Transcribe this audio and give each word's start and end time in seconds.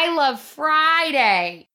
I 0.00 0.14
love 0.14 0.40
Friday. 0.40 1.66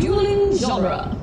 Dueling 0.00 0.56
genre. 0.56 1.14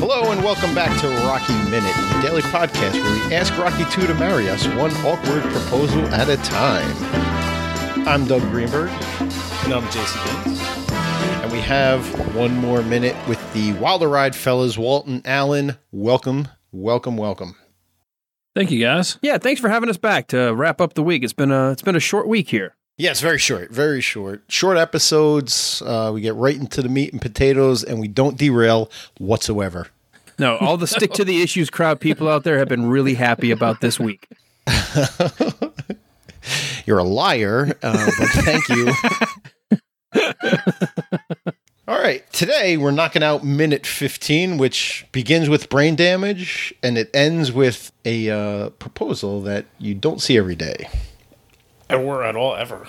Hello 0.00 0.32
and 0.32 0.42
welcome 0.42 0.74
back 0.74 0.98
to 1.02 1.08
Rocky 1.26 1.52
Minute, 1.68 1.94
the 1.94 2.20
daily 2.22 2.40
podcast 2.40 2.94
where 2.94 3.28
we 3.28 3.34
ask 3.34 3.54
Rocky 3.58 3.84
2 3.90 4.06
to 4.06 4.14
marry 4.14 4.48
us 4.48 4.66
one 4.68 4.92
awkward 5.04 5.42
proposal 5.42 6.06
at 6.06 6.30
a 6.30 6.38
time. 6.38 7.23
I'm 8.06 8.26
Doug 8.26 8.42
Greenberg, 8.50 8.90
And 9.20 9.72
I'm 9.74 9.84
Jason 9.90 10.20
Gaines. 10.44 10.60
and 11.42 11.50
we 11.52 11.58
have 11.60 12.34
one 12.34 12.54
more 12.56 12.82
minute 12.82 13.16
with 13.28 13.40
the 13.54 13.72
Wilder 13.74 14.08
Ride 14.08 14.34
fellas, 14.36 14.76
Walt 14.78 15.06
and 15.06 15.26
Alan. 15.26 15.76
Welcome, 15.92 16.48
welcome, 16.72 17.16
welcome. 17.16 17.56
Thank 18.54 18.70
you, 18.70 18.80
guys. 18.80 19.18
Yeah, 19.22 19.38
thanks 19.38 19.60
for 19.60 19.68
having 19.68 19.88
us 19.88 19.96
back 19.96 20.28
to 20.28 20.54
wrap 20.54 20.80
up 20.80 20.94
the 20.94 21.02
week. 21.02 21.24
It's 21.24 21.32
been 21.32 21.50
a 21.50 21.70
it's 21.70 21.82
been 21.82 21.96
a 21.96 22.00
short 22.00 22.28
week 22.28 22.48
here. 22.48 22.74
Yeah, 22.96 23.10
it's 23.10 23.20
very 23.20 23.38
short, 23.38 23.70
very 23.72 24.00
short. 24.00 24.42
Short 24.48 24.76
episodes. 24.78 25.82
Uh, 25.84 26.10
we 26.14 26.20
get 26.20 26.34
right 26.34 26.56
into 26.56 26.80
the 26.82 26.88
meat 26.88 27.12
and 27.12 27.20
potatoes, 27.20 27.82
and 27.82 27.98
we 28.00 28.06
don't 28.08 28.36
derail 28.38 28.90
whatsoever. 29.18 29.88
No, 30.38 30.56
all 30.58 30.76
the 30.76 30.86
stick 30.86 31.12
to 31.14 31.24
the 31.24 31.42
issues 31.42 31.70
crowd 31.70 32.00
people 32.00 32.28
out 32.28 32.44
there 32.44 32.58
have 32.58 32.68
been 32.68 32.86
really 32.86 33.14
happy 33.14 33.50
about 33.50 33.80
this 33.80 33.98
week. 33.98 34.28
You're 36.86 36.98
a 36.98 37.04
liar, 37.04 37.76
uh, 37.82 38.10
but 38.18 38.28
thank 38.44 38.68
you. 38.68 38.92
All 41.86 41.98
right, 42.00 42.30
today 42.32 42.76
we're 42.76 42.92
knocking 42.92 43.22
out 43.22 43.44
minute 43.44 43.86
15, 43.86 44.56
which 44.56 45.06
begins 45.12 45.48
with 45.48 45.68
brain 45.68 45.96
damage 45.96 46.74
and 46.82 46.96
it 46.96 47.10
ends 47.14 47.52
with 47.52 47.92
a 48.04 48.30
uh, 48.30 48.70
proposal 48.70 49.42
that 49.42 49.66
you 49.78 49.94
don't 49.94 50.20
see 50.20 50.38
every 50.38 50.56
day. 50.56 50.88
Or 51.90 52.24
at 52.24 52.36
all 52.36 52.56
ever. 52.56 52.86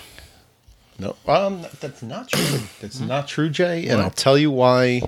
No, 0.98 1.14
um, 1.26 1.66
that's 1.80 2.02
not 2.02 2.28
true. 2.28 2.60
That's 2.80 3.00
not 3.00 3.28
true, 3.28 3.50
Jay. 3.50 3.86
And 3.86 4.00
I'll 4.00 4.10
tell 4.10 4.38
you 4.38 4.50
why. 4.50 5.02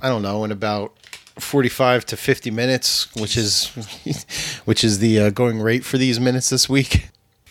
I 0.00 0.08
don't 0.08 0.22
know. 0.22 0.42
In 0.42 0.50
about 0.50 0.92
forty-five 1.38 2.04
to 2.06 2.16
fifty 2.16 2.50
minutes, 2.50 3.14
which 3.14 3.36
is 3.36 3.68
which 4.64 4.82
is 4.82 4.98
the 4.98 5.20
uh, 5.20 5.30
going 5.30 5.60
rate 5.60 5.84
for 5.84 5.98
these 5.98 6.18
minutes 6.18 6.48
this 6.48 6.68
week. 6.68 7.10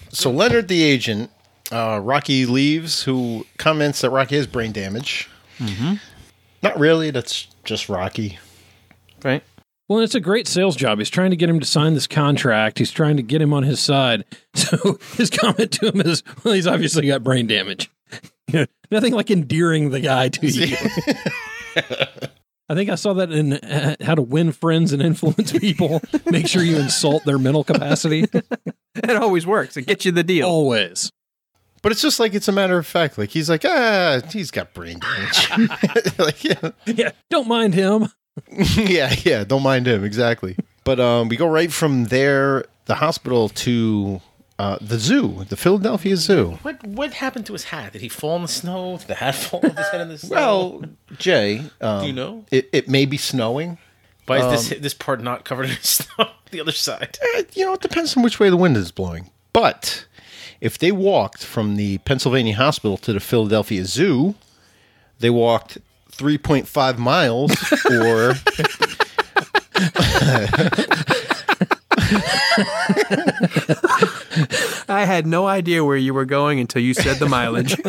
So 0.09 0.31
Leonard, 0.31 0.67
the 0.67 0.83
agent, 0.83 1.31
uh, 1.71 1.99
Rocky 2.03 2.45
leaves, 2.45 3.03
who 3.03 3.45
comments 3.57 4.01
that 4.01 4.09
Rocky 4.09 4.35
has 4.35 4.47
brain 4.47 4.71
damage. 4.71 5.29
Mm-hmm. 5.59 5.95
Not 6.63 6.79
really. 6.79 7.11
That's 7.11 7.47
just 7.63 7.89
Rocky. 7.89 8.39
Right? 9.23 9.43
Well, 9.87 9.99
it's 9.99 10.15
a 10.15 10.19
great 10.19 10.47
sales 10.47 10.75
job. 10.75 10.99
He's 10.99 11.09
trying 11.09 11.31
to 11.31 11.35
get 11.35 11.49
him 11.49 11.59
to 11.59 11.65
sign 11.65 11.95
this 11.95 12.05
contract. 12.05 12.77
He's 12.77 12.91
trying 12.91 13.17
to 13.17 13.23
get 13.23 13.41
him 13.41 13.53
on 13.53 13.63
his 13.63 13.79
side. 13.79 14.25
So 14.55 14.99
his 15.15 15.29
comment 15.29 15.71
to 15.73 15.87
him 15.87 16.01
is, 16.01 16.21
"Well, 16.43 16.53
he's 16.53 16.67
obviously 16.67 17.07
got 17.07 17.23
brain 17.23 17.47
damage." 17.47 17.89
You 18.47 18.53
know, 18.59 18.65
nothing 18.91 19.13
like 19.13 19.31
endearing 19.31 19.89
the 19.91 20.01
guy 20.01 20.27
to 20.29 20.47
you. 20.47 20.75
I 22.69 22.75
think 22.75 22.89
I 22.89 22.95
saw 22.95 23.13
that 23.13 23.31
in 23.31 23.53
uh, 23.53 23.95
How 24.01 24.15
to 24.15 24.21
Win 24.21 24.51
Friends 24.51 24.93
and 24.93 25.01
Influence 25.01 25.51
People. 25.51 26.01
Make 26.31 26.47
sure 26.47 26.61
you 26.61 26.77
insult 26.77 27.25
their 27.25 27.39
mental 27.39 27.63
capacity. 27.63 28.25
It 28.95 29.15
always 29.15 29.45
works. 29.45 29.77
It 29.77 29.83
gets 29.83 30.03
you 30.03 30.11
the 30.11 30.23
deal. 30.23 30.47
Always. 30.49 31.11
But 31.81 31.93
it's 31.93 32.01
just 32.01 32.19
like 32.19 32.33
it's 32.33 32.49
a 32.49 32.51
matter 32.51 32.77
of 32.77 32.85
fact. 32.85 33.17
Like 33.17 33.29
he's 33.29 33.49
like, 33.49 33.63
ah, 33.63 34.19
he's 34.33 34.51
got 34.51 34.73
brain 34.73 34.99
damage. 34.99 36.17
like, 36.17 36.43
yeah. 36.43 36.71
Yeah. 36.85 37.11
Don't 37.29 37.47
mind 37.47 37.75
him. 37.75 38.09
yeah, 38.51 39.13
yeah, 39.23 39.43
don't 39.45 39.63
mind 39.63 39.87
him 39.87 40.03
exactly. 40.03 40.57
But 40.83 40.99
um, 40.99 41.29
we 41.29 41.37
go 41.37 41.47
right 41.47 41.71
from 41.71 42.05
there, 42.05 42.65
the 42.85 42.95
hospital 42.95 43.47
to 43.49 44.19
uh, 44.59 44.77
the 44.81 44.99
zoo, 44.99 45.45
the 45.49 45.55
Philadelphia 45.57 46.15
Zoo. 46.17 46.59
What 46.61 46.83
what 46.85 47.13
happened 47.13 47.45
to 47.47 47.53
his 47.53 47.63
hat? 47.65 47.93
Did 47.93 48.01
he 48.01 48.09
fall 48.09 48.35
in 48.35 48.41
the 48.43 48.47
snow? 48.49 48.97
Did 48.97 49.07
the 49.07 49.15
hat 49.15 49.33
fall 49.45 49.61
off 49.65 49.75
his 49.77 49.87
head 49.87 50.01
in 50.01 50.09
the 50.09 50.17
snow? 50.17 50.35
Well, 50.35 50.83
Jay, 51.17 51.63
um, 51.81 52.01
Do 52.01 52.07
you 52.07 52.13
know? 52.13 52.45
It, 52.51 52.69
it 52.73 52.87
may 52.89 53.05
be 53.05 53.17
snowing. 53.17 53.77
Why 54.27 54.37
is 54.53 54.69
this 54.69 54.79
this 54.79 54.93
part 54.93 55.21
not 55.23 55.43
covered 55.45 55.69
in 55.71 55.77
snow? 55.81 56.27
The 56.51 56.61
other 56.61 56.71
side. 56.71 57.17
Eh, 57.35 57.43
You 57.53 57.65
know, 57.65 57.73
it 57.73 57.81
depends 57.81 58.15
on 58.17 58.21
which 58.23 58.39
way 58.39 58.49
the 58.49 58.57
wind 58.57 58.75
is 58.77 58.91
blowing. 58.91 59.31
But 59.53 60.05
if 60.61 60.77
they 60.77 60.91
walked 60.91 61.43
from 61.43 61.75
the 61.77 61.97
Pennsylvania 61.99 62.55
hospital 62.55 62.97
to 62.97 63.13
the 63.13 63.19
Philadelphia 63.19 63.85
Zoo, 63.85 64.35
they 65.19 65.29
walked 65.29 65.77
3.5 66.11 66.97
miles 66.97 67.51
or 67.91 68.35
I 74.89 75.05
had 75.05 75.27
no 75.27 75.47
idea 75.47 75.83
where 75.83 75.97
you 75.97 76.13
were 76.13 76.25
going 76.25 76.59
until 76.59 76.81
you 76.81 76.93
said 76.93 77.17
the 77.17 77.27
mileage. 77.27 77.75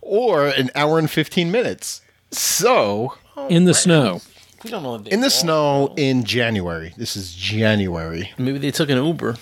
or 0.00 0.48
an 0.48 0.70
hour 0.74 0.98
and 0.98 1.10
15 1.10 1.50
minutes. 1.50 2.00
So, 2.30 3.16
In 3.48 3.64
the 3.64 3.74
snow. 3.74 4.20
We 4.64 4.70
don't 4.70 4.84
know. 4.84 4.94
in 5.10 5.20
the 5.20 5.30
snow 5.30 5.92
in 5.96 6.22
January. 6.22 6.94
This 6.96 7.16
is 7.16 7.34
January. 7.34 8.30
Maybe 8.38 8.58
they 8.58 8.70
took 8.70 8.90
an 8.90 9.04
Uber. 9.04 9.36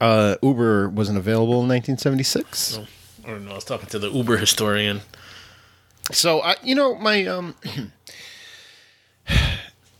Uh, 0.00 0.36
Uber 0.42 0.88
wasn't 0.90 1.18
available 1.18 1.54
in 1.62 1.68
1976. 1.68 2.78
I 3.24 3.28
don't 3.30 3.44
know. 3.44 3.50
I 3.50 3.54
was 3.54 3.64
talking 3.64 3.88
to 3.88 3.98
the 3.98 4.10
Uber 4.10 4.36
historian. 4.36 5.00
So, 6.12 6.40
I, 6.40 6.54
you 6.62 6.76
know, 6.76 6.94
my 6.94 7.26
um, 7.26 7.56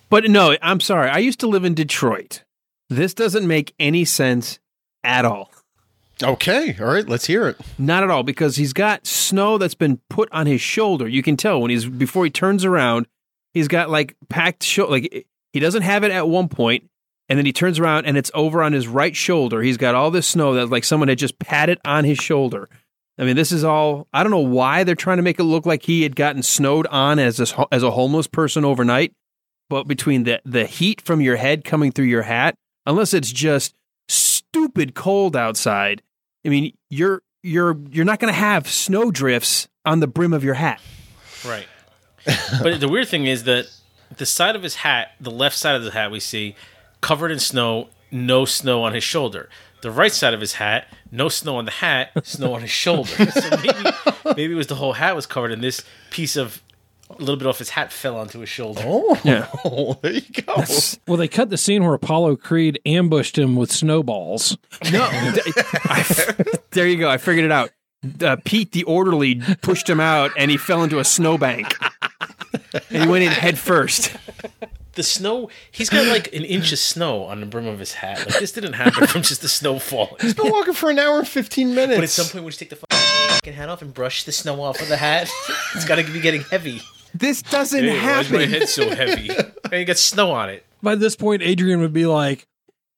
but 0.09 0.31
no, 0.31 0.57
I'm 0.63 0.79
sorry. 0.81 1.11
I 1.11 1.19
used 1.19 1.41
to 1.41 1.49
live 1.49 1.65
in 1.65 1.75
Detroit. 1.75 2.43
This 2.89 3.15
doesn't 3.15 3.47
make 3.47 3.75
any 3.79 4.05
sense 4.05 4.59
at 5.03 5.25
all. 5.25 5.51
okay, 6.23 6.77
all 6.81 6.87
right, 6.87 7.09
let's 7.09 7.27
hear 7.27 7.49
it. 7.49 7.57
Not 7.79 8.03
at 8.03 8.11
all, 8.11 8.23
because 8.23 8.57
he's 8.57 8.73
got 8.73 9.07
snow 9.07 9.59
that's 9.59 9.75
been 9.75 10.01
put 10.09 10.29
on 10.33 10.47
his 10.47 10.61
shoulder. 10.61 11.07
You 11.09 11.23
can 11.23 11.37
tell 11.37 11.61
when 11.61 11.71
he's 11.71 11.87
before 11.87 12.25
he 12.25 12.31
turns 12.31 12.65
around, 12.65 13.07
he's 13.55 13.69
got 13.69 13.91
like 13.91 14.17
packed 14.29 14.63
shoulder. 14.63 14.93
Like 14.93 15.27
he 15.53 15.61
doesn't 15.61 15.83
have 15.83 16.05
it 16.05 16.11
at 16.13 16.29
one 16.29 16.49
point, 16.49 16.89
and 17.29 17.39
then 17.39 17.47
he 17.47 17.53
turns 17.53 17.79
around 17.79 18.07
and 18.07 18.17
it's 18.17 18.31
over 18.35 18.63
on 18.63 18.73
his 18.73 18.87
right 18.89 19.15
shoulder. 19.17 19.63
He's 19.63 19.77
got 19.77 19.95
all 19.95 20.11
this 20.11 20.27
snow 20.27 20.55
that 20.55 20.71
like 20.71 20.85
someone 20.85 21.09
had 21.09 21.19
just 21.19 21.39
patted 21.39 21.79
on 21.85 22.05
his 22.05 22.19
shoulder. 22.19 22.69
I 23.19 23.25
mean, 23.25 23.37
this 23.37 23.53
is 23.53 23.65
all. 23.65 24.07
I 24.13 24.23
don't 24.23 24.33
know 24.33 24.39
why 24.39 24.85
they're 24.85 24.95
trying 24.95 25.17
to 25.17 25.23
make 25.23 25.39
it 25.39 25.45
look 25.45 25.67
like 25.67 25.83
he 25.83 26.03
had 26.03 26.17
gotten 26.17 26.43
snowed 26.43 26.87
on 26.89 27.19
as 27.19 27.39
this, 27.39 27.55
as 27.73 27.83
a 27.83 27.91
homeless 27.91 28.27
person 28.27 28.65
overnight. 28.65 29.13
But 29.69 29.89
between 29.89 30.25
the 30.25 30.41
the 30.45 30.67
heat 30.67 31.01
from 31.01 31.21
your 31.21 31.37
head 31.37 31.65
coming 31.65 31.93
through 31.93 32.05
your 32.07 32.23
hat, 32.23 32.57
unless 32.87 33.13
it's 33.13 33.33
just 33.33 33.75
stupid 34.09 34.95
cold 34.95 35.37
outside, 35.37 36.03
I 36.45 36.49
mean, 36.49 36.77
you're 36.89 37.23
you're 37.43 37.77
you're 37.91 38.05
not 38.05 38.21
going 38.21 38.33
to 38.33 38.39
have 38.39 38.69
snow 38.69 39.11
drifts 39.11 39.69
on 39.85 40.01
the 40.01 40.07
brim 40.07 40.33
of 40.33 40.45
your 40.45 40.55
hat. 40.55 40.81
Right. 41.45 41.67
but 42.63 42.81
the 42.81 42.89
weird 42.89 43.09
thing 43.09 43.27
is 43.27 43.45
that 43.45 43.67
the 44.17 44.27
side 44.27 44.57
of 44.57 44.63
his 44.63 44.77
hat, 44.77 45.13
the 45.21 45.31
left 45.31 45.57
side 45.57 45.77
of 45.77 45.85
the 45.85 45.91
hat 45.91 46.11
we 46.11 46.21
see, 46.21 46.57
covered 47.01 47.31
in 47.31 47.39
snow, 47.39 47.89
no 48.11 48.45
snow 48.45 48.83
on 48.83 48.95
his 48.95 49.05
shoulder. 49.05 49.49
The 49.83 49.91
right 49.91 50.11
side 50.11 50.35
of 50.35 50.41
his 50.41 50.55
hat, 50.55 50.89
no 51.13 51.29
snow 51.29 51.57
on 51.57 51.65
the 51.67 51.71
hat, 51.71 52.11
snow 52.27 52.55
on 52.55 52.63
his 52.63 52.71
shoulder. 52.71 53.11
So 53.31 53.51
maybe, 53.51 53.91
maybe 54.25 54.53
it 54.55 54.57
was 54.57 54.67
the 54.67 54.75
whole 54.77 54.95
hat 54.95 55.15
was 55.15 55.27
covered, 55.27 55.53
in 55.53 55.61
this 55.61 55.85
piece 56.11 56.37
of 56.37 56.63
a 57.17 57.21
little 57.21 57.37
bit 57.37 57.47
off 57.47 57.59
his 57.59 57.71
hat 57.71 57.93
fell 57.93 58.17
onto 58.17 58.41
his 58.41 58.49
shoulder. 58.49 58.83
Oh, 58.85 59.19
Yeah. 59.25 59.47
there 60.03 60.13
you 60.13 60.43
go. 60.45 60.65
Well, 61.07 61.17
they 61.17 61.29
cut 61.29 61.51
the 61.51 61.57
scene 61.59 61.85
where 61.85 61.95
Apollo 61.95 62.37
Creed 62.37 62.81
ambushed 62.87 63.37
him 63.39 63.57
with 63.57 63.71
snowballs. 63.73 64.57
No, 64.93 65.09
there 66.73 66.87
you 66.87 66.97
go. 66.99 67.09
I 67.09 67.19
figured 67.19 67.45
it 67.45 67.53
out. 67.53 67.71
Uh, 68.23 68.37
Pete, 68.45 68.73
the 68.73 68.85
orderly, 68.85 69.41
pushed 69.63 69.89
him 69.89 69.99
out, 70.01 70.31
and 70.37 70.51
he 70.51 70.57
fell 70.57 70.83
into 70.85 70.99
a 70.99 71.05
snowbank. 71.05 71.75
and 72.91 73.03
he 73.03 73.09
went 73.09 73.25
in 73.25 73.33
head 73.33 73.59
first. 73.59 74.15
The 74.93 75.03
snow, 75.03 75.51
he's 75.71 75.91
got 75.91 76.07
like 76.07 76.33
an 76.33 76.45
inch 76.45 76.73
of 76.73 76.79
snow 76.79 77.25
on 77.25 77.41
the 77.41 77.47
brim 77.47 77.67
of 77.67 77.79
his 77.79 77.95
hat. 77.95 78.19
Like 78.27 78.39
this 78.39 78.53
didn't 78.53 78.75
happen 78.75 79.07
from 79.07 79.23
just 79.23 79.43
the 79.43 79.49
snow 79.49 79.79
falling. 79.79 80.17
He's 80.21 80.35
been 80.35 80.51
walking 80.51 80.73
for 80.73 80.89
an 80.89 80.99
hour 80.99 81.19
and 81.19 81.29
15 81.29 81.75
minutes. 81.75 81.97
But 81.97 82.05
at 82.05 82.11
some 82.11 82.27
point, 82.27 82.45
when 82.45 82.51
just 82.51 82.61
take 82.61 82.71
the 82.71 82.77
fucking 82.77 83.53
hat 83.53 83.69
off 83.69 83.83
and 83.83 83.93
brush 83.93 84.25
the 84.25 84.33
snow 84.33 84.63
off 84.63 84.81
of 84.81 84.89
the 84.89 84.97
hat, 84.97 85.29
it's 85.75 85.85
got 85.85 85.97
to 85.97 86.05
be 86.05 86.21
getting 86.21 86.43
heavy. 86.43 86.81
This 87.19 87.43
doesn't 87.43 87.83
Hey, 87.85 87.91
why 87.91 88.21
is 88.21 88.31
my 88.31 88.39
happen. 88.41 88.51
head 88.61 88.69
so 88.69 88.89
heavy? 88.95 89.31
And 89.31 89.73
you 89.73 89.85
got 89.85 89.99
snow 89.99 90.31
on 90.33 90.51
it. 90.51 90.65
By 90.83 90.95
this 90.95 91.17
point, 91.17 91.43
Adrian 91.43 91.81
would 91.81 91.93
be 91.93 92.07
like, 92.07 92.47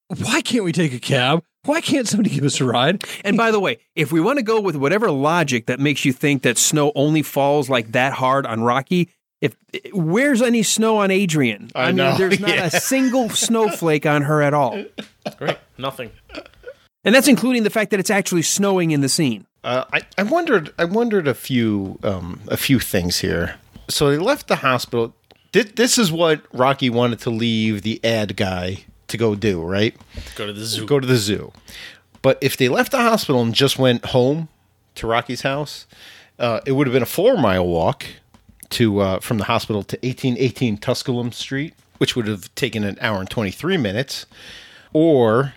"Why 0.07 0.41
can't 0.41 0.63
we 0.63 0.71
take 0.71 0.93
a 0.93 0.99
cab? 0.99 1.43
Why 1.63 1.81
can't 1.81 2.07
somebody 2.07 2.29
give 2.29 2.43
us 2.43 2.59
a 2.61 2.65
ride?" 2.65 3.03
And 3.23 3.37
by 3.37 3.51
the 3.51 3.59
way, 3.59 3.79
if 3.95 4.11
we 4.11 4.19
want 4.21 4.37
to 4.37 4.43
go 4.43 4.59
with 4.59 4.75
whatever 4.75 5.09
logic 5.11 5.65
that 5.67 5.79
makes 5.79 6.05
you 6.05 6.13
think 6.13 6.43
that 6.43 6.57
snow 6.57 6.91
only 6.95 7.21
falls 7.21 7.69
like 7.69 7.91
that 7.93 8.13
hard 8.13 8.45
on 8.45 8.61
Rocky, 8.61 9.09
if 9.41 9.55
where's 9.93 10.41
any 10.41 10.63
snow 10.63 10.97
on 10.97 11.11
Adrian? 11.11 11.71
I 11.73 11.87
mean, 11.87 11.95
know, 11.97 12.17
there's 12.17 12.39
not 12.39 12.49
yeah. 12.55 12.65
a 12.65 12.71
single 12.71 13.29
snowflake 13.29 14.05
on 14.05 14.23
her 14.23 14.41
at 14.41 14.53
all. 14.53 14.83
Great. 15.37 15.57
Nothing. 15.77 16.11
And 17.05 17.15
that's 17.15 17.27
including 17.29 17.63
the 17.63 17.69
fact 17.69 17.91
that 17.91 17.99
it's 17.99 18.09
actually 18.09 18.41
snowing 18.41 18.91
in 18.91 18.99
the 19.01 19.09
scene. 19.09 19.45
Uh, 19.63 19.85
I, 19.93 20.01
I 20.17 20.23
wondered 20.23 20.73
I 20.77 20.83
wondered 20.85 21.27
a 21.27 21.33
few 21.33 21.97
um, 22.03 22.41
a 22.49 22.57
few 22.57 22.79
things 22.79 23.19
here. 23.19 23.55
So 23.89 24.09
they 24.11 24.17
left 24.17 24.47
the 24.47 24.57
hospital. 24.57 25.13
Thi- 25.51 25.63
This 25.63 25.97
is 25.97 26.11
what 26.11 26.41
Rocky 26.53 26.89
wanted 26.89 27.19
to 27.19 27.29
leave 27.29 27.81
the 27.81 27.99
ad 28.03 28.35
guy 28.37 28.85
to 29.07 29.17
go 29.17 29.35
do, 29.35 29.61
right? 29.61 29.95
Go 30.35 30.45
to 30.47 30.53
the 30.53 30.63
zoo. 30.65 30.85
Go 30.85 30.99
to 30.99 31.07
the 31.07 31.17
zoo. 31.17 31.51
But 32.21 32.37
if 32.41 32.55
they 32.57 32.69
left 32.69 32.91
the 32.91 32.99
hospital 32.99 33.41
and 33.41 33.53
just 33.53 33.79
went 33.79 34.05
home 34.05 34.49
to 34.95 35.07
Rocky's 35.07 35.41
house, 35.41 35.87
uh, 36.37 36.59
it 36.65 36.73
would 36.73 36.85
have 36.87 36.93
been 36.93 37.03
a 37.03 37.07
four 37.07 37.37
mile 37.37 37.65
walk 37.65 38.05
to 38.71 38.99
uh, 38.99 39.19
from 39.19 39.37
the 39.39 39.45
hospital 39.45 39.81
to 39.83 39.95
1818 39.97 40.77
Tusculum 40.77 41.31
Street, 41.31 41.73
which 41.97 42.15
would 42.15 42.27
have 42.27 42.53
taken 42.55 42.83
an 42.83 42.97
hour 43.01 43.19
and 43.19 43.29
23 43.29 43.77
minutes. 43.77 44.25
Or 44.93 45.53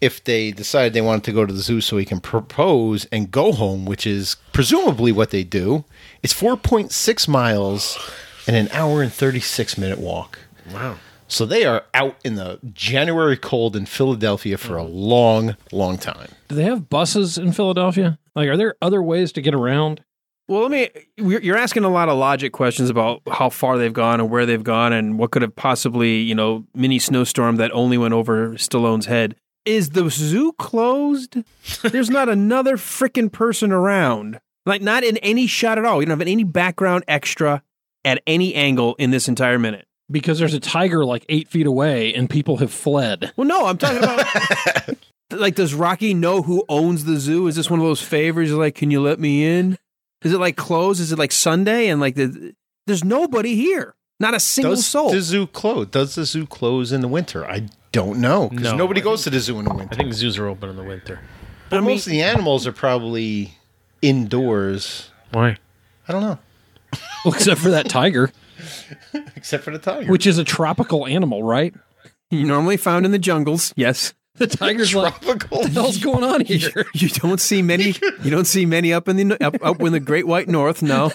if 0.00 0.22
they 0.24 0.50
decided 0.50 0.92
they 0.92 1.00
wanted 1.00 1.24
to 1.24 1.32
go 1.32 1.44
to 1.44 1.52
the 1.52 1.60
zoo 1.60 1.80
so 1.80 1.96
he 1.96 2.04
can 2.04 2.20
propose 2.20 3.04
and 3.06 3.30
go 3.30 3.52
home, 3.52 3.84
which 3.84 4.06
is 4.06 4.36
presumably 4.52 5.12
what 5.12 5.30
they 5.30 5.44
do, 5.44 5.84
it's 6.22 6.34
4.6 6.34 7.28
miles 7.28 7.98
and 8.46 8.56
an 8.56 8.68
hour 8.72 9.02
and 9.02 9.12
36 9.12 9.76
minute 9.78 9.98
walk. 9.98 10.38
Wow. 10.72 10.96
So 11.28 11.46
they 11.46 11.64
are 11.64 11.84
out 11.94 12.16
in 12.24 12.34
the 12.34 12.58
January 12.72 13.36
cold 13.36 13.76
in 13.76 13.86
Philadelphia 13.86 14.58
for 14.58 14.76
a 14.76 14.82
long, 14.82 15.56
long 15.70 15.96
time. 15.96 16.28
Do 16.48 16.56
they 16.56 16.64
have 16.64 16.88
buses 16.88 17.38
in 17.38 17.52
Philadelphia? 17.52 18.18
Like, 18.34 18.48
are 18.48 18.56
there 18.56 18.74
other 18.82 19.00
ways 19.00 19.30
to 19.32 19.40
get 19.40 19.54
around? 19.54 20.02
Well, 20.48 20.62
let 20.62 20.70
me. 20.72 20.88
You're 21.16 21.56
asking 21.56 21.84
a 21.84 21.88
lot 21.88 22.08
of 22.08 22.18
logic 22.18 22.52
questions 22.52 22.90
about 22.90 23.22
how 23.30 23.50
far 23.50 23.78
they've 23.78 23.92
gone 23.92 24.18
and 24.18 24.28
where 24.28 24.44
they've 24.44 24.64
gone 24.64 24.92
and 24.92 25.16
what 25.16 25.30
could 25.30 25.42
have 25.42 25.54
possibly, 25.54 26.16
you 26.16 26.34
know, 26.34 26.64
mini 26.74 26.98
snowstorm 26.98 27.54
that 27.56 27.70
only 27.70 27.96
went 27.96 28.14
over 28.14 28.54
Stallone's 28.54 29.06
head. 29.06 29.36
Is 29.64 29.90
the 29.90 30.08
zoo 30.10 30.52
closed? 30.52 31.36
There's 31.82 32.10
not 32.10 32.28
another 32.30 32.76
freaking 32.76 33.30
person 33.30 33.72
around. 33.72 34.40
Like, 34.66 34.82
not 34.82 35.04
in 35.04 35.16
any 35.18 35.46
shot 35.46 35.78
at 35.78 35.84
all. 35.84 36.00
You 36.00 36.06
don't 36.06 36.18
have 36.18 36.26
any 36.26 36.44
background 36.44 37.04
extra 37.08 37.62
at 38.04 38.22
any 38.26 38.54
angle 38.54 38.94
in 38.98 39.10
this 39.10 39.28
entire 39.28 39.58
minute. 39.58 39.86
Because 40.10 40.38
there's 40.38 40.54
a 40.54 40.60
tiger 40.60 41.04
like 41.04 41.24
eight 41.28 41.48
feet 41.48 41.66
away 41.66 42.12
and 42.14 42.28
people 42.28 42.56
have 42.56 42.72
fled. 42.72 43.32
Well, 43.36 43.46
no, 43.46 43.66
I'm 43.66 43.78
talking 43.78 43.98
about. 43.98 44.96
like, 45.30 45.54
does 45.54 45.72
Rocky 45.72 46.14
know 46.14 46.42
who 46.42 46.64
owns 46.68 47.04
the 47.04 47.16
zoo? 47.16 47.46
Is 47.46 47.54
this 47.54 47.70
one 47.70 47.78
of 47.78 47.86
those 47.86 48.02
favors? 48.02 48.52
Like, 48.52 48.74
can 48.74 48.90
you 48.90 49.00
let 49.00 49.20
me 49.20 49.46
in? 49.46 49.78
Is 50.22 50.32
it 50.32 50.38
like 50.38 50.56
closed? 50.56 51.00
Is 51.00 51.12
it 51.12 51.18
like 51.18 51.30
Sunday? 51.32 51.88
And 51.88 52.00
like, 52.00 52.16
the, 52.16 52.54
there's 52.86 53.04
nobody 53.04 53.54
here. 53.54 53.94
Not 54.18 54.34
a 54.34 54.40
single 54.40 54.74
Does 54.74 54.86
soul. 54.86 55.12
the 55.12 55.20
zoo 55.22 55.46
close? 55.46 55.86
Does 55.86 56.14
the 56.16 56.24
zoo 56.24 56.46
close 56.46 56.92
in 56.92 57.00
the 57.00 57.08
winter? 57.08 57.46
I 57.46 57.68
don't 57.92 58.20
know 58.20 58.48
because 58.48 58.64
No, 58.64 58.76
nobody 58.76 59.00
I 59.00 59.04
goes 59.04 59.24
to 59.24 59.30
the 59.30 59.40
zoo 59.40 59.58
in 59.58 59.64
the 59.64 59.74
winter. 59.74 59.94
I 59.94 59.96
think 59.96 60.12
zoos 60.12 60.38
are 60.38 60.46
open 60.46 60.68
in 60.70 60.76
the 60.76 60.82
winter. 60.84 61.20
but 61.70 61.82
most 61.82 62.06
of 62.06 62.10
the 62.10 62.22
animals 62.22 62.66
are 62.66 62.72
probably 62.72 63.54
indoors. 64.02 65.10
Why? 65.32 65.56
I 66.08 66.12
don't 66.12 66.22
know, 66.22 66.38
Well, 67.24 67.34
except 67.34 67.60
for 67.60 67.70
that 67.70 67.88
tiger, 67.88 68.30
except 69.36 69.64
for 69.64 69.70
the 69.70 69.78
tiger. 69.78 70.10
which 70.10 70.26
is 70.26 70.38
a 70.38 70.44
tropical 70.44 71.06
animal, 71.06 71.42
right? 71.42 71.74
Normally 72.32 72.76
found 72.76 73.04
in 73.06 73.12
the 73.12 73.18
jungles. 73.18 73.72
Yes. 73.76 74.14
The 74.36 74.46
tiger's 74.46 74.94
like, 74.94 75.20
tropical. 75.20 75.58
what 75.58 75.66
the 75.66 75.80
hell's 75.80 75.98
going 75.98 76.22
on 76.24 76.42
here? 76.44 76.86
You 76.94 77.08
don't 77.08 77.40
see 77.40 77.60
many. 77.62 77.94
You 78.22 78.30
don't 78.30 78.46
see 78.46 78.64
many 78.66 78.92
up 78.92 79.08
in 79.08 79.16
the 79.16 79.44
up, 79.44 79.56
up 79.62 79.80
in 79.82 79.92
the 79.92 80.00
Great 80.00 80.26
White 80.26 80.46
North. 80.48 80.82
No, 80.82 81.10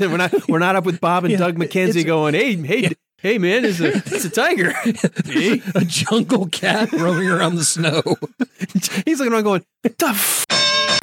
we're 0.00 0.16
not. 0.16 0.48
We're 0.48 0.58
not 0.58 0.76
up 0.76 0.84
with 0.84 1.00
Bob 1.00 1.24
and 1.24 1.32
Yeah, 1.32 1.38
Doug 1.38 1.56
McKenzie 1.56 2.04
going, 2.06 2.34
"Hey, 2.34 2.54
hey, 2.56 2.92
hey, 3.26 3.38
man, 3.38 3.64
it's 3.64 3.80
a 3.80 3.88
it's 3.88 4.24
a 4.24 4.30
tiger." 4.30 4.72
Eh? 5.28 5.58
a 5.74 5.84
jungle 5.84 6.46
cat 6.46 6.92
roaming 6.92 7.28
around 7.28 7.56
the 7.56 7.64
snow. 7.64 8.02
He's 9.04 9.18
looking 9.18 9.32
around, 9.32 9.42
going, 9.42 9.64
"What 9.82 9.98
the 9.98 10.06
f- 10.06 10.46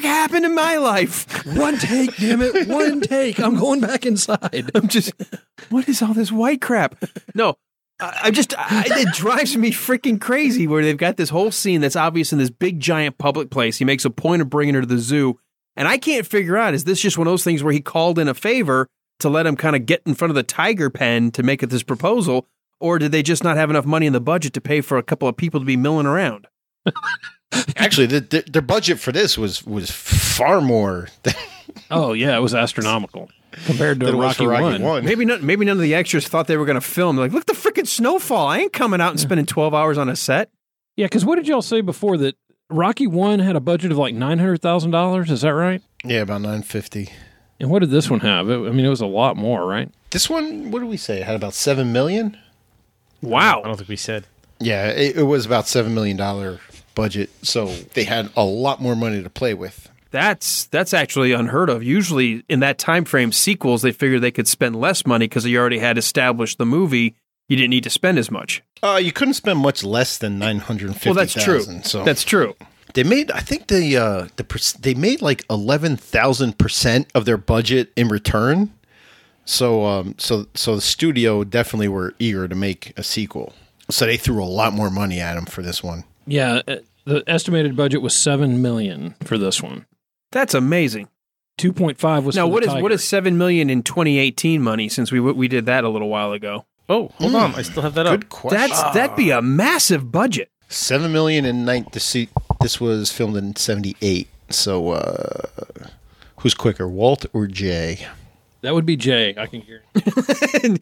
happened 0.02 0.46
in 0.46 0.56
my 0.56 0.78
life?" 0.78 1.46
One 1.46 1.78
take, 1.78 2.16
damn 2.16 2.42
it, 2.42 2.68
one 2.68 3.02
take. 3.02 3.40
I'm 3.40 3.58
going 3.58 3.82
back 3.82 4.06
inside. 4.06 4.72
I'm 4.74 4.88
just, 4.88 5.14
what 5.70 5.88
is 5.90 6.02
all 6.02 6.14
this 6.14 6.32
white 6.32 6.62
crap? 6.62 7.04
No, 7.36 7.56
I, 8.00 8.20
I 8.24 8.32
just, 8.32 8.58
I, 8.58 8.86
it 8.88 9.14
drives 9.14 9.58
me 9.58 9.72
freaking 9.72 10.20
crazy 10.20 10.66
where 10.68 10.84
they've 10.84 10.98
got 10.98 11.18
this 11.18 11.30
whole 11.30 11.52
scene 11.52 11.82
that's 11.82 11.96
obvious 11.96 12.32
in 12.32 12.40
this 12.40 12.50
big 12.50 12.80
giant 12.80 13.18
public 13.18 13.50
place. 13.50 13.78
He 13.78 13.86
makes 13.86 14.06
a 14.06 14.10
point 14.10 14.42
of 14.42 14.50
bringing 14.50 14.76
her 14.76 14.82
to 14.82 14.88
the 14.88 14.98
zoo, 14.98 15.40
and 15.76 15.88
I 15.88 15.98
can't 15.98 16.26
figure 16.26 16.58
out 16.58 16.74
is 16.74 16.86
this 16.86 17.02
just 17.02 17.18
one 17.18 17.28
of 17.28 17.32
those 17.32 17.44
things 17.44 17.62
where 17.62 17.74
he 17.74 17.82
called 17.82 18.18
in 18.18 18.28
a 18.28 18.34
favor 18.34 18.88
to 19.24 19.30
let 19.30 19.46
him 19.46 19.56
kind 19.56 19.76
of 19.76 19.86
get 19.86 20.04
in 20.06 20.14
front 20.14 20.30
of 20.30 20.36
the 20.36 20.44
tiger 20.44 20.90
pen 20.90 21.32
to 21.32 21.44
make 21.44 21.64
it 21.64 21.70
this 21.70 21.84
proposal, 21.84 22.48
or 22.80 23.00
did 23.00 23.12
they 23.12 23.24
just 23.24 23.44
not 23.44 23.58
have 23.58 23.70
enough 23.70 23.86
money 23.86 24.06
in 24.06 24.14
the 24.14 24.22
budget 24.22 24.54
to 24.54 24.62
pay 24.62 24.82
for 24.82 24.98
a 24.98 25.04
couple 25.04 25.28
of 25.28 25.36
people 25.36 25.60
to 25.60 25.66
be 25.66 25.78
milling 25.78 26.06
around? 26.06 26.48
Actually, 27.76 28.08
the, 28.08 28.20
the, 28.20 28.44
their 28.52 28.62
budget 28.62 29.00
for 29.00 29.12
this 29.12 29.38
was 29.38 29.66
was 29.66 29.92
far 29.92 30.62
more 30.62 31.08
than, 31.24 31.34
Oh 31.92 32.14
yeah, 32.14 32.36
it 32.36 32.40
was 32.40 32.54
astronomical 32.56 33.30
compared 33.66 34.00
to 34.00 34.06
than 34.08 34.16
it 34.16 34.18
was 34.18 34.40
Rocky, 34.40 34.48
Rocky 34.48 34.64
One. 34.64 34.82
One. 34.82 35.06
Maybe 35.06 35.26
not. 35.26 35.42
Maybe 35.42 35.66
none 35.66 35.78
of 35.78 35.82
the 35.82 35.96
extras 35.96 36.28
thought 36.28 36.48
they 36.48 36.58
were 36.58 36.66
going 36.66 36.76
to 36.76 36.82
film. 36.82 37.16
They're 37.16 37.26
like, 37.26 37.34
look, 37.34 37.46
the 37.46 37.54
freaking 37.54 37.88
snowfall! 37.88 38.48
I 38.48 38.60
ain't 38.60 38.74
coming 38.74 39.02
out 39.02 39.12
and 39.12 39.20
spending 39.20 39.46
twelve 39.46 39.74
hours 39.74 39.98
on 39.98 40.10
a 40.10 40.16
set. 40.16 40.50
Yeah, 40.96 41.06
because 41.06 41.26
what 41.26 41.36
did 41.36 41.48
y'all 41.48 41.62
say 41.62 41.82
before 41.82 42.18
that 42.18 42.36
Rocky 42.70 43.08
One 43.08 43.40
had 43.40 43.56
a 43.56 43.60
budget 43.60 43.92
of 43.92 43.98
like 43.98 44.16
nine 44.16 44.40
hundred 44.40 44.62
thousand 44.62 44.92
dollars? 44.92 45.30
Is 45.32 45.42
that 45.42 45.54
right? 45.54 45.82
Yeah, 46.04 46.22
about 46.22 46.42
nine 46.42 46.64
fifty. 46.64 47.10
And 47.60 47.70
what 47.70 47.80
did 47.80 47.92
this 47.92 48.10
one 48.10 48.20
have? 48.22 48.50
It- 48.50 48.56
I 48.68 48.72
mean, 48.72 48.86
it 48.86 48.90
was 48.90 49.02
a 49.02 49.06
lot 49.06 49.38
more, 49.38 49.66
right? 49.66 49.90
This 50.12 50.30
one, 50.30 50.72
what 50.72 50.80
did 50.80 50.90
we 50.90 50.98
say? 50.98 51.20
It 51.22 51.24
had 51.26 51.36
about 51.36 51.54
seven 51.54 51.92
million. 51.92 52.38
Wow. 53.22 53.62
I 53.64 53.68
don't 53.68 53.78
think 53.78 53.90
we 53.90 53.96
said. 53.96 54.26
Yeah, 54.60 54.88
it, 54.90 55.18
it 55.18 55.24
was 55.24 55.46
about 55.46 55.68
seven 55.68 55.94
million 55.94 56.18
dollar 56.18 56.60
budget, 56.96 57.30
so 57.42 57.68
they 57.68 58.04
had 58.04 58.30
a 58.36 58.44
lot 58.44 58.82
more 58.82 58.96
money 58.96 59.22
to 59.24 59.30
play 59.30 59.54
with. 59.54 59.90
That's 60.12 60.66
that's 60.66 60.94
actually 60.94 61.32
unheard 61.32 61.70
of. 61.70 61.84
Usually, 61.84 62.44
in 62.48 62.60
that 62.60 62.78
time 62.78 63.04
frame, 63.04 63.32
sequels 63.32 63.82
they 63.82 63.92
figured 63.92 64.22
they 64.22 64.32
could 64.32 64.48
spend 64.48 64.76
less 64.76 65.06
money 65.06 65.26
because 65.26 65.46
you 65.46 65.58
already 65.58 65.80
had 65.80 65.98
established 65.98 66.60
the 66.60 66.66
movie. 66.66 67.16
You 67.50 67.58
didn't 67.58 67.72
need 67.72 67.84
to 67.86 67.90
spend 67.90 68.18
as 68.20 68.30
much. 68.32 68.62
Uh, 68.84 69.00
you 69.02 69.12
couldn't 69.12 69.34
spend 69.34 69.60
much 69.60 69.84
less 69.84 70.18
than 70.18 70.38
nine 70.38 70.60
hundred 70.60 70.94
fifty. 70.94 71.10
Well, 71.10 71.16
that's 71.16 71.34
true. 71.34 71.62
So 71.84 72.04
That's 72.04 72.24
true. 72.24 72.56
They 72.94 73.04
made. 73.04 73.32
I 73.32 73.40
think 73.40 73.68
the 73.68 73.98
uh, 73.98 74.28
the 74.36 74.44
per- 74.44 74.60
they 74.80 74.94
made 74.94 75.22
like 75.22 75.44
eleven 75.50 75.98
thousand 75.98 76.58
percent 76.58 77.08
of 77.16 77.26
their 77.26 77.38
budget 77.38 77.92
in 77.96 78.08
return. 78.08 78.74
So 79.46 79.86
um, 79.86 80.16
so 80.18 80.46
so 80.54 80.76
the 80.76 80.82
studio 80.82 81.44
definitely 81.44 81.88
were 81.90 82.14
eager 82.20 82.48
to 82.48 82.56
make 82.56 82.94
a 82.98 83.04
sequel. 83.04 83.54
So 83.90 84.06
they 84.06 84.18
threw 84.18 84.42
a 84.42 84.46
lot 84.46 84.74
more 84.74 84.90
money 84.90 85.20
at 85.20 85.38
him 85.38 85.46
for 85.46 85.62
this 85.62 85.84
one. 85.84 86.06
Yeah, 86.26 86.62
uh, 86.68 86.78
the 87.06 87.24
estimated 87.28 87.76
budget 87.76 88.02
was 88.02 88.16
seven 88.16 88.62
million 88.62 89.16
for 89.24 89.38
this 89.38 89.62
one. 89.62 89.86
That's 90.32 90.54
amazing. 90.54 91.10
Two 91.58 91.74
point 91.74 91.98
five 92.00 92.26
was 92.26 92.36
Now, 92.36 92.44
for 92.46 92.48
the 92.48 92.54
what 92.54 92.64
is 92.64 92.70
Tiger. 92.70 92.84
what 92.84 92.92
is 92.92 93.04
seven 93.04 93.38
million 93.38 93.70
in 93.70 93.84
2018 93.84 94.62
money? 94.62 94.88
Since 94.90 95.12
we 95.12 95.20
we 95.20 95.48
did 95.48 95.66
that 95.66 95.84
a 95.84 95.90
little 95.90 96.10
while 96.10 96.32
ago. 96.32 96.66
Oh, 96.90 97.10
hold 97.16 97.36
on. 97.36 97.56
I 97.56 97.62
still 97.62 97.82
have 97.84 97.94
that 97.96 98.06
up. 98.06 98.20
Good 98.20 98.30
question. 98.30 98.58
That's 98.60 98.82
that'd 98.94 99.16
be 99.16 99.32
a 99.32 99.42
massive 99.42 100.12
budget. 100.12 100.50
Seven 100.70 101.12
million 101.12 101.46
in 101.46 101.66
nine. 101.66 101.86
This, 102.64 102.74
this 102.74 102.82
was 102.82 103.12
filmed 103.12 103.38
in 103.38 103.56
seventy 103.56 103.96
eight. 104.02 104.28
So 104.50 104.92
uh, 104.92 105.48
who's 106.40 106.54
quicker, 106.54 106.88
Walt 106.88 107.26
or 107.34 107.48
Jay? 107.48 108.08
that 108.62 108.74
would 108.74 108.86
be 108.86 108.96
Jay. 108.96 109.36
I 109.38 109.46
can 109.46 109.62
hear. 109.62 109.84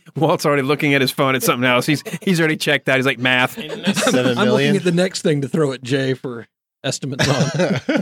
Walt's 0.16 0.46
already 0.46 0.62
looking 0.62 0.94
at 0.94 1.02
his 1.02 1.12
phone 1.12 1.36
at 1.36 1.44
something 1.44 1.68
else. 1.68 1.86
He's 1.86 2.04
he's 2.22 2.40
already 2.40 2.58
checked 2.58 2.88
out. 2.88 2.98
He's 2.98 3.06
like 3.06 3.20
math. 3.20 3.54
Seven 3.96 4.38
I'm 4.38 4.50
looking 4.50 4.76
at 4.76 4.84
the 4.84 4.92
next 4.92 5.24
thing 5.24 5.42
to 5.42 5.50
throw 5.50 5.72
at 5.72 5.82
Jay 5.82 6.14
for 6.14 6.48
estimates 6.84 7.28
on. 7.90 8.00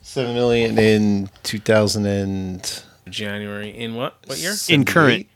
Seven 0.00 0.34
million 0.34 0.78
in 0.78 1.30
two 1.42 1.58
thousand 1.58 2.06
and 2.06 2.82
January 3.08 3.70
in 3.70 3.94
what? 3.94 4.18
What 4.26 4.38
year? 4.38 4.54
In 4.68 4.84
current. 4.84 5.26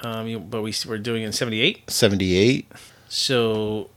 Um, 0.00 0.26
you, 0.26 0.38
but 0.38 0.62
we 0.62 0.74
we're 0.86 0.98
doing 0.98 1.22
it 1.22 1.26
in 1.26 1.32
'78, 1.32 1.90
seventy 1.90 2.34
eight 2.34 2.70
so 3.08 3.88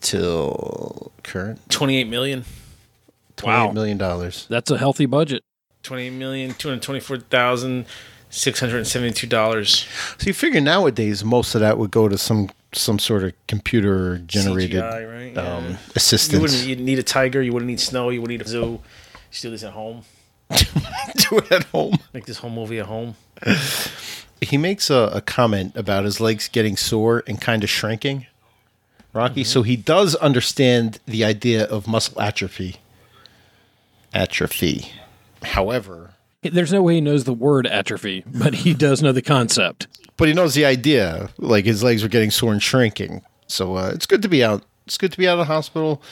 till 0.00 1.12
current. 1.22 1.60
28 1.70 2.08
million. 2.08 2.44
Twenty-eight 3.36 3.72
million 3.74 3.96
dollars. 3.98 4.46
That's 4.50 4.70
a 4.70 4.76
healthy 4.76 5.06
budget. 5.06 5.42
28 5.82 6.10
million, 6.10 6.52
224,672 6.54 9.26
dollars. 9.26 9.86
So 10.18 10.26
you 10.26 10.34
figure 10.34 10.60
nowadays 10.60 11.24
most 11.24 11.54
of 11.54 11.62
that 11.62 11.78
would 11.78 11.90
go 11.90 12.06
to 12.08 12.18
some 12.18 12.50
some 12.72 12.98
sort 12.98 13.24
of 13.24 13.32
computer 13.48 14.18
generated 14.18 14.82
CGI, 14.82 15.34
right? 15.34 15.38
um, 15.38 15.64
Yeah. 15.64 15.70
You 15.70 15.76
assistance. 15.96 16.40
wouldn't 16.42 16.66
you'd 16.66 16.80
need 16.80 16.98
a 16.98 17.02
tiger. 17.02 17.40
You 17.42 17.52
wouldn't 17.52 17.68
need 17.68 17.80
snow. 17.80 18.10
You 18.10 18.20
wouldn't 18.20 18.38
need 18.40 18.46
a 18.46 18.48
zoo. 18.48 18.60
You 18.60 18.80
should 19.30 19.42
do 19.42 19.50
this 19.50 19.64
at 19.64 19.72
home. 19.72 20.02
do 20.50 21.38
it 21.38 21.50
at 21.50 21.64
home. 21.64 21.96
Make 22.12 22.26
this 22.26 22.38
whole 22.38 22.50
movie 22.50 22.78
at 22.78 22.86
home. 22.86 23.16
He 24.42 24.56
makes 24.58 24.90
a, 24.90 25.10
a 25.14 25.20
comment 25.20 25.74
about 25.76 26.04
his 26.04 26.20
legs 26.20 26.48
getting 26.48 26.76
sore 26.76 27.22
and 27.26 27.40
kind 27.40 27.64
of 27.64 27.70
shrinking. 27.70 28.26
Rocky, 29.12 29.42
so 29.44 29.62
he 29.62 29.76
does 29.76 30.14
understand 30.16 31.00
the 31.06 31.24
idea 31.24 31.64
of 31.64 31.86
muscle 31.88 32.20
atrophy. 32.20 32.76
Atrophy. 34.12 34.90
However, 35.42 36.10
There's 36.42 36.72
no 36.72 36.82
way 36.82 36.94
he 36.96 37.00
knows 37.00 37.24
the 37.24 37.32
word 37.34 37.66
atrophy, 37.66 38.24
but 38.26 38.54
he 38.54 38.74
does 38.74 39.02
know 39.02 39.12
the 39.12 39.22
concept. 39.22 39.86
but 40.16 40.28
he 40.28 40.34
knows 40.34 40.54
the 40.54 40.64
idea. 40.64 41.30
Like 41.38 41.64
his 41.64 41.82
legs 41.82 42.02
were 42.02 42.08
getting 42.08 42.30
sore 42.30 42.52
and 42.52 42.62
shrinking. 42.62 43.22
So 43.46 43.76
uh, 43.76 43.90
it's 43.94 44.06
good 44.06 44.22
to 44.22 44.28
be 44.28 44.42
out. 44.44 44.62
It's 44.86 44.98
good 44.98 45.12
to 45.12 45.18
be 45.18 45.26
out 45.28 45.34
of 45.34 45.46
the 45.46 45.52
hospital. 45.52 46.02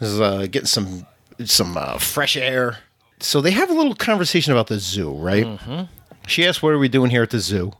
Is 0.00 0.20
uh, 0.20 0.46
getting 0.50 0.66
some 0.66 1.06
some 1.44 1.76
uh, 1.76 1.98
fresh 1.98 2.36
air. 2.36 2.78
So 3.20 3.40
they 3.40 3.52
have 3.52 3.70
a 3.70 3.74
little 3.74 3.94
conversation 3.94 4.52
about 4.52 4.66
the 4.66 4.78
zoo, 4.78 5.12
right? 5.14 5.88
She 6.26 6.46
asks, 6.46 6.62
"What 6.62 6.72
are 6.72 6.78
we 6.78 6.88
doing 6.88 7.10
here 7.10 7.22
at 7.22 7.30
the 7.30 7.38
zoo?" 7.38 7.72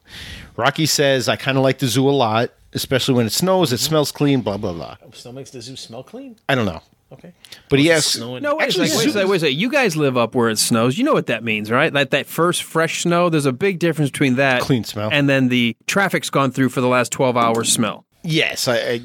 Rocky 0.56 0.87
says, 0.87 1.28
"I 1.28 1.37
kind 1.37 1.56
of 1.58 1.64
like 1.64 1.78
the 1.78 1.87
zoo 1.87 2.08
a 2.08 2.12
lot, 2.12 2.50
especially 2.74 3.14
when 3.14 3.26
it 3.26 3.32
snows. 3.32 3.72
It 3.72 3.78
smells 3.78 4.12
clean. 4.12 4.40
Blah 4.42 4.56
blah 4.58 4.72
blah." 4.72 4.96
Snow 5.12 5.32
makes 5.32 5.50
the 5.50 5.60
zoo 5.62 5.76
smell 5.76 6.02
clean. 6.02 6.36
I 6.48 6.54
don't 6.54 6.66
know, 6.66 6.80
Okay. 7.12 7.32
but 7.68 7.78
he 7.78 7.88
Was 7.88 7.94
it 7.94 7.96
asks. 7.96 8.18
No, 8.18 8.32
wait, 8.32 8.44
Actually, 8.64 8.86
a 8.86 8.88
second, 8.88 8.98
wait, 9.14 9.24
a 9.24 9.38
zoo- 9.38 9.46
wait. 9.46 9.52
You 9.54 9.70
guys 9.70 9.96
live 9.96 10.16
up 10.16 10.34
where 10.34 10.50
it 10.50 10.58
snows. 10.58 10.98
You 10.98 11.04
know 11.04 11.12
what 11.12 11.26
that 11.26 11.44
means, 11.44 11.70
right? 11.70 11.92
Like 11.92 12.10
that 12.10 12.26
first 12.26 12.62
fresh 12.62 13.02
snow. 13.02 13.28
There's 13.30 13.46
a 13.46 13.52
big 13.52 13.78
difference 13.78 14.10
between 14.10 14.36
that 14.36 14.60
Clean 14.62 14.84
smell. 14.84 15.08
and 15.12 15.28
then 15.28 15.48
the 15.48 15.76
traffic's 15.86 16.30
gone 16.30 16.50
through 16.50 16.68
for 16.70 16.80
the 16.80 16.88
last 16.88 17.12
12 17.12 17.36
hours 17.36 17.70
smell. 17.72 18.04
"Yes, 18.22 18.66
I, 18.68 18.76
I 18.78 19.00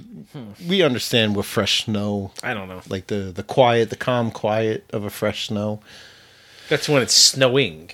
we 0.67 0.81
understand 0.81 1.35
with 1.35 1.45
fresh 1.45 1.83
snow, 1.85 2.31
I 2.43 2.53
don't 2.53 2.67
know. 2.69 2.81
like 2.89 3.07
the 3.07 3.31
the 3.33 3.43
quiet, 3.43 3.89
the 3.89 3.95
calm 3.97 4.31
quiet 4.31 4.85
of 4.93 5.03
a 5.03 5.09
fresh 5.09 5.47
snow." 5.47 5.81
That's 6.69 6.87
when 6.87 7.01
it's 7.01 7.13
snowing. 7.15 7.91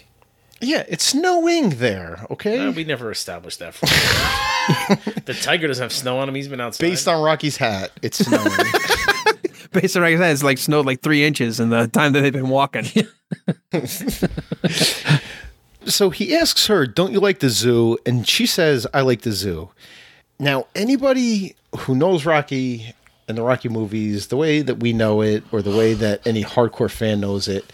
Yeah, 0.61 0.83
it's 0.87 1.03
snowing 1.05 1.69
there. 1.79 2.25
Okay, 2.29 2.59
Uh, 2.59 2.71
we 2.71 2.83
never 2.83 3.09
established 3.11 3.59
that. 3.59 3.75
For 4.65 5.11
the 5.25 5.33
tiger 5.33 5.67
doesn't 5.67 5.81
have 5.81 5.91
snow 5.91 6.19
on 6.19 6.29
him. 6.29 6.35
He's 6.35 6.47
been 6.47 6.61
outside. 6.61 6.85
based 6.85 7.07
on 7.07 7.21
Rocky's 7.21 7.57
hat, 7.57 7.91
it's 8.01 8.17
snowing. 8.17 8.47
Based 9.71 9.95
on 9.97 10.03
Rocky's 10.03 10.19
hat, 10.19 10.31
it's 10.31 10.43
like 10.43 10.57
snowed 10.57 10.85
like 10.85 11.01
three 11.01 11.25
inches 11.25 11.59
in 11.59 11.69
the 11.69 11.87
time 11.87 12.13
that 12.13 12.21
they've 12.21 12.31
been 12.31 12.49
walking. 12.49 12.85
so 15.85 16.09
he 16.11 16.35
asks 16.35 16.67
her, 16.67 16.87
"Don't 16.87 17.11
you 17.11 17.19
like 17.19 17.39
the 17.39 17.49
zoo?" 17.49 17.97
And 18.05 18.27
she 18.27 18.45
says, 18.45 18.87
"I 18.93 19.01
like 19.01 19.21
the 19.21 19.33
zoo." 19.33 19.69
Now, 20.39 20.67
anybody 20.75 21.55
who 21.79 21.95
knows 21.95 22.25
Rocky 22.25 22.93
and 23.27 23.37
the 23.37 23.41
Rocky 23.41 23.67
movies, 23.67 24.27
the 24.27 24.37
way 24.37 24.61
that 24.61 24.79
we 24.79 24.93
know 24.93 25.21
it, 25.21 25.43
or 25.51 25.61
the 25.61 25.75
way 25.75 25.93
that 25.93 26.25
any 26.25 26.43
hardcore 26.43 26.91
fan 26.91 27.19
knows 27.19 27.49
it, 27.49 27.65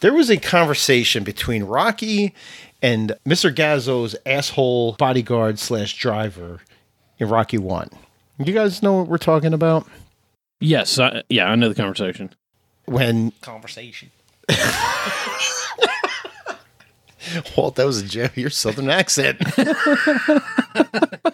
there 0.00 0.14
was 0.14 0.30
a 0.30 0.38
conversation 0.38 1.22
between 1.22 1.64
Rocky 1.64 2.34
and 2.82 3.14
Mr. 3.26 3.54
Gazzo's 3.54 4.14
asshole 4.26 4.92
bodyguard 4.98 5.58
slash 5.58 5.96
driver 5.96 6.60
in 7.18 7.28
Rocky 7.28 7.58
One. 7.58 7.88
You 8.38 8.52
guys 8.52 8.82
know 8.82 8.94
what 8.94 9.08
we're 9.08 9.18
talking 9.18 9.54
about? 9.54 9.86
Yes, 10.60 10.98
I, 10.98 11.22
yeah, 11.28 11.46
I 11.46 11.54
know 11.54 11.68
the 11.68 11.74
conversation. 11.74 12.34
When 12.86 13.32
conversation. 13.40 14.10
Walt, 17.56 17.76
that 17.76 17.86
was 17.86 18.02
a 18.02 18.06
jam. 18.06 18.30
Your 18.34 18.50
southern 18.50 18.90
accent. 18.90 19.40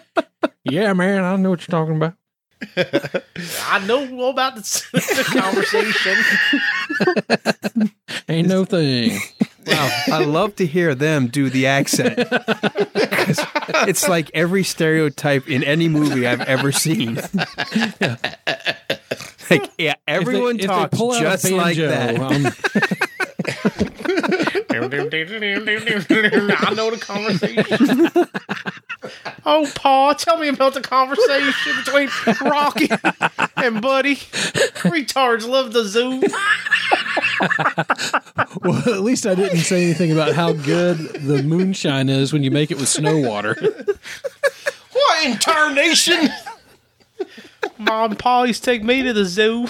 Yeah, 0.65 0.93
man, 0.93 1.23
I 1.23 1.35
know 1.35 1.51
what 1.51 1.61
you're 1.61 1.71
talking 1.79 1.95
about. 1.95 2.13
I 3.67 3.79
know 3.87 4.07
all 4.21 4.31
about 4.31 4.55
the 4.55 5.23
conversation. 7.79 7.91
Ain't 8.29 8.47
no 8.47 8.65
thing. 8.65 9.19
Wow, 9.65 9.89
I 10.11 10.25
love 10.25 10.55
to 10.57 10.65
hear 10.65 10.93
them 10.95 11.27
do 11.27 11.49
the 11.49 11.67
accent. 11.67 12.15
it's 13.87 14.07
like 14.09 14.29
every 14.33 14.63
stereotype 14.63 15.47
in 15.49 15.63
any 15.63 15.87
movie 15.87 16.25
I've 16.27 16.41
ever 16.41 16.71
seen. 16.71 17.15
like, 19.49 19.69
yeah, 19.77 19.93
everyone 20.07 20.55
If 20.55 20.61
they- 20.61 20.67
talks 20.67 20.97
pull 20.97 21.11
out 21.13 21.21
a 21.21 21.23
just 21.25 21.51
like 21.51 21.77
that. 21.77 22.19
um, 22.19 22.47
I 26.61 26.73
know 26.75 26.89
the 26.91 26.97
conversation. 26.99 28.09
Oh, 29.49 29.71
Paul, 29.73 30.13
tell 30.15 30.37
me 30.37 30.47
about 30.47 30.75
the 30.75 30.81
conversation 30.81 31.75
between 31.83 32.09
Rocky 32.41 32.87
and 33.57 33.81
Buddy. 33.81 34.15
Retards 34.85 35.47
love 35.47 35.73
the 35.73 35.85
zoo. 35.85 36.21
well, 38.61 38.95
at 38.95 39.01
least 39.01 39.25
I 39.25 39.33
didn't 39.33 39.59
say 39.59 39.83
anything 39.83 40.11
about 40.11 40.33
how 40.33 40.53
good 40.53 40.97
the 40.97 41.41
moonshine 41.41 42.09
is 42.09 42.31
when 42.31 42.43
you 42.43 42.51
make 42.51 42.69
it 42.69 42.77
with 42.77 42.87
snow 42.89 43.17
water. 43.17 43.55
what 44.93 45.25
in 45.25 45.37
tarnation? 45.37 46.29
Mom 47.79 48.11
and 48.11 48.19
Pa 48.19 48.43
used 48.43 48.63
to 48.63 48.71
take 48.71 48.83
me 48.83 49.01
to 49.03 49.13
the 49.13 49.25
zoo. 49.25 49.67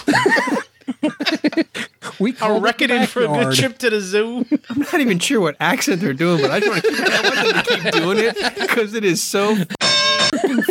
We 2.20 2.32
I 2.32 2.36
called 2.36 2.58
it 2.58 2.62
reckon 2.66 2.90
the 2.90 3.08
for 3.08 3.24
a 3.24 3.28
good 3.28 3.56
trip 3.56 3.78
to 3.80 3.90
the 3.90 4.02
zoo. 4.02 4.46
I'm 4.70 4.80
not 4.80 5.00
even 5.00 5.20
sure 5.20 5.40
what 5.40 5.56
accent 5.60 6.02
they're 6.02 6.14
doing, 6.14 6.42
but 6.42 6.52
I 6.52 6.60
just 6.60 6.72
want 6.72 6.84
to 6.84 6.90
keep, 6.92 7.10
I 7.10 7.22
want 7.24 7.36
them 7.36 7.64
to 7.64 7.92
keep 7.92 8.04
doing 8.04 8.18
it 8.20 8.60
because 8.60 8.94
it 8.94 9.06
is 9.06 9.24
so 9.24 9.56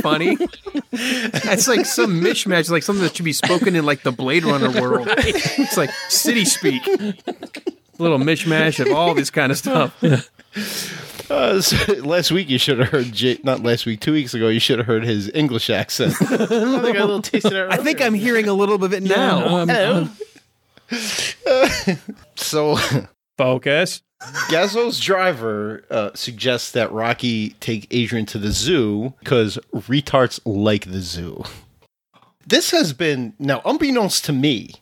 funny. 0.02 0.36
It's 0.92 1.68
like 1.68 1.86
some 1.86 2.20
mishmash, 2.20 2.70
like 2.70 2.82
something 2.82 3.02
that 3.02 3.16
should 3.16 3.24
be 3.24 3.32
spoken 3.32 3.76
in 3.76 3.84
like 3.86 4.02
the 4.02 4.12
Blade 4.12 4.44
Runner 4.44 4.70
world. 4.80 5.08
It's 5.10 5.76
like 5.76 5.90
city 6.08 6.44
speak. 6.44 6.84
Little 7.98 8.18
mishmash 8.18 8.84
of 8.84 8.92
all 8.92 9.14
this 9.14 9.30
kind 9.30 9.52
of 9.52 9.58
stuff. 9.58 9.94
Uh, 11.30 11.60
so 11.60 11.92
last 12.04 12.32
week 12.32 12.48
you 12.48 12.56
should 12.56 12.78
have 12.78 12.88
heard 12.88 13.12
Jay, 13.12 13.38
not 13.42 13.62
last 13.62 13.84
week, 13.84 14.00
two 14.00 14.12
weeks 14.12 14.32
ago 14.32 14.48
you 14.48 14.58
should 14.58 14.78
have 14.78 14.86
heard 14.86 15.04
his 15.04 15.30
English 15.34 15.68
accent. 15.68 16.14
I 16.22 16.26
think 16.46 16.50
I 16.50 16.92
got 16.92 16.96
a 16.96 17.04
little 17.04 17.20
taste 17.20 17.44
of 17.44 17.52
that. 17.52 17.70
I 17.70 17.76
think 17.76 18.00
I'm 18.00 18.14
hearing 18.14 18.48
a 18.48 18.54
little 18.54 18.78
bit 18.78 18.86
of 18.86 18.92
it 18.94 19.02
now. 19.02 19.46
Um, 19.46 19.68
um, 19.68 20.16
so 22.36 22.76
Focus. 23.38 24.02
Gazzo's 24.50 24.98
driver 24.98 25.84
uh, 25.90 26.10
suggests 26.14 26.72
that 26.72 26.90
Rocky 26.90 27.50
take 27.60 27.86
Adrian 27.92 28.26
to 28.26 28.38
the 28.38 28.50
zoo 28.50 29.14
because 29.20 29.58
retards 29.72 30.40
like 30.44 30.90
the 30.90 31.00
zoo. 31.00 31.44
This 32.44 32.72
has 32.72 32.92
been 32.92 33.34
now 33.38 33.62
unbeknownst 33.64 34.24
to 34.24 34.32
me 34.32 34.72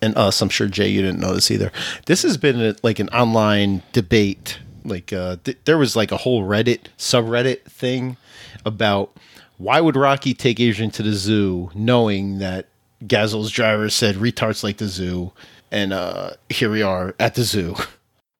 and 0.00 0.16
us. 0.16 0.40
I'm 0.40 0.48
sure 0.48 0.68
Jay, 0.68 0.88
you 0.88 1.02
didn't 1.02 1.18
know 1.18 1.34
this 1.34 1.50
either. 1.50 1.72
This 2.06 2.22
has 2.22 2.36
been 2.36 2.60
a, 2.60 2.76
like 2.84 3.00
an 3.00 3.08
online 3.08 3.82
debate. 3.92 4.60
Like 4.84 5.12
uh, 5.12 5.36
th- 5.42 5.58
there 5.64 5.78
was 5.78 5.96
like 5.96 6.12
a 6.12 6.18
whole 6.18 6.44
Reddit 6.44 6.86
subreddit 6.98 7.64
thing 7.64 8.16
about 8.64 9.16
why 9.56 9.80
would 9.80 9.96
Rocky 9.96 10.34
take 10.34 10.60
Adrian 10.60 10.90
to 10.92 11.02
the 11.02 11.12
zoo, 11.12 11.70
knowing 11.74 12.38
that 12.38 12.68
Gazzo's 13.06 13.50
driver 13.50 13.88
said 13.90 14.16
retards 14.16 14.62
like 14.62 14.78
the 14.78 14.88
zoo, 14.88 15.32
and 15.70 15.92
uh, 15.92 16.30
here 16.48 16.70
we 16.70 16.82
are 16.82 17.14
at 17.18 17.34
the 17.34 17.42
zoo. 17.42 17.76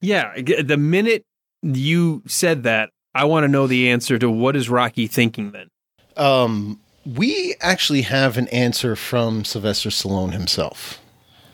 Yeah, 0.00 0.34
the 0.40 0.76
minute 0.76 1.24
you 1.62 2.22
said 2.26 2.64
that, 2.64 2.90
I 3.14 3.24
want 3.24 3.44
to 3.44 3.48
know 3.48 3.66
the 3.66 3.88
answer 3.88 4.18
to 4.18 4.30
what 4.30 4.56
is 4.56 4.68
Rocky 4.68 5.06
thinking 5.06 5.52
then. 5.52 5.68
Um, 6.16 6.80
we 7.06 7.54
actually 7.60 8.02
have 8.02 8.36
an 8.36 8.48
answer 8.48 8.96
from 8.96 9.44
Sylvester 9.44 9.90
Stallone 9.90 10.32
himself, 10.32 11.00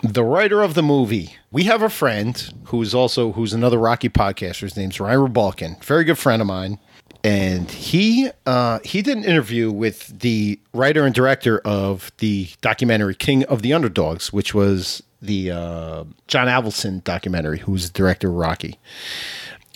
the 0.02 0.24
writer 0.24 0.62
of 0.62 0.74
the 0.74 0.82
movie. 0.82 1.36
We 1.50 1.64
have 1.64 1.82
a 1.82 1.90
friend 1.90 2.52
who's 2.64 2.94
also 2.94 3.32
who's 3.32 3.52
another 3.52 3.78
Rocky 3.78 4.08
podcaster. 4.08 4.62
His 4.62 4.76
name's 4.76 5.00
Ryan 5.00 5.32
Balkin, 5.32 5.82
very 5.84 6.04
good 6.04 6.18
friend 6.18 6.40
of 6.40 6.48
mine, 6.48 6.78
and 7.24 7.70
he 7.70 8.30
uh, 8.46 8.78
he 8.84 9.02
did 9.02 9.16
an 9.16 9.24
interview 9.24 9.70
with 9.70 10.20
the 10.20 10.58
writer 10.72 11.04
and 11.04 11.14
director 11.14 11.58
of 11.60 12.12
the 12.18 12.48
documentary 12.60 13.14
King 13.14 13.44
of 13.44 13.62
the 13.62 13.72
Underdogs, 13.72 14.32
which 14.32 14.54
was 14.54 15.02
the 15.20 15.50
uh, 15.50 16.04
John 16.28 16.46
Avildsen 16.46 17.02
documentary, 17.02 17.58
who 17.58 17.72
was 17.72 17.90
the 17.90 17.96
director 17.96 18.28
of 18.28 18.34
Rocky. 18.34 18.78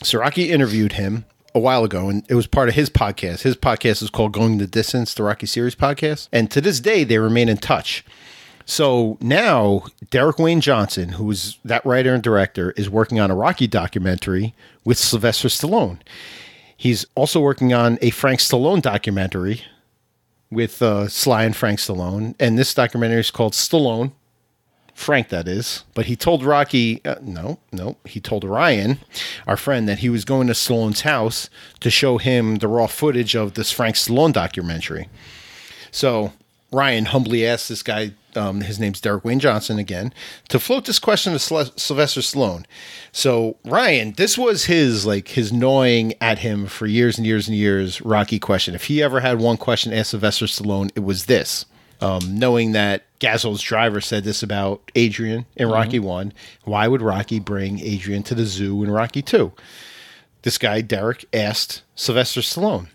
So 0.03 0.19
Rocky 0.19 0.51
interviewed 0.51 0.93
him 0.93 1.25
a 1.55 1.59
while 1.59 1.85
ago, 1.85 2.09
and 2.09 2.25
it 2.29 2.35
was 2.35 2.47
part 2.47 2.69
of 2.69 2.75
his 2.75 2.89
podcast. 2.89 3.43
His 3.43 3.57
podcast 3.57 4.03
is 4.03 4.11
called 4.11 4.33
Going 4.33 4.59
the 4.59 4.67
Distance, 4.67 5.15
the 5.15 5.23
Rocky 5.23 5.47
Series 5.47 5.75
podcast. 5.75 6.29
And 6.33 6.51
to 6.51 6.61
this 6.61 6.81
day, 6.81 7.05
they 7.05 7.19
remain 7.19 7.49
in 7.49 7.59
touch. 7.59 8.05
So 8.65 9.19
now, 9.21 9.87
Derek 10.11 10.39
Wayne 10.39 10.61
Johnson, 10.61 11.11
who's 11.11 11.59
that 11.65 11.85
writer 11.85 12.15
and 12.15 12.23
director, 12.23 12.71
is 12.73 12.89
working 12.89 13.21
on 13.21 13.31
a 13.31 13.35
Rocky 13.35 13.67
documentary 13.67 14.55
with 14.85 14.99
Sylvester 14.99 15.49
Stallone. 15.49 15.99
He's 16.83 17.07
also 17.15 17.39
working 17.39 17.73
on 17.73 17.97
a 18.03 18.11
Frank 18.11 18.41
Stallone 18.41 18.83
documentary 18.83 19.63
with 20.51 20.83
uh, 20.83 21.07
Sly 21.07 21.45
and 21.45 21.55
Frank 21.55 21.79
Stallone. 21.79 22.35
And 22.41 22.59
this 22.59 22.75
documentary 22.75 23.21
is 23.21 23.31
called 23.31 23.53
Stallone, 23.53 24.11
Frank, 24.93 25.29
that 25.29 25.47
is. 25.47 25.85
But 25.95 26.07
he 26.07 26.17
told 26.17 26.43
Rocky, 26.43 27.01
uh, 27.05 27.21
no, 27.23 27.61
no, 27.71 27.99
he 28.05 28.19
told 28.19 28.43
Ryan, 28.43 28.99
our 29.47 29.57
friend, 29.57 29.89
that 29.89 30.01
he 30.01 30.09
was 30.09 30.25
going 30.25 30.49
to 30.49 30.55
Stallone's 30.55 31.03
house 31.03 31.49
to 31.79 31.89
show 31.89 32.19
him 32.19 32.57
the 32.57 32.67
raw 32.67 32.89
footage 32.89 33.37
of 33.37 33.55
this 33.55 33.71
Frank 33.71 33.95
Stallone 33.95 34.33
documentary. 34.33 35.09
So 35.93 36.33
Ryan 36.73 37.05
humbly 37.05 37.47
asked 37.47 37.69
this 37.69 37.83
guy, 37.83 38.13
um, 38.35 38.63
his 38.63 38.81
name's 38.81 39.01
Derek 39.01 39.25
Wayne 39.25 39.41
Johnson 39.41 39.79
again, 39.79 40.13
to 40.49 40.59
float 40.59 40.87
this 40.87 40.99
question 40.99 41.35
to 41.35 41.39
Syl- 41.39 41.73
Sylvester 41.77 42.21
Stallone. 42.21 42.65
So 43.13 43.59
Ryan, 43.65 44.13
this 44.13 44.39
was 44.39 44.65
his 44.65 45.05
like 45.05 45.29
his 45.29 45.53
gnawing 45.53 46.15
at 46.21 46.39
him 46.39 46.67
for 46.67 46.87
years 46.87 47.19
and 47.19 47.27
years 47.27 47.47
and 47.47 47.57
years. 47.57 48.01
Rocky 48.01 48.39
question. 48.39 48.75
If 48.75 48.85
he 48.85 49.03
ever 49.03 49.21
had 49.21 49.39
one 49.39 49.59
question 49.59 49.93
asked 49.93 50.11
Sylvester 50.11 50.47
Stallone, 50.47 50.91
it 50.95 51.05
was 51.05 51.27
this. 51.27 51.67
Um, 52.01 52.37
knowing 52.37 52.73
that 52.73 53.05
Gazzo's 53.21 53.63
driver 53.63 54.01
said 54.01 54.25
this 54.25 54.43
about 54.43 54.91
Adrian 54.97 55.47
in 55.55 55.69
Rocky 55.69 56.01
One, 56.01 56.33
why 56.65 56.89
would 56.89 57.01
Rocky 57.01 57.39
bring 57.39 57.79
Adrian 57.79 58.25
to 58.25 58.35
the 58.35 58.45
zoo 58.45 58.83
in 58.83 58.91
Rocky 58.91 59.23
Two? 59.23 59.53
This 60.43 60.59
guy 60.59 60.81
Derek 60.81 61.25
asked 61.33 61.83
Sylvester 61.95 62.41
Stallone. 62.41 62.89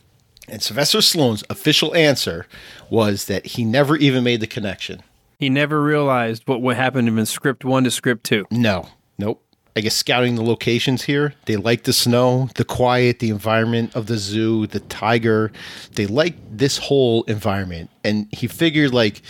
And 0.48 0.62
Sylvester 0.62 1.00
Stallone's 1.00 1.44
official 1.50 1.94
answer 1.96 2.48
was 2.90 3.26
that 3.26 3.46
he 3.46 3.66
never 3.66 3.98
even 3.98 4.24
made 4.24 4.40
the 4.40 4.48
connection. 4.48 5.02
He 5.40 5.50
never 5.50 5.84
realized 5.84 6.44
what 6.48 6.62
what 6.62 6.78
happened 6.78 7.08
in 7.08 7.26
script 7.26 7.66
one 7.66 7.84
to 7.84 7.92
script 7.92 8.24
two. 8.24 8.46
No, 8.50 8.90
nope. 9.18 9.44
I 9.76 9.82
guess 9.82 9.94
scouting 9.94 10.34
the 10.34 10.44
locations 10.44 11.04
here, 11.04 11.36
they 11.46 11.56
like 11.56 11.84
the 11.84 11.94
snow, 11.94 12.50
the 12.56 12.66
quiet, 12.66 13.20
the 13.20 13.30
environment 13.30 13.96
of 13.96 14.08
the 14.08 14.18
zoo, 14.18 14.66
the 14.66 14.80
tiger. 14.80 15.52
They 15.94 16.08
like 16.08 16.34
this 16.50 16.80
whole 16.80 17.22
environment. 17.26 17.92
And 18.04 18.28
he 18.32 18.48
figured, 18.48 18.92
like, 18.92 19.22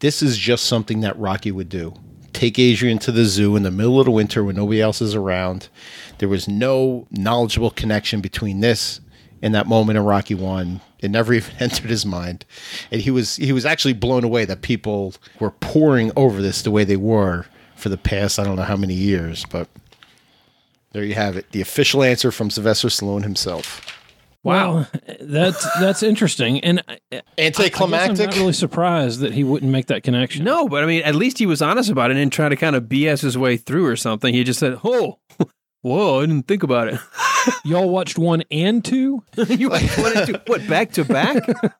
this 0.00 0.22
is 0.22 0.36
just 0.36 0.64
something 0.64 1.00
that 1.00 1.18
Rocky 1.18 1.50
would 1.50 1.70
do. 1.70 1.94
Take 2.34 2.58
Adrian 2.58 2.98
to 2.98 3.12
the 3.12 3.24
zoo 3.24 3.56
in 3.56 3.62
the 3.62 3.70
middle 3.70 3.98
of 3.98 4.04
the 4.04 4.10
winter 4.10 4.44
when 4.44 4.56
nobody 4.56 4.82
else 4.82 5.00
is 5.00 5.14
around. 5.14 5.70
There 6.18 6.28
was 6.28 6.46
no 6.46 7.06
knowledgeable 7.10 7.70
connection 7.70 8.20
between 8.20 8.60
this 8.60 9.00
and 9.44 9.54
that 9.54 9.68
moment 9.68 9.96
in 9.96 10.04
Rocky 10.04 10.34
One. 10.34 10.80
It 10.98 11.10
never 11.12 11.32
even 11.38 11.54
entered 11.60 11.90
his 11.90 12.04
mind. 12.04 12.44
And 12.90 13.00
he 13.00 13.10
was 13.12 13.36
he 13.36 13.52
was 13.52 13.64
actually 13.64 13.92
blown 13.92 14.24
away 14.24 14.44
that 14.46 14.62
people 14.62 15.14
were 15.38 15.50
pouring 15.52 16.10
over 16.16 16.42
this 16.42 16.62
the 16.62 16.70
way 16.72 16.82
they 16.82 16.96
were 16.96 17.46
for 17.76 17.88
the 17.90 17.98
past 17.98 18.38
I 18.38 18.44
don't 18.44 18.56
know 18.56 18.62
how 18.62 18.76
many 18.76 18.94
years, 18.94 19.44
but 19.50 19.68
there 20.92 21.04
you 21.04 21.14
have 21.14 21.36
it. 21.36 21.50
The 21.52 21.60
official 21.60 22.02
answer 22.02 22.30
from 22.32 22.50
Sylvester 22.50 22.88
Stallone 22.88 23.22
himself. 23.22 23.90
Wow, 24.44 24.86
that's 25.20 25.66
that's 25.80 26.02
interesting, 26.02 26.60
and 26.60 26.82
I- 26.86 26.92
I 26.92 26.98
guess 27.16 27.22
I'm 27.22 27.44
Anticlimactic. 27.46 28.26
not 28.26 28.36
really 28.36 28.52
surprised 28.52 29.20
that 29.20 29.32
he 29.32 29.42
wouldn't 29.42 29.72
make 29.72 29.86
that 29.86 30.02
connection. 30.02 30.44
No, 30.44 30.68
but 30.68 30.82
I 30.82 30.86
mean, 30.86 31.02
at 31.02 31.14
least 31.14 31.38
he 31.38 31.46
was 31.46 31.62
honest 31.62 31.90
about 31.90 32.10
it 32.10 32.18
and 32.18 32.30
try 32.30 32.48
to 32.50 32.56
kind 32.56 32.76
of 32.76 32.84
BS 32.84 33.22
his 33.22 33.38
way 33.38 33.56
through 33.56 33.86
or 33.86 33.96
something. 33.96 34.34
He 34.34 34.44
just 34.44 34.60
said, 34.60 34.78
"Oh, 34.84 35.18
whoa, 35.82 36.18
I 36.20 36.26
didn't 36.26 36.46
think 36.46 36.62
about 36.62 36.88
it." 36.88 37.00
y'all 37.64 37.88
watched 37.88 38.18
one 38.18 38.42
and 38.50 38.84
two. 38.84 39.22
you 39.48 39.68
wanted 39.70 40.26
to 40.26 40.42
what 40.46 40.66
back 40.68 40.92
to 40.92 41.04
back? 41.04 41.42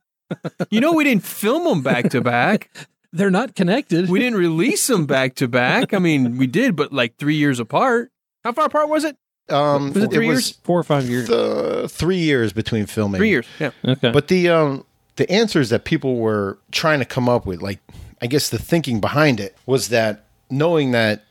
You 0.71 0.81
know, 0.81 0.95
we 0.95 1.05
didn't 1.05 1.23
film 1.23 1.65
them 1.65 1.83
back 1.83 2.09
to 2.11 2.21
back. 2.21 2.71
They're 3.13 3.31
not 3.31 3.55
connected. 3.55 4.09
We 4.09 4.19
didn't 4.19 4.39
release 4.39 4.87
them 4.87 5.05
back 5.07 5.35
to 5.37 5.47
back. 5.47 5.93
I 5.93 5.99
mean, 5.99 6.39
we 6.39 6.47
did, 6.47 6.75
but 6.75 6.93
like 6.93 7.19
three 7.19 7.37
years 7.37 7.61
apart. 7.61 8.11
How 8.43 8.53
far 8.53 8.65
apart 8.65 8.89
was 8.89 9.05
it? 9.05 9.17
Um, 9.51 9.93
Was 9.93 10.05
it 10.05 10.11
three 10.11 10.29
was 10.29 10.53
four 10.65 10.81
or 10.81 10.83
five 10.83 11.09
years. 11.09 11.29
uh, 11.31 11.87
three 11.91 12.17
years 12.17 12.53
between 12.55 12.87
filming. 12.87 13.19
Three 13.19 13.29
years. 13.29 13.47
Yeah. 13.61 13.71
Okay, 13.85 14.11
But 14.11 14.29
the 14.29 14.49
um 14.49 14.85
the 15.17 15.31
answers 15.31 15.69
that 15.69 15.85
people 15.85 16.17
were 16.17 16.59
trying 16.73 16.99
to 17.01 17.05
come 17.05 17.29
up 17.29 17.45
with, 17.47 17.61
like 17.63 17.81
I 18.23 18.27
guess 18.27 18.49
the 18.49 18.59
thinking 18.59 19.01
behind 19.01 19.39
it 19.39 19.55
was 19.67 19.91
that 19.91 20.25
knowing 20.51 20.93
that 20.93 21.24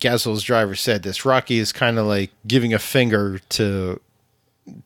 Gazzo's 0.00 0.42
driver 0.42 0.74
said 0.74 1.02
this, 1.02 1.24
Rocky 1.24 1.58
is 1.58 1.72
kind 1.72 1.98
of 1.98 2.06
like 2.06 2.30
giving 2.46 2.74
a 2.74 2.78
finger 2.78 3.40
to 3.50 4.00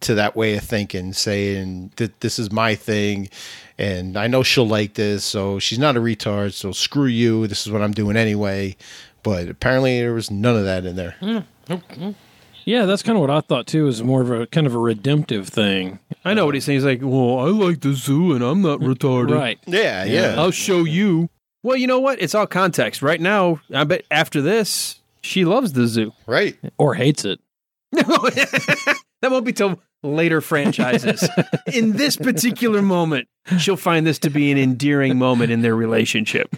to 0.00 0.14
that 0.14 0.36
way 0.36 0.56
of 0.56 0.62
thinking, 0.62 1.12
saying 1.14 1.90
that 1.96 2.20
this 2.20 2.38
is 2.38 2.52
my 2.52 2.74
thing, 2.74 3.30
and 3.78 4.16
I 4.16 4.26
know 4.26 4.42
she'll 4.42 4.68
like 4.68 4.94
this, 4.94 5.24
so 5.24 5.58
she's 5.58 5.78
not 5.78 5.96
a 5.96 6.00
retard, 6.00 6.52
so 6.52 6.70
screw 6.72 7.06
you. 7.06 7.46
This 7.46 7.66
is 7.66 7.72
what 7.72 7.80
I'm 7.80 7.92
doing 7.92 8.16
anyway. 8.16 8.76
But 9.22 9.48
apparently 9.48 10.00
there 10.00 10.12
was 10.14 10.30
none 10.30 10.56
of 10.56 10.64
that 10.64 10.84
in 10.84 10.96
there. 10.96 11.16
Hmm, 11.20 11.38
hmm, 11.66 11.74
hmm. 11.74 12.10
yeah, 12.64 12.84
that's 12.84 13.02
kind 13.02 13.16
of 13.16 13.20
what 13.20 13.30
I 13.30 13.40
thought 13.40 13.66
too. 13.66 13.86
Is 13.86 14.02
more 14.02 14.20
of 14.22 14.30
a 14.30 14.46
kind 14.46 14.66
of 14.66 14.74
a 14.74 14.78
redemptive 14.78 15.48
thing, 15.48 15.98
I 16.24 16.34
know 16.34 16.46
what 16.46 16.54
he's 16.54 16.64
saying. 16.64 16.76
He's 16.76 16.84
like, 16.84 17.00
"Well, 17.02 17.38
I 17.38 17.48
like 17.48 17.80
the 17.80 17.94
zoo, 17.94 18.34
and 18.34 18.44
I'm 18.44 18.62
not 18.62 18.80
retarded. 18.80 19.34
right? 19.34 19.58
Yeah, 19.66 20.04
yeah. 20.04 20.34
I'll 20.38 20.50
show 20.50 20.84
you." 20.84 21.30
Well, 21.62 21.76
you 21.76 21.86
know 21.86 22.00
what? 22.00 22.20
It's 22.22 22.34
all 22.34 22.46
context. 22.46 23.02
Right 23.02 23.20
now, 23.20 23.60
I 23.74 23.84
bet 23.84 24.04
after 24.10 24.40
this, 24.40 24.99
she 25.22 25.44
loves 25.44 25.72
the 25.72 25.86
zoo. 25.86 26.12
Right. 26.26 26.56
Or 26.78 26.94
hates 26.94 27.24
it. 27.24 27.40
No, 27.92 28.02
that 28.02 28.96
won't 29.30 29.44
be 29.44 29.52
till 29.52 29.80
later 30.02 30.40
franchises. 30.40 31.28
in 31.72 31.92
this 31.92 32.16
particular 32.16 32.82
moment, 32.82 33.28
she'll 33.58 33.76
find 33.76 34.06
this 34.06 34.18
to 34.20 34.30
be 34.30 34.50
an 34.50 34.58
endearing 34.58 35.18
moment 35.18 35.50
in 35.50 35.62
their 35.62 35.74
relationship. 35.76 36.54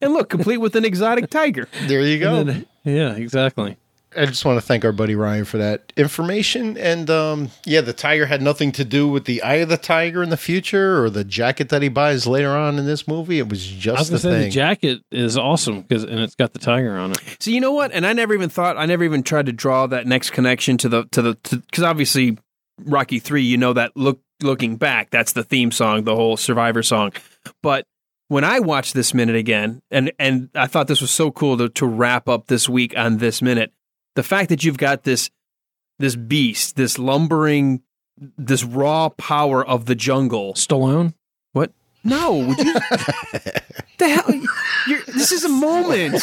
And 0.00 0.12
look, 0.12 0.28
complete 0.28 0.58
with 0.58 0.76
an 0.76 0.84
exotic 0.84 1.30
tiger. 1.30 1.68
There 1.86 2.02
you 2.02 2.18
go. 2.18 2.44
Then- 2.44 2.66
yeah, 2.84 3.14
exactly. 3.14 3.78
I 4.16 4.26
just 4.26 4.44
want 4.44 4.58
to 4.58 4.66
thank 4.66 4.84
our 4.84 4.92
buddy 4.92 5.14
Ryan 5.14 5.44
for 5.44 5.58
that 5.58 5.92
information. 5.96 6.76
And 6.76 7.08
um, 7.10 7.50
yeah, 7.64 7.80
the 7.80 7.92
tiger 7.92 8.26
had 8.26 8.42
nothing 8.42 8.72
to 8.72 8.84
do 8.84 9.08
with 9.08 9.24
the 9.24 9.42
eye 9.42 9.56
of 9.56 9.68
the 9.68 9.76
tiger 9.76 10.22
in 10.22 10.30
the 10.30 10.36
future 10.36 11.02
or 11.02 11.10
the 11.10 11.24
jacket 11.24 11.68
that 11.70 11.82
he 11.82 11.88
buys 11.88 12.26
later 12.26 12.50
on 12.50 12.78
in 12.78 12.86
this 12.86 13.08
movie. 13.08 13.38
It 13.38 13.48
was 13.48 13.62
I 13.62 13.74
was 13.74 13.78
just 13.78 14.10
the 14.10 14.18
say 14.18 14.30
thing. 14.30 14.42
the 14.42 14.50
jacket 14.50 15.02
is 15.10 15.36
awesome 15.36 15.82
because 15.82 16.04
and 16.04 16.20
it's 16.20 16.34
got 16.34 16.52
the 16.52 16.58
tiger 16.58 16.96
on 16.96 17.12
it. 17.12 17.20
So 17.40 17.50
you 17.50 17.60
know 17.60 17.72
what? 17.72 17.92
And 17.92 18.06
I 18.06 18.12
never 18.12 18.34
even 18.34 18.48
thought, 18.48 18.76
I 18.76 18.86
never 18.86 19.04
even 19.04 19.22
tried 19.22 19.46
to 19.46 19.52
draw 19.52 19.86
that 19.86 20.06
next 20.06 20.30
connection 20.30 20.76
to 20.78 20.88
the 20.88 21.04
to 21.12 21.22
the 21.22 21.34
because 21.50 21.82
obviously 21.82 22.38
Rocky 22.84 23.18
Three, 23.18 23.42
you 23.42 23.56
know 23.56 23.72
that 23.72 23.96
look 23.96 24.20
looking 24.42 24.76
back, 24.76 25.10
that's 25.10 25.32
the 25.32 25.44
theme 25.44 25.70
song, 25.70 26.04
the 26.04 26.16
whole 26.16 26.36
Survivor 26.36 26.82
song. 26.82 27.12
But 27.62 27.86
when 28.28 28.44
I 28.44 28.60
watched 28.60 28.94
this 28.94 29.14
minute 29.14 29.36
again, 29.36 29.82
and 29.90 30.12
and 30.18 30.50
I 30.54 30.66
thought 30.66 30.88
this 30.88 31.00
was 31.00 31.10
so 31.10 31.30
cool 31.30 31.56
to 31.58 31.68
to 31.70 31.86
wrap 31.86 32.28
up 32.28 32.46
this 32.46 32.68
week 32.68 32.96
on 32.96 33.18
this 33.18 33.42
minute, 33.42 33.72
the 34.14 34.22
fact 34.22 34.48
that 34.48 34.64
you've 34.64 34.78
got 34.78 35.04
this 35.04 35.30
this 35.98 36.16
beast, 36.16 36.76
this 36.76 36.98
lumbering, 36.98 37.82
this 38.36 38.64
raw 38.64 39.08
power 39.10 39.64
of 39.64 39.86
the 39.86 39.94
jungle. 39.94 40.54
Stallone. 40.54 41.14
What? 41.52 41.72
No, 42.02 42.32
would 42.34 42.58
you? 42.58 42.74
the 43.98 44.08
hell? 44.08 44.34
You're, 44.88 45.02
this 45.06 45.32
is 45.32 45.44
a 45.44 45.48
moment. 45.48 46.22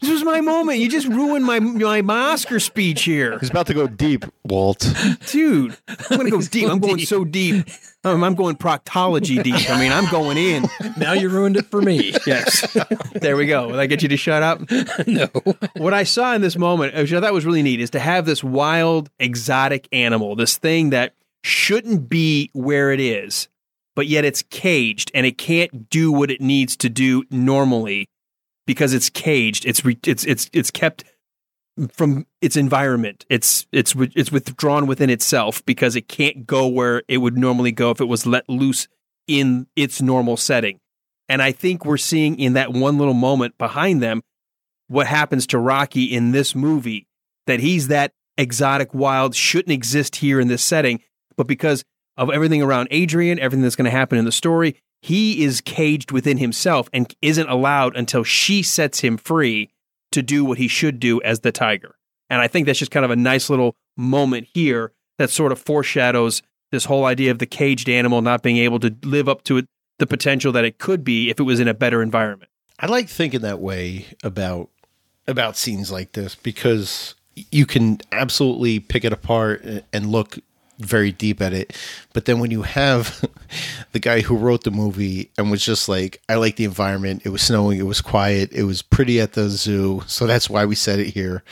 This 0.00 0.10
was 0.10 0.22
my 0.22 0.40
moment. 0.40 0.78
You 0.78 0.88
just 0.88 1.08
ruined 1.08 1.44
my 1.44 1.58
my, 1.60 2.02
my 2.02 2.32
Oscar 2.32 2.60
speech 2.60 3.02
here, 3.02 3.38
He's 3.38 3.50
about 3.50 3.66
to 3.66 3.74
go 3.74 3.86
deep, 3.86 4.24
Walt. 4.44 4.86
dude. 5.26 5.76
I'm 5.88 6.16
gonna 6.16 6.30
go 6.30 6.40
deep. 6.40 6.68
I'm 6.68 6.78
going 6.78 7.00
so 7.00 7.24
deep. 7.24 7.66
Um, 8.02 8.24
I'm 8.24 8.34
going 8.34 8.56
proctology 8.56 9.42
deep. 9.42 9.70
I 9.70 9.78
mean, 9.78 9.92
I'm 9.92 10.10
going 10.10 10.38
in. 10.38 10.64
Now 10.96 11.12
you 11.12 11.28
ruined 11.28 11.56
it 11.56 11.66
for 11.66 11.82
me. 11.82 12.14
Yes. 12.26 12.76
there 13.12 13.36
we 13.36 13.46
go. 13.46 13.68
Will 13.68 13.80
I 13.80 13.86
get 13.86 14.02
you 14.02 14.08
to 14.08 14.16
shut 14.16 14.42
up? 14.42 14.62
no. 15.06 15.26
what 15.76 15.92
I 15.92 16.04
saw 16.04 16.34
in 16.34 16.40
this 16.40 16.56
moment, 16.56 16.94
which 16.94 17.12
I 17.12 17.20
thought 17.20 17.32
was 17.32 17.44
really 17.44 17.62
neat, 17.62 17.80
is 17.80 17.90
to 17.90 18.00
have 18.00 18.24
this 18.24 18.42
wild, 18.42 19.10
exotic 19.18 19.88
animal, 19.92 20.34
this 20.34 20.56
thing 20.56 20.90
that 20.90 21.14
shouldn't 21.42 22.08
be 22.08 22.50
where 22.52 22.92
it 22.92 23.00
is, 23.00 23.48
but 23.94 24.06
yet 24.06 24.24
it's 24.24 24.42
caged 24.42 25.10
and 25.14 25.26
it 25.26 25.36
can't 25.36 25.90
do 25.90 26.10
what 26.10 26.30
it 26.30 26.40
needs 26.40 26.76
to 26.78 26.88
do 26.88 27.24
normally 27.30 28.08
because 28.66 28.94
it's 28.94 29.10
caged. 29.10 29.66
It's 29.66 29.84
re- 29.84 29.98
it's 30.06 30.24
it's 30.24 30.48
it's 30.52 30.70
kept 30.70 31.04
from 31.88 32.26
its 32.40 32.56
environment. 32.56 33.24
It's 33.28 33.66
it's 33.72 33.94
it's 33.96 34.32
withdrawn 34.32 34.86
within 34.86 35.10
itself 35.10 35.64
because 35.64 35.96
it 35.96 36.08
can't 36.08 36.46
go 36.46 36.66
where 36.66 37.02
it 37.08 37.18
would 37.18 37.36
normally 37.36 37.72
go 37.72 37.90
if 37.90 38.00
it 38.00 38.06
was 38.06 38.26
let 38.26 38.48
loose 38.48 38.88
in 39.26 39.66
its 39.76 40.02
normal 40.02 40.36
setting. 40.36 40.80
And 41.28 41.40
I 41.40 41.52
think 41.52 41.84
we're 41.84 41.96
seeing 41.96 42.38
in 42.38 42.54
that 42.54 42.72
one 42.72 42.98
little 42.98 43.14
moment 43.14 43.56
behind 43.56 44.02
them 44.02 44.22
what 44.88 45.06
happens 45.06 45.46
to 45.48 45.58
Rocky 45.58 46.04
in 46.04 46.32
this 46.32 46.54
movie 46.54 47.06
that 47.46 47.60
he's 47.60 47.88
that 47.88 48.12
exotic 48.36 48.92
wild 48.92 49.34
shouldn't 49.34 49.72
exist 49.72 50.16
here 50.16 50.40
in 50.40 50.48
this 50.48 50.62
setting 50.62 51.00
but 51.36 51.46
because 51.46 51.84
of 52.16 52.30
everything 52.30 52.62
around 52.62 52.88
Adrian 52.90 53.38
everything 53.38 53.62
that's 53.62 53.76
going 53.76 53.84
to 53.84 53.90
happen 53.90 54.18
in 54.18 54.24
the 54.24 54.32
story 54.32 54.76
he 55.02 55.44
is 55.44 55.60
caged 55.60 56.10
within 56.10 56.38
himself 56.38 56.88
and 56.92 57.14
isn't 57.22 57.48
allowed 57.48 57.96
until 57.96 58.24
she 58.24 58.62
sets 58.62 59.00
him 59.00 59.16
free 59.16 59.68
to 60.12 60.22
do 60.22 60.44
what 60.44 60.58
he 60.58 60.68
should 60.68 61.00
do 61.00 61.20
as 61.22 61.40
the 61.40 61.52
tiger. 61.52 61.96
And 62.28 62.40
I 62.40 62.48
think 62.48 62.66
that's 62.66 62.78
just 62.78 62.90
kind 62.90 63.04
of 63.04 63.10
a 63.10 63.16
nice 63.16 63.50
little 63.50 63.74
moment 63.96 64.48
here 64.52 64.92
that 65.18 65.30
sort 65.30 65.52
of 65.52 65.58
foreshadows 65.58 66.42
this 66.70 66.84
whole 66.84 67.04
idea 67.04 67.30
of 67.30 67.38
the 67.38 67.46
caged 67.46 67.88
animal 67.88 68.22
not 68.22 68.42
being 68.42 68.56
able 68.56 68.78
to 68.80 68.94
live 69.02 69.28
up 69.28 69.42
to 69.44 69.58
it, 69.58 69.66
the 69.98 70.06
potential 70.06 70.52
that 70.52 70.64
it 70.64 70.78
could 70.78 71.04
be 71.04 71.30
if 71.30 71.40
it 71.40 71.42
was 71.42 71.60
in 71.60 71.68
a 71.68 71.74
better 71.74 72.02
environment. 72.02 72.50
I 72.78 72.86
like 72.86 73.08
thinking 73.08 73.40
that 73.40 73.60
way 73.60 74.06
about 74.22 74.70
about 75.26 75.56
scenes 75.56 75.92
like 75.92 76.12
this 76.12 76.34
because 76.34 77.14
you 77.52 77.66
can 77.66 77.98
absolutely 78.10 78.80
pick 78.80 79.04
it 79.04 79.12
apart 79.12 79.64
and 79.92 80.06
look 80.06 80.38
very 80.80 81.12
deep 81.12 81.40
at 81.40 81.52
it. 81.52 81.76
But 82.12 82.24
then 82.24 82.40
when 82.40 82.50
you 82.50 82.62
have 82.62 83.24
the 83.92 83.98
guy 83.98 84.20
who 84.20 84.36
wrote 84.36 84.64
the 84.64 84.70
movie 84.70 85.30
and 85.38 85.50
was 85.50 85.64
just 85.64 85.88
like, 85.88 86.20
I 86.28 86.34
like 86.34 86.56
the 86.56 86.64
environment. 86.64 87.22
It 87.24 87.30
was 87.30 87.42
snowing. 87.42 87.78
It 87.78 87.84
was 87.84 88.00
quiet. 88.00 88.52
It 88.52 88.64
was 88.64 88.82
pretty 88.82 89.20
at 89.20 89.34
the 89.34 89.48
zoo. 89.48 90.02
So 90.06 90.26
that's 90.26 90.50
why 90.50 90.64
we 90.64 90.74
said 90.74 90.98
it 90.98 91.14
here. 91.14 91.42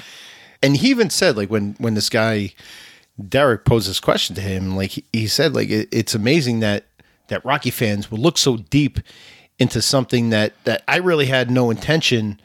And 0.63 0.77
he 0.77 0.91
even 0.91 1.11
said, 1.11 1.37
like, 1.37 1.51
when, 1.51 1.77
when 1.79 1.95
this 1.95 2.09
guy, 2.09 2.53
Derek, 3.29 3.65
posed 3.65 3.89
this 3.89 4.01
question 4.01 4.35
to 4.37 4.43
him, 4.43 4.77
like, 4.77 4.91
he, 4.91 5.05
he 5.13 5.27
said, 5.29 5.55
like, 5.55 5.71
it, 5.71 5.89
it's 5.93 6.15
amazing 6.15 6.61
that, 6.61 6.85
that 7.29 7.45
Rocky 7.45 7.71
fans 7.71 8.11
will 8.11 8.19
look 8.19 8.39
so 8.39 8.57
deep 8.57 8.99
into 9.59 9.81
something 9.83 10.31
that, 10.31 10.53
that 10.65 10.83
I 10.89 10.97
really 10.97 11.27
had 11.27 11.51
no 11.51 11.71
intention 11.71 12.41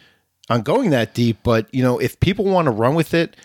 on 0.49 0.61
going 0.61 0.91
that 0.91 1.13
deep. 1.13 1.37
But, 1.43 1.73
you 1.73 1.83
know, 1.83 1.97
if 1.97 2.19
people 2.19 2.45
want 2.45 2.65
to 2.65 2.71
run 2.71 2.93
with 2.93 3.13
it, 3.13 3.35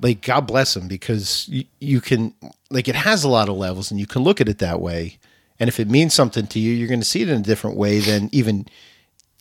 like 0.00 0.22
God 0.22 0.46
bless 0.46 0.74
them 0.74 0.88
because 0.88 1.48
you, 1.48 1.64
you 1.80 2.00
can 2.00 2.34
like 2.70 2.88
it 2.88 2.94
has 2.94 3.24
a 3.24 3.28
lot 3.28 3.48
of 3.48 3.56
levels 3.56 3.90
and 3.90 4.00
you 4.00 4.06
can 4.06 4.22
look 4.22 4.40
at 4.40 4.48
it 4.48 4.58
that 4.58 4.80
way. 4.80 5.18
And 5.58 5.68
if 5.68 5.78
it 5.78 5.88
means 5.88 6.14
something 6.14 6.46
to 6.48 6.58
you, 6.58 6.72
you're 6.72 6.88
going 6.88 7.00
to 7.00 7.06
see 7.06 7.22
it 7.22 7.28
in 7.28 7.40
a 7.40 7.42
different 7.42 7.76
way 7.76 7.98
than 8.00 8.30
even 8.32 8.66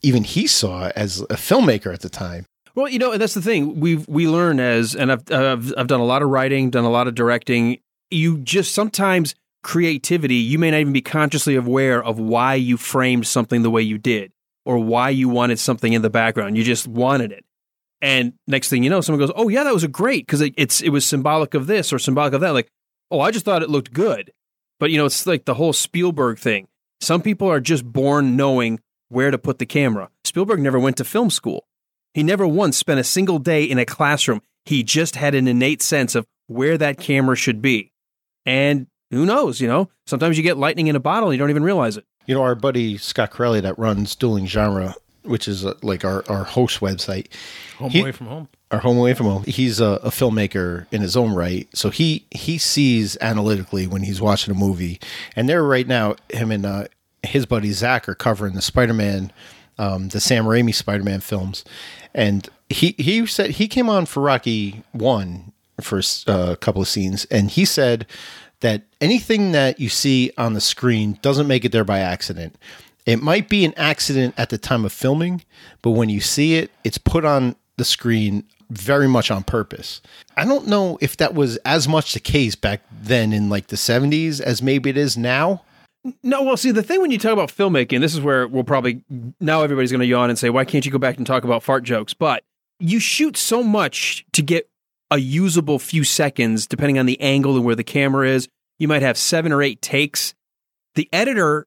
even 0.02 0.24
he 0.24 0.48
saw 0.48 0.91
as 0.95 1.22
a 1.22 1.36
filmmaker 1.36 1.93
at 1.93 2.02
the 2.02 2.10
time. 2.10 2.45
Well, 2.76 2.88
you 2.88 3.00
know, 3.00 3.12
and 3.12 3.22
that's 3.22 3.34
the 3.34 3.41
thing 3.41 3.80
we 3.80 3.95
we 4.08 4.28
learn 4.28 4.60
as, 4.60 4.95
and 4.95 5.12
I've, 5.12 5.32
I've 5.32 5.74
I've 5.78 5.88
done 5.88 6.00
a 6.00 6.06
lot 6.06 6.22
of 6.22 6.30
writing, 6.30 6.69
done 6.69 6.86
a 6.86 6.89
lot 6.89 7.08
of 7.08 7.15
directing. 7.15 7.80
You 8.12 8.38
just 8.39 8.74
sometimes 8.74 9.36
creativity, 9.63 10.36
you 10.36 10.58
may 10.58 10.72
not 10.72 10.80
even 10.80 10.93
be 10.93 11.02
consciously 11.02 11.56
aware 11.56 12.04
of 12.04 12.19
why 12.19 12.56
you 12.56 12.78
framed 12.78 13.28
something 13.28 13.62
the 13.62 13.69
way 13.69 13.82
you 13.82 13.98
did, 13.98 14.32
or 14.65 14.78
why 14.80 15.10
you 15.10 15.30
wanted 15.30 15.60
something 15.60 15.93
in 15.93 16.02
the 16.02 16.10
background. 16.10 16.58
You 16.58 16.63
just 16.63 16.88
wanted 16.88 17.32
it. 17.32 17.43
And 18.02 18.34
next 18.48 18.70
thing 18.70 18.84
you 18.84 18.90
know, 18.90 19.02
someone 19.02 19.20
goes, 19.20 19.34
"Oh 19.36 19.50
yeah, 19.50 19.64
that 19.64 19.74
was 19.74 19.84
a 19.84 19.90
great 19.90 20.26
because 20.26 20.42
it, 20.42 20.54
it's 20.58 20.82
it 20.82 20.90
was 20.90 21.06
symbolic 21.06 21.54
of 21.54 21.68
this 21.68 21.92
or 21.92 22.00
symbolic 22.00 22.34
of 22.34 22.42
that." 22.42 22.54
Like, 22.54 22.70
oh, 23.12 23.20
I 23.20 23.32
just 23.32 23.46
thought 23.46 23.64
it 23.64 23.70
looked 23.70 23.94
good. 23.94 24.32
But 24.80 24.92
you 24.92 24.98
know, 24.98 25.06
it's 25.06 25.28
like 25.28 25.46
the 25.46 25.56
whole 25.56 25.74
Spielberg 25.74 26.40
thing. 26.40 26.68
Some 27.02 27.22
people 27.22 27.50
are 27.50 27.60
just 27.60 27.86
born 27.86 28.36
knowing 28.36 28.80
where 29.10 29.32
to 29.32 29.38
put 29.38 29.60
the 29.60 29.66
camera. 29.66 30.10
Spielberg 30.24 30.60
never 30.62 30.80
went 30.80 30.98
to 30.98 31.04
film 31.04 31.30
school. 31.30 31.66
He 32.14 32.24
never 32.24 32.48
once 32.48 32.78
spent 32.78 33.00
a 33.00 33.04
single 33.04 33.40
day 33.40 33.64
in 33.64 33.80
a 33.80 33.86
classroom. 33.86 34.42
He 34.66 34.84
just 34.84 35.16
had 35.16 35.36
an 35.36 35.48
innate 35.48 35.82
sense 35.82 36.16
of 36.16 36.26
where 36.48 36.78
that 36.78 36.98
camera 36.98 37.36
should 37.36 37.62
be. 37.62 37.92
And 38.46 38.88
who 39.12 39.26
knows, 39.26 39.62
you 39.62 39.68
know, 39.68 39.90
sometimes 40.06 40.38
you 40.38 40.44
get 40.44 40.58
lightning 40.58 40.88
in 40.88 40.96
a 40.96 41.00
bottle 41.00 41.30
and 41.30 41.36
you 41.36 41.40
don't 41.40 41.50
even 41.50 41.64
realize 41.64 41.98
it. 41.98 42.06
You 42.26 42.36
know, 42.36 42.44
our 42.44 42.56
buddy 42.56 42.98
Scott 42.98 43.32
Corelli 43.32 43.62
that 43.62 43.80
runs 43.80 44.16
Dueling 44.16 44.46
Genre, 44.46 44.96
which 45.30 45.48
is 45.48 45.65
uh, 45.65 45.74
like 45.82 46.04
our, 46.04 46.24
our 46.28 46.44
host 46.44 46.80
website, 46.82 47.28
Home 47.78 47.89
He- 47.92 48.02
away 48.02 48.12
from 48.12 48.28
home. 48.28 48.48
our 48.72 48.80
home 48.80 48.98
away 48.98 49.13
from 49.13 49.28
home. 49.28 49.44
He's 49.44 49.80
a, 49.80 50.00
a 50.04 50.10
filmmaker 50.10 50.86
in 50.92 51.02
his 51.02 51.15
own 51.15 51.34
right, 51.34 51.68
so 51.74 51.89
he 51.89 52.26
he 52.32 52.58
sees 52.58 53.18
analytically 53.22 53.88
when 53.88 54.04
he's 54.04 54.20
watching 54.20 54.54
a 54.54 54.58
movie. 54.58 55.00
And 55.36 55.48
there 55.48 55.63
right 55.63 55.88
now, 55.88 56.15
him 56.34 56.52
and 56.52 56.65
uh, 56.65 56.86
his 57.24 57.46
buddy 57.46 57.72
Zach 57.72 58.10
are 58.10 58.15
covering 58.15 58.56
the 58.56 58.62
Spider 58.62 58.94
Man, 58.94 59.32
um, 59.78 60.10
the 60.10 60.20
Sam 60.20 60.46
Raimi 60.46 60.74
Spider 60.76 61.04
Man 61.04 61.20
films, 61.22 61.63
and 62.13 62.50
he 62.70 62.96
he 62.98 63.26
said 63.26 63.52
he 63.52 63.68
came 63.68 63.89
on 63.89 64.06
for 64.06 64.22
Rocky 64.22 64.84
One 64.92 65.54
for 65.82 66.00
uh, 66.28 66.52
a 66.52 66.58
couple 66.58 66.82
of 66.82 66.88
scenes, 66.89 67.24
and 67.32 67.50
he 67.50 67.63
said 67.63 68.06
that 68.62 68.84
anything 69.00 69.54
that 69.54 69.80
you 69.80 69.88
see 69.88 70.32
on 70.38 70.54
the 70.54 70.60
screen 70.60 71.18
doesn't 71.22 71.48
make 71.48 71.63
it 71.63 71.72
there 71.72 71.86
by 71.86 72.00
accident. 72.00 72.58
It 73.10 73.24
might 73.24 73.50
be 73.50 73.65
an 73.65 73.74
accident 73.76 74.36
at 74.38 74.52
the 74.52 74.60
time 74.60 74.86
of 74.86 74.93
filming, 74.93 75.43
but 75.82 75.91
when 75.91 76.10
you 76.10 76.22
see 76.22 76.58
it, 76.58 76.69
it's 76.84 77.00
put 77.00 77.26
on 77.26 77.56
the 77.78 77.84
screen 77.84 78.43
very 78.69 79.08
much 79.08 79.32
on 79.32 79.41
purpose. 79.41 80.00
I 80.38 80.45
don't 80.45 80.67
know 80.67 81.00
if 81.02 81.17
that 81.17 81.34
was 81.34 81.58
as 81.65 81.88
much 81.88 82.13
the 82.13 82.19
case 82.19 82.54
back 82.54 82.84
then 82.91 83.34
in 83.34 83.50
like 83.50 83.67
the 83.67 83.78
70s 83.78 84.39
as 84.39 84.62
maybe 84.62 84.91
it 84.91 84.98
is 84.98 85.17
now. 85.17 85.63
No, 86.22 86.43
well, 86.43 86.56
see, 86.56 86.69
the 86.69 86.84
thing 86.84 87.02
when 87.02 87.10
you 87.10 87.17
talk 87.17 87.34
about 87.34 87.50
filmmaking, 87.50 88.00
this 88.00 88.13
is 88.13 88.22
where 88.22 88.48
we'll 88.48 88.63
probably 88.63 89.04
now 89.39 89.63
everybody's 89.63 89.91
going 89.91 90.02
to 90.02 90.06
yawn 90.06 90.30
and 90.30 90.38
say, 90.38 90.52
"Why 90.52 90.63
can't 90.63 90.86
you 90.86 90.91
go 90.91 91.00
back 91.00 91.17
and 91.17 91.26
talk 91.26 91.43
about 91.43 91.63
fart 91.63 91.84
jokes?" 91.84 92.13
But 92.13 92.43
you 92.80 93.00
shoot 93.00 93.38
so 93.38 93.63
much 93.63 94.24
to 94.34 94.43
get 94.43 94.69
a 95.10 95.17
usable 95.17 95.80
few 95.80 96.04
seconds, 96.04 96.67
depending 96.67 97.00
on 97.00 97.08
the 97.08 97.19
angle 97.19 97.56
and 97.56 97.65
where 97.65 97.76
the 97.76 97.84
camera 97.84 98.30
is. 98.30 98.48
You 98.78 98.88
might 98.88 99.02
have 99.02 99.17
seven 99.17 99.52
or 99.52 99.63
eight 99.63 99.82
takes. 99.82 100.36
The 100.93 101.10
editor 101.12 101.65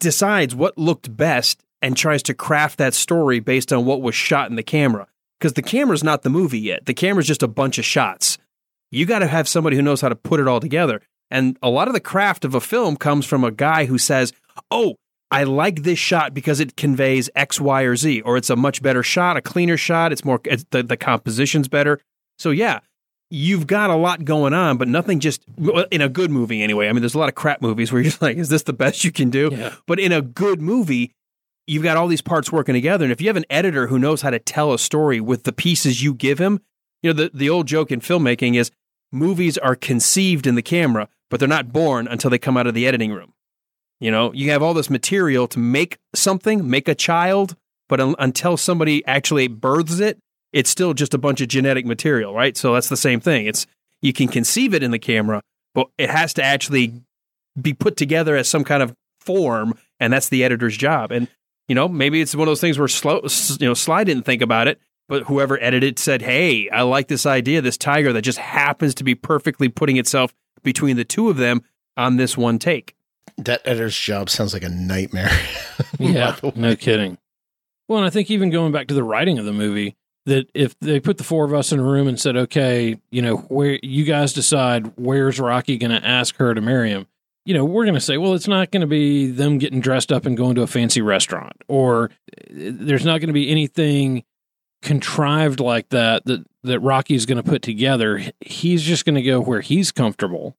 decides 0.00 0.54
what 0.54 0.76
looked 0.76 1.16
best 1.16 1.62
and 1.80 1.96
tries 1.96 2.22
to 2.24 2.34
craft 2.34 2.78
that 2.78 2.94
story 2.94 3.40
based 3.40 3.72
on 3.72 3.84
what 3.84 4.02
was 4.02 4.14
shot 4.14 4.50
in 4.50 4.56
the 4.56 4.62
camera. 4.62 5.06
Because 5.38 5.54
the 5.54 5.62
camera's 5.62 6.04
not 6.04 6.22
the 6.22 6.30
movie 6.30 6.58
yet. 6.58 6.84
The 6.84 6.94
camera's 6.94 7.26
just 7.26 7.42
a 7.42 7.48
bunch 7.48 7.78
of 7.78 7.84
shots. 7.84 8.36
You 8.90 9.06
got 9.06 9.20
to 9.20 9.26
have 9.26 9.48
somebody 9.48 9.76
who 9.76 9.82
knows 9.82 10.00
how 10.00 10.08
to 10.08 10.16
put 10.16 10.40
it 10.40 10.48
all 10.48 10.60
together. 10.60 11.00
And 11.30 11.56
a 11.62 11.70
lot 11.70 11.88
of 11.88 11.94
the 11.94 12.00
craft 12.00 12.44
of 12.44 12.54
a 12.54 12.60
film 12.60 12.96
comes 12.96 13.24
from 13.24 13.44
a 13.44 13.50
guy 13.50 13.86
who 13.86 13.96
says, 13.96 14.32
Oh, 14.70 14.96
I 15.30 15.44
like 15.44 15.84
this 15.84 15.98
shot 15.98 16.34
because 16.34 16.58
it 16.58 16.76
conveys 16.76 17.30
X, 17.36 17.60
Y, 17.60 17.82
or 17.82 17.94
Z, 17.94 18.20
or 18.22 18.36
it's 18.36 18.50
a 18.50 18.56
much 18.56 18.82
better 18.82 19.02
shot, 19.02 19.36
a 19.36 19.40
cleaner 19.40 19.76
shot. 19.76 20.12
It's 20.12 20.24
more, 20.24 20.40
it's, 20.44 20.64
the, 20.70 20.82
the 20.82 20.96
composition's 20.96 21.68
better. 21.68 22.00
So, 22.36 22.50
yeah, 22.50 22.80
you've 23.30 23.66
got 23.66 23.90
a 23.90 23.94
lot 23.94 24.24
going 24.24 24.52
on, 24.52 24.76
but 24.76 24.88
nothing 24.88 25.20
just 25.20 25.42
in 25.90 26.02
a 26.02 26.08
good 26.08 26.30
movie 26.30 26.62
anyway. 26.62 26.88
I 26.88 26.92
mean, 26.92 27.00
there's 27.00 27.14
a 27.14 27.18
lot 27.18 27.28
of 27.28 27.34
crap 27.34 27.62
movies 27.62 27.92
where 27.92 28.02
you're 28.02 28.10
just 28.10 28.22
like, 28.22 28.36
is 28.36 28.48
this 28.48 28.64
the 28.64 28.72
best 28.72 29.04
you 29.04 29.12
can 29.12 29.30
do? 29.30 29.50
Yeah. 29.52 29.74
But 29.86 30.00
in 30.00 30.12
a 30.12 30.20
good 30.20 30.60
movie, 30.60 31.12
you've 31.66 31.84
got 31.84 31.96
all 31.96 32.08
these 32.08 32.20
parts 32.20 32.50
working 32.50 32.74
together. 32.74 33.04
And 33.04 33.12
if 33.12 33.20
you 33.20 33.28
have 33.28 33.36
an 33.36 33.46
editor 33.48 33.86
who 33.86 33.98
knows 33.98 34.22
how 34.22 34.30
to 34.30 34.38
tell 34.38 34.72
a 34.72 34.78
story 34.78 35.20
with 35.20 35.44
the 35.44 35.52
pieces 35.52 36.02
you 36.02 36.12
give 36.12 36.38
him, 36.38 36.60
you 37.02 37.12
know, 37.12 37.24
the, 37.24 37.30
the 37.32 37.48
old 37.48 37.66
joke 37.66 37.92
in 37.92 38.00
filmmaking 38.00 38.56
is 38.56 38.70
movies 39.12 39.56
are 39.56 39.76
conceived 39.76 40.46
in 40.46 40.56
the 40.56 40.62
camera, 40.62 41.08
but 41.30 41.38
they're 41.38 41.48
not 41.48 41.72
born 41.72 42.08
until 42.08 42.30
they 42.30 42.38
come 42.38 42.56
out 42.56 42.66
of 42.66 42.74
the 42.74 42.86
editing 42.86 43.12
room. 43.12 43.32
You 44.00 44.10
know, 44.10 44.32
you 44.32 44.50
have 44.50 44.62
all 44.62 44.74
this 44.74 44.90
material 44.90 45.46
to 45.48 45.58
make 45.58 45.98
something, 46.14 46.68
make 46.68 46.88
a 46.88 46.94
child, 46.94 47.54
but 47.88 48.00
un- 48.00 48.14
until 48.18 48.56
somebody 48.56 49.04
actually 49.06 49.46
births 49.46 50.00
it, 50.00 50.18
it's 50.52 50.70
still 50.70 50.94
just 50.94 51.14
a 51.14 51.18
bunch 51.18 51.40
of 51.40 51.48
genetic 51.48 51.86
material, 51.86 52.34
right? 52.34 52.56
So 52.56 52.74
that's 52.74 52.88
the 52.88 52.96
same 52.96 53.20
thing. 53.20 53.46
It's 53.46 53.66
you 54.02 54.12
can 54.12 54.28
conceive 54.28 54.74
it 54.74 54.82
in 54.82 54.90
the 54.90 54.98
camera, 54.98 55.42
but 55.74 55.88
it 55.98 56.10
has 56.10 56.32
to 56.34 56.42
actually 56.42 57.02
be 57.60 57.72
put 57.74 57.96
together 57.96 58.36
as 58.36 58.48
some 58.48 58.64
kind 58.64 58.82
of 58.82 58.94
form, 59.20 59.74
and 59.98 60.12
that's 60.12 60.28
the 60.28 60.42
editor's 60.44 60.76
job. 60.76 61.12
And 61.12 61.28
you 61.68 61.74
know, 61.74 61.88
maybe 61.88 62.20
it's 62.20 62.34
one 62.34 62.48
of 62.48 62.50
those 62.50 62.60
things 62.60 62.78
where 62.78 62.88
slow, 62.88 63.20
you 63.60 63.68
know, 63.68 63.74
Sly 63.74 64.02
didn't 64.04 64.24
think 64.24 64.42
about 64.42 64.66
it, 64.66 64.80
but 65.08 65.24
whoever 65.24 65.62
edited 65.62 65.98
said, 65.98 66.22
"Hey, 66.22 66.68
I 66.70 66.82
like 66.82 67.08
this 67.08 67.26
idea, 67.26 67.60
this 67.60 67.76
tiger 67.76 68.12
that 68.12 68.22
just 68.22 68.38
happens 68.38 68.94
to 68.96 69.04
be 69.04 69.14
perfectly 69.14 69.68
putting 69.68 69.96
itself 69.96 70.34
between 70.62 70.96
the 70.96 71.04
two 71.04 71.28
of 71.30 71.36
them 71.36 71.62
on 71.96 72.16
this 72.16 72.36
one 72.36 72.58
take." 72.58 72.96
That 73.38 73.62
editor's 73.64 73.96
job 73.96 74.28
sounds 74.30 74.52
like 74.52 74.64
a 74.64 74.68
nightmare. 74.68 75.30
Yeah, 75.98 76.32
By 76.32 76.40
the 76.40 76.46
way. 76.48 76.52
no 76.56 76.76
kidding. 76.76 77.18
Well, 77.88 77.98
and 77.98 78.06
I 78.06 78.10
think 78.10 78.30
even 78.30 78.50
going 78.50 78.72
back 78.72 78.86
to 78.88 78.94
the 78.94 79.02
writing 79.02 79.38
of 79.38 79.44
the 79.44 79.52
movie, 79.52 79.96
that 80.26 80.48
if 80.54 80.78
they 80.80 81.00
put 81.00 81.18
the 81.18 81.24
four 81.24 81.44
of 81.44 81.54
us 81.54 81.72
in 81.72 81.80
a 81.80 81.82
room 81.82 82.08
and 82.08 82.20
said, 82.20 82.36
"Okay, 82.36 83.00
you 83.10 83.22
know, 83.22 83.36
where 83.36 83.78
you 83.82 84.04
guys 84.04 84.32
decide 84.32 84.92
where's 84.96 85.40
Rocky 85.40 85.78
going 85.78 85.90
to 85.90 86.06
ask 86.06 86.36
her 86.36 86.54
to 86.54 86.60
marry 86.60 86.90
him," 86.90 87.06
you 87.44 87.54
know, 87.54 87.64
we're 87.64 87.84
going 87.84 87.94
to 87.94 88.00
say, 88.00 88.18
"Well, 88.18 88.34
it's 88.34 88.48
not 88.48 88.70
going 88.70 88.82
to 88.82 88.86
be 88.86 89.30
them 89.30 89.58
getting 89.58 89.80
dressed 89.80 90.12
up 90.12 90.26
and 90.26 90.36
going 90.36 90.54
to 90.56 90.62
a 90.62 90.66
fancy 90.66 91.00
restaurant, 91.00 91.56
or 91.68 92.10
uh, 92.36 92.46
there's 92.50 93.04
not 93.04 93.20
going 93.20 93.28
to 93.28 93.34
be 93.34 93.50
anything 93.50 94.24
contrived 94.82 95.60
like 95.60 95.88
that 95.90 96.24
that 96.26 96.44
that 96.62 96.80
Rocky's 96.80 97.26
going 97.26 97.42
to 97.42 97.48
put 97.48 97.62
together. 97.62 98.22
He's 98.40 98.82
just 98.82 99.04
going 99.04 99.16
to 99.16 99.22
go 99.22 99.40
where 99.40 99.60
he's 99.60 99.90
comfortable." 99.90 100.56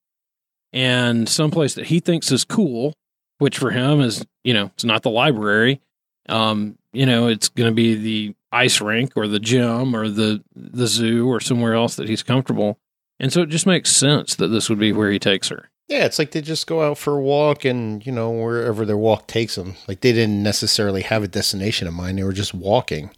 And 0.74 1.28
someplace 1.28 1.74
that 1.76 1.88
he 1.88 2.00
thinks 2.00 2.32
is 2.32 2.46
cool, 2.46 2.94
which 3.40 3.58
for 3.58 3.72
him 3.72 4.00
is, 4.00 4.26
you 4.44 4.54
know, 4.54 4.68
it's 4.68 4.86
not 4.86 5.04
the 5.04 5.10
library. 5.10 5.82
Um, 6.30 6.78
you 6.94 7.06
know, 7.06 7.28
it's 7.28 7.50
going 7.50 7.70
to 7.70 7.76
be 7.76 7.96
the 7.96 8.36
ice 8.52 8.82
rink 8.82 9.14
or 9.16 9.28
the 9.28 9.40
gym 9.40 9.96
or 9.96 10.10
the 10.10 10.44
the 10.56 10.88
zoo 10.88 11.28
or 11.28 11.40
somewhere 11.40 11.74
else 11.74 11.96
that 11.96 12.10
he's 12.10 12.24
comfortable. 12.24 12.80
And 13.20 13.32
so 13.32 13.44
it 13.44 13.50
just 13.50 13.68
makes 13.68 13.92
sense 13.92 14.36
that 14.36 14.48
this 14.48 14.70
would 14.70 14.80
be 14.80 14.92
where 14.92 15.12
he 15.12 15.20
takes 15.20 15.50
her. 15.50 15.70
Yeah, 15.88 16.06
it's 16.06 16.18
like 16.18 16.32
they 16.32 16.42
just 16.42 16.68
go 16.68 16.82
out 16.82 16.98
for 16.98 17.18
a 17.18 17.22
walk 17.22 17.66
and, 17.66 18.04
you 18.06 18.12
know, 18.12 18.32
wherever 18.32 18.86
their 18.86 18.98
walk 18.98 19.28
takes 19.28 19.56
them. 19.56 19.76
Like 19.88 20.02
they 20.02 20.14
didn't 20.14 20.42
necessarily 20.42 21.02
have 21.02 21.22
a 21.22 21.28
destination 21.28 21.88
in 21.88 21.94
mind. 21.94 22.18
They 22.18 22.24
were 22.24 22.32
just 22.32 22.54
walking. 22.54 23.12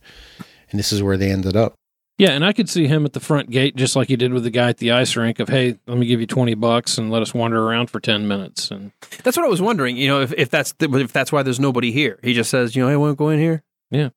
And 0.71 0.79
this 0.79 0.91
is 0.91 1.03
where 1.03 1.17
they 1.17 1.31
ended 1.31 1.55
up. 1.55 1.75
Yeah, 2.17 2.31
and 2.31 2.45
I 2.45 2.53
could 2.53 2.69
see 2.69 2.87
him 2.87 3.05
at 3.05 3.13
the 3.13 3.19
front 3.19 3.49
gate 3.49 3.75
just 3.75 3.95
like 3.95 4.07
he 4.07 4.15
did 4.15 4.33
with 4.33 4.43
the 4.43 4.49
guy 4.49 4.69
at 4.69 4.77
the 4.77 4.91
ice 4.91 5.15
rink 5.15 5.39
of, 5.39 5.49
"Hey, 5.49 5.77
let 5.87 5.97
me 5.97 6.05
give 6.05 6.19
you 6.19 6.27
20 6.27 6.53
bucks 6.53 6.97
and 6.97 7.11
let 7.11 7.23
us 7.23 7.33
wander 7.33 7.59
around 7.61 7.89
for 7.89 7.99
10 7.99 8.27
minutes." 8.27 8.69
And 8.69 8.91
That's 9.23 9.35
what 9.35 9.45
I 9.45 9.49
was 9.49 9.61
wondering. 9.61 9.97
You 9.97 10.07
know, 10.07 10.21
if, 10.21 10.31
if 10.33 10.49
that's 10.49 10.73
the, 10.73 10.91
if 10.99 11.11
that's 11.11 11.31
why 11.31 11.41
there's 11.41 11.59
nobody 11.59 11.91
here, 11.91 12.19
he 12.23 12.33
just 12.33 12.51
says, 12.51 12.75
you 12.75 12.83
know, 12.83 12.89
I 12.89 12.97
want 12.97 13.11
to 13.11 13.15
go 13.15 13.29
in 13.29 13.39
here. 13.39 13.63
Yeah. 13.89 14.09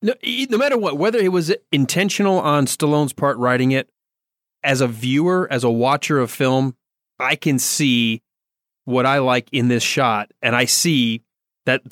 No, 0.00 0.14
no 0.22 0.58
matter 0.58 0.78
what, 0.78 0.96
whether 0.96 1.18
it 1.18 1.32
was 1.32 1.52
intentional 1.72 2.38
on 2.40 2.66
Stallone's 2.66 3.12
part 3.12 3.36
writing 3.38 3.72
it, 3.72 3.88
as 4.62 4.80
a 4.80 4.88
viewer, 4.88 5.48
as 5.50 5.64
a 5.64 5.70
watcher 5.70 6.18
of 6.18 6.30
film, 6.30 6.76
I 7.18 7.36
can 7.36 7.58
see 7.58 8.22
what 8.84 9.06
I 9.06 9.18
like 9.18 9.48
in 9.52 9.68
this 9.68 9.82
shot, 9.82 10.30
and 10.40 10.54
I 10.56 10.64
see 10.64 11.22
that 11.66 11.82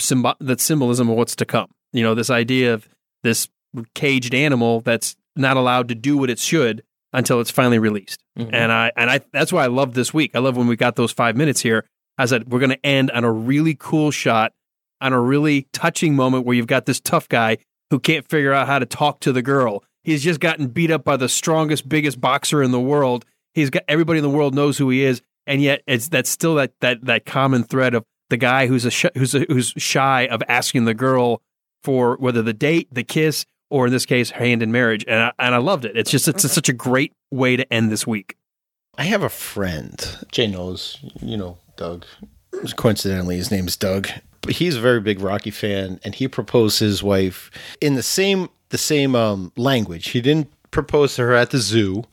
that 0.41 0.61
symbolism 0.61 1.09
of 1.09 1.17
what's 1.17 1.37
to 1.37 1.45
come. 1.45 1.71
You 1.93 2.03
know, 2.03 2.15
this 2.15 2.31
idea 2.31 2.75
of 2.75 2.89
this 3.23 3.49
caged 3.95 4.35
animal 4.35 4.81
that's 4.81 5.17
not 5.35 5.57
allowed 5.57 5.89
to 5.89 5.95
do 5.95 6.17
what 6.17 6.31
it 6.31 6.39
should 6.39 6.83
until 7.13 7.41
it's 7.41 7.51
finally 7.51 7.79
released. 7.79 8.23
Mhm. 8.39 8.51
And 8.53 8.73
I 8.73 8.93
and 8.97 9.11
I 9.11 9.21
that's 9.33 9.53
why 9.53 9.65
I 9.65 9.69
love 9.69 9.95
this 9.95 10.15
week. 10.15 10.33
I 10.35 10.39
love 10.39 10.57
when 10.57 10.67
we 10.67 10.77
got 10.77 10.97
those 10.97 11.13
five 11.13 11.37
minutes 11.37 11.61
here. 11.61 11.85
I 12.19 12.27
said 12.27 12.51
we're 12.51 12.61
going 12.61 12.71
to 12.71 12.87
end 12.87 13.11
on 13.11 13.25
a 13.25 13.33
really 13.33 13.77
cool 13.79 14.11
shot, 14.11 14.53
on 15.01 15.13
a 15.13 15.21
really 15.21 15.67
touching 15.73 16.15
moment 16.15 16.47
where 16.47 16.57
you've 16.57 16.67
got 16.67 16.87
this 16.87 17.01
tough 17.01 17.29
guy 17.29 17.59
who 17.91 17.99
can't 17.99 18.29
figure 18.29 18.53
out 18.53 18.67
how 18.67 18.79
to 18.79 18.87
talk 18.87 19.21
to 19.21 19.33
the 19.33 19.43
girl. 19.43 19.85
He's 20.03 20.23
just 20.23 20.41
gotten 20.41 20.69
beat 20.69 20.91
up 20.91 21.05
by 21.05 21.17
the 21.17 21.29
strongest, 21.29 21.89
biggest 21.89 22.21
boxer 22.21 22.63
in 22.63 22.71
the 22.71 22.81
world. 22.81 23.25
He's 23.55 23.71
got 23.71 23.83
everybody 23.89 24.19
in 24.19 24.23
the 24.23 24.31
world 24.31 24.55
knows 24.55 24.79
who 24.79 24.89
he 24.91 25.03
is, 25.03 25.21
and 25.47 25.63
yet 25.63 25.83
it's 25.87 26.09
that's 26.09 26.31
still 26.31 26.57
that 26.57 26.73
that 26.81 27.05
that 27.05 27.27
common 27.27 27.65
thread 27.65 27.95
of 27.95 28.05
the 28.31 28.37
guy 28.37 28.67
who's 28.67 28.85
a 28.85 28.91
sh- 28.91 29.07
who's 29.17 29.35
a, 29.35 29.41
who's 29.49 29.73
shy 29.77 30.27
of 30.29 30.43
asking 30.49 30.85
the 30.85 30.95
girl 30.95 31.43
for 31.83 32.17
whether 32.19 32.43
the 32.43 32.53
date, 32.53 32.89
the 32.93 33.05
kiss, 33.05 33.47
or 33.71 33.87
in 33.87 33.93
this 33.93 34.07
case, 34.07 34.31
hand 34.31 34.63
in 34.63 34.73
marriage. 34.73 35.05
And 35.09 35.23
I, 35.23 35.33
and 35.39 35.55
I 35.55 35.59
loved 35.59 35.85
it. 35.85 35.97
It's 35.97 36.11
just 36.11 36.29
it's 36.29 36.51
such 36.53 36.69
a 36.69 36.73
great 36.73 37.13
way 37.31 37.57
to 37.57 37.73
end 37.73 37.91
this 37.91 38.07
week. 38.07 38.37
I 38.99 39.05
have 39.05 39.23
a 39.23 39.29
friend. 39.29 40.25
Jay 40.33 40.47
knows, 40.47 40.99
you 41.21 41.37
know, 41.37 41.59
Doug. 41.77 42.07
Coincidentally, 42.77 43.37
his 43.37 43.51
name's 43.51 43.77
Doug. 43.77 44.09
But 44.47 44.57
he's 44.57 44.77
a 44.77 44.81
very 44.81 45.01
big 45.01 45.21
Rocky 45.21 45.51
fan, 45.51 46.01
and 46.05 46.15
he 46.15 46.29
proposed 46.29 46.79
to 46.79 46.85
his 46.85 47.03
wife 47.03 47.51
in 47.81 47.95
the 47.95 48.03
same 48.03 48.49
the 48.71 48.79
same 48.79 49.15
um, 49.15 49.53
language. 49.57 50.09
He 50.09 50.21
didn't 50.21 50.51
propose 50.71 51.15
to 51.17 51.23
her 51.23 51.35
at 51.35 51.51
the 51.51 51.59
zoo, 51.59 52.05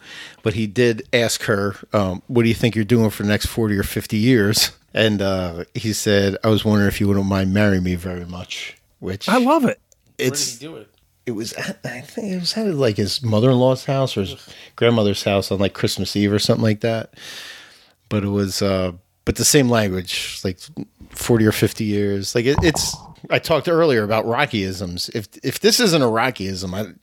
but 0.44 0.54
he 0.54 0.68
did 0.68 1.08
ask 1.14 1.44
her, 1.44 1.76
um, 1.94 2.22
"What 2.28 2.44
do 2.44 2.50
you 2.50 2.56
think 2.56 2.76
you're 2.76 2.86
doing 2.86 3.10
for 3.10 3.24
the 3.24 3.30
next 3.30 3.48
forty 3.48 3.78
or 3.78 3.84
fifty 3.84 4.18
years?" 4.18 4.72
And 4.96 5.22
uh, 5.24 5.64
he 5.74 5.92
said, 5.94 6.38
"I 6.44 6.50
was 6.50 6.64
wondering 6.64 6.88
if 6.88 7.02
you 7.02 7.08
wouldn't 7.08 7.26
mind 7.26 7.54
marrying 7.54 7.84
me 7.84 7.96
very 7.96 8.26
much." 8.26 8.78
which 9.04 9.28
I 9.28 9.38
love 9.38 9.66
it. 9.66 9.80
Where 10.18 10.30
did 10.30 10.34
it's 10.34 10.54
he 10.54 10.66
do 10.66 10.78
it? 10.78 10.90
it 11.26 11.32
was 11.32 11.54
at, 11.54 11.80
I 11.84 12.02
think 12.02 12.32
it 12.32 12.40
was 12.40 12.58
at 12.58 12.74
like 12.74 12.98
his 12.98 13.22
mother-in-law's 13.22 13.86
house 13.86 14.18
or 14.18 14.22
his 14.22 14.36
grandmother's 14.76 15.24
house 15.24 15.52
on 15.52 15.60
like 15.60 15.74
Christmas 15.74 16.16
Eve 16.16 16.32
or 16.32 16.40
something 16.40 16.64
like 16.64 16.80
that. 16.82 17.14
But 18.10 18.24
it 18.24 18.30
was 18.30 18.62
uh 18.62 18.94
but 19.26 19.36
the 19.36 19.46
same 19.46 19.70
language, 19.70 20.42
like 20.44 20.60
40 21.14 21.46
or 21.46 21.52
50 21.52 21.84
years. 21.84 22.36
Like 22.36 22.46
it, 22.46 22.58
it's 22.64 22.96
I 23.30 23.40
talked 23.40 23.70
earlier 23.70 24.04
about 24.04 24.26
Rockyisms. 24.26 25.14
If 25.16 25.28
if 25.44 25.60
this 25.60 25.80
isn't 25.80 26.02
a 26.02 26.06
Rockyism, 26.08 26.74
I, 26.74 26.94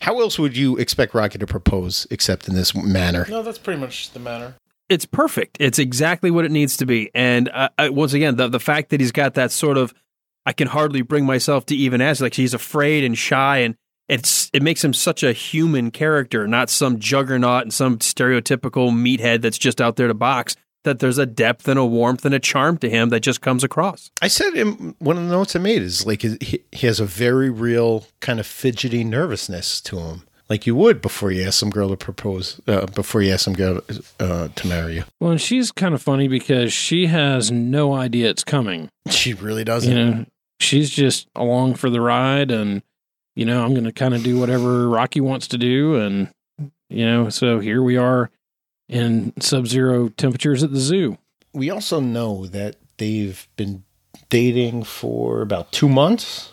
how 0.00 0.20
else 0.20 0.38
would 0.38 0.56
you 0.56 0.76
expect 0.76 1.14
Rocky 1.14 1.38
to 1.38 1.46
propose 1.46 2.06
except 2.10 2.48
in 2.48 2.54
this 2.54 2.74
manner? 2.74 3.26
No, 3.28 3.42
that's 3.42 3.58
pretty 3.58 3.80
much 3.80 4.10
the 4.12 4.18
manner. 4.20 4.54
it's 4.88 5.04
perfect. 5.04 5.56
It's 5.60 5.78
exactly 5.78 6.30
what 6.30 6.44
it 6.44 6.50
needs 6.50 6.76
to 6.78 6.86
be. 6.86 7.10
And 7.14 7.48
uh, 7.50 7.68
I, 7.78 7.90
once 7.90 8.12
again, 8.12 8.36
the 8.36 8.48
the 8.48 8.60
fact 8.60 8.90
that 8.90 9.00
he's 9.00 9.12
got 9.12 9.34
that 9.34 9.52
sort 9.52 9.76
of, 9.78 9.94
I 10.46 10.52
can 10.52 10.68
hardly 10.68 11.02
bring 11.02 11.26
myself 11.26 11.66
to 11.66 11.76
even 11.76 12.00
ask. 12.00 12.20
Like 12.20 12.34
he's 12.34 12.54
afraid 12.54 13.04
and 13.04 13.16
shy, 13.16 13.58
and 13.58 13.76
it's 14.08 14.50
it 14.52 14.62
makes 14.62 14.82
him 14.82 14.94
such 14.94 15.22
a 15.22 15.32
human 15.32 15.90
character, 15.90 16.48
not 16.48 16.70
some 16.70 16.98
juggernaut 16.98 17.62
and 17.62 17.72
some 17.72 17.98
stereotypical 17.98 18.90
meathead 18.90 19.42
that's 19.42 19.58
just 19.58 19.80
out 19.80 19.96
there 19.96 20.08
to 20.08 20.14
box. 20.14 20.56
That 20.88 21.00
there's 21.00 21.18
a 21.18 21.26
depth 21.26 21.68
and 21.68 21.78
a 21.78 21.84
warmth 21.84 22.24
and 22.24 22.34
a 22.34 22.38
charm 22.38 22.78
to 22.78 22.88
him 22.88 23.10
that 23.10 23.20
just 23.20 23.42
comes 23.42 23.62
across. 23.62 24.10
I 24.22 24.28
said 24.28 24.54
in 24.54 24.94
one 25.00 25.18
of 25.18 25.24
the 25.24 25.30
notes 25.30 25.54
I 25.54 25.58
made 25.58 25.82
is 25.82 26.06
like 26.06 26.22
he, 26.22 26.62
he 26.72 26.86
has 26.86 26.98
a 26.98 27.04
very 27.04 27.50
real 27.50 28.06
kind 28.20 28.40
of 28.40 28.46
fidgety 28.46 29.04
nervousness 29.04 29.82
to 29.82 29.98
him, 29.98 30.22
like 30.48 30.66
you 30.66 30.74
would 30.74 31.02
before 31.02 31.30
you 31.30 31.44
ask 31.46 31.60
some 31.60 31.68
girl 31.68 31.90
to 31.90 31.96
propose, 31.98 32.58
uh, 32.66 32.86
before 32.86 33.20
you 33.20 33.34
ask 33.34 33.44
some 33.44 33.52
girl 33.52 33.82
uh, 34.18 34.48
to 34.48 34.66
marry 34.66 34.94
you. 34.94 35.04
Well, 35.20 35.32
and 35.32 35.40
she's 35.40 35.70
kind 35.70 35.94
of 35.94 36.00
funny 36.00 36.26
because 36.26 36.72
she 36.72 37.08
has 37.08 37.50
no 37.50 37.92
idea 37.94 38.30
it's 38.30 38.44
coming. 38.44 38.88
She 39.10 39.34
really 39.34 39.64
doesn't. 39.64 39.94
You 39.94 40.04
know, 40.04 40.26
she's 40.58 40.88
just 40.88 41.28
along 41.36 41.74
for 41.74 41.90
the 41.90 42.00
ride, 42.00 42.50
and 42.50 42.80
you 43.36 43.44
know, 43.44 43.62
I'm 43.62 43.74
going 43.74 43.84
to 43.84 43.92
kind 43.92 44.14
of 44.14 44.22
do 44.22 44.38
whatever 44.40 44.88
Rocky 44.88 45.20
wants 45.20 45.48
to 45.48 45.58
do, 45.58 45.96
and 45.96 46.28
you 46.88 47.04
know, 47.04 47.28
so 47.28 47.60
here 47.60 47.82
we 47.82 47.98
are 47.98 48.30
in 48.88 49.32
sub-zero 49.40 50.08
temperatures 50.08 50.62
at 50.62 50.72
the 50.72 50.80
zoo. 50.80 51.18
We 51.52 51.70
also 51.70 52.00
know 52.00 52.46
that 52.46 52.76
they've 52.98 53.46
been 53.56 53.84
dating 54.28 54.84
for 54.84 55.40
about 55.42 55.72
two 55.72 55.88
months. 55.88 56.52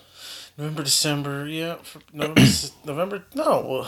November, 0.57 0.83
December, 0.83 1.47
yeah. 1.47 1.75
For 1.75 1.99
November, 2.13 2.41
November, 2.85 3.23
no. 3.33 3.87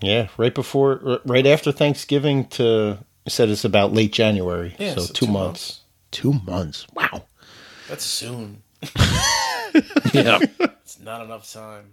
Yeah, 0.00 0.28
right 0.36 0.54
before, 0.54 1.20
right 1.24 1.46
after 1.46 1.72
Thanksgiving. 1.72 2.46
To 2.48 2.98
said 3.28 3.48
it's 3.50 3.64
about 3.64 3.92
late 3.92 4.12
January. 4.12 4.74
Yeah, 4.78 4.94
so, 4.94 5.00
so 5.02 5.12
two, 5.12 5.26
two 5.26 5.32
months. 5.32 5.80
Two 6.10 6.32
months. 6.46 6.86
Wow. 6.94 7.24
That's 7.88 8.04
soon. 8.04 8.62
Yeah, 10.12 10.38
It's 10.58 10.98
not 10.98 11.24
enough 11.24 11.52
time. 11.52 11.92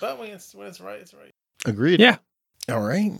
But 0.00 0.18
when 0.18 0.30
it's 0.30 0.54
when 0.54 0.68
it's 0.68 0.80
right, 0.80 1.00
it's 1.00 1.12
right. 1.12 1.34
Agreed. 1.66 2.00
Yeah. 2.00 2.16
All 2.70 2.80
right. 2.80 3.12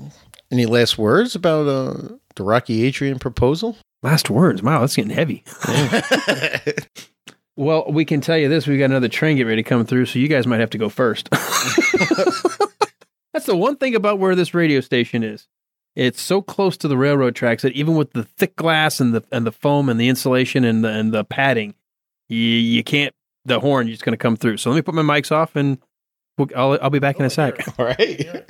Any 0.50 0.66
last 0.66 0.98
words 0.98 1.34
about 1.34 1.68
uh, 1.68 2.16
the 2.34 2.42
Rocky 2.42 2.84
Adrian 2.84 3.18
proposal? 3.18 3.76
Last 4.02 4.30
words. 4.30 4.62
Wow, 4.62 4.80
that's 4.80 4.96
getting 4.96 5.10
heavy. 5.10 5.44
Well, 7.60 7.92
we 7.92 8.06
can 8.06 8.22
tell 8.22 8.38
you 8.38 8.48
this: 8.48 8.66
we 8.66 8.78
got 8.78 8.86
another 8.86 9.08
train 9.08 9.36
get 9.36 9.46
ready 9.46 9.62
to 9.62 9.68
come 9.68 9.84
through, 9.84 10.06
so 10.06 10.18
you 10.18 10.28
guys 10.28 10.46
might 10.46 10.60
have 10.60 10.70
to 10.70 10.78
go 10.78 10.88
first. 10.88 11.28
That's 11.30 11.52
the 13.44 13.54
one 13.54 13.76
thing 13.76 13.94
about 13.94 14.18
where 14.18 14.34
this 14.34 14.54
radio 14.54 14.80
station 14.80 15.22
is. 15.22 15.46
It's 15.94 16.22
so 16.22 16.40
close 16.40 16.78
to 16.78 16.88
the 16.88 16.96
railroad 16.96 17.34
tracks 17.34 17.62
that 17.62 17.74
even 17.74 17.96
with 17.96 18.12
the 18.12 18.24
thick 18.24 18.56
glass 18.56 18.98
and 18.98 19.12
the 19.12 19.22
and 19.30 19.46
the 19.46 19.52
foam 19.52 19.90
and 19.90 20.00
the 20.00 20.08
insulation 20.08 20.64
and 20.64 20.82
the 20.82 20.88
and 20.88 21.12
the 21.12 21.22
padding, 21.22 21.74
you, 22.30 22.38
you 22.38 22.82
can't. 22.82 23.14
The 23.44 23.60
horn 23.60 23.88
is 23.88 23.94
just 23.94 24.04
going 24.04 24.14
to 24.14 24.16
come 24.16 24.36
through. 24.36 24.56
So 24.56 24.70
let 24.70 24.76
me 24.76 24.82
put 24.82 24.94
my 24.94 25.02
mics 25.02 25.30
off, 25.30 25.54
and 25.54 25.76
we'll, 26.40 26.48
I'll 26.56 26.78
I'll 26.82 26.90
be 26.90 26.98
back 26.98 27.18
in 27.18 27.24
a 27.24 27.30
sec. 27.30 27.66
All 27.78 27.86
right. 27.86 28.44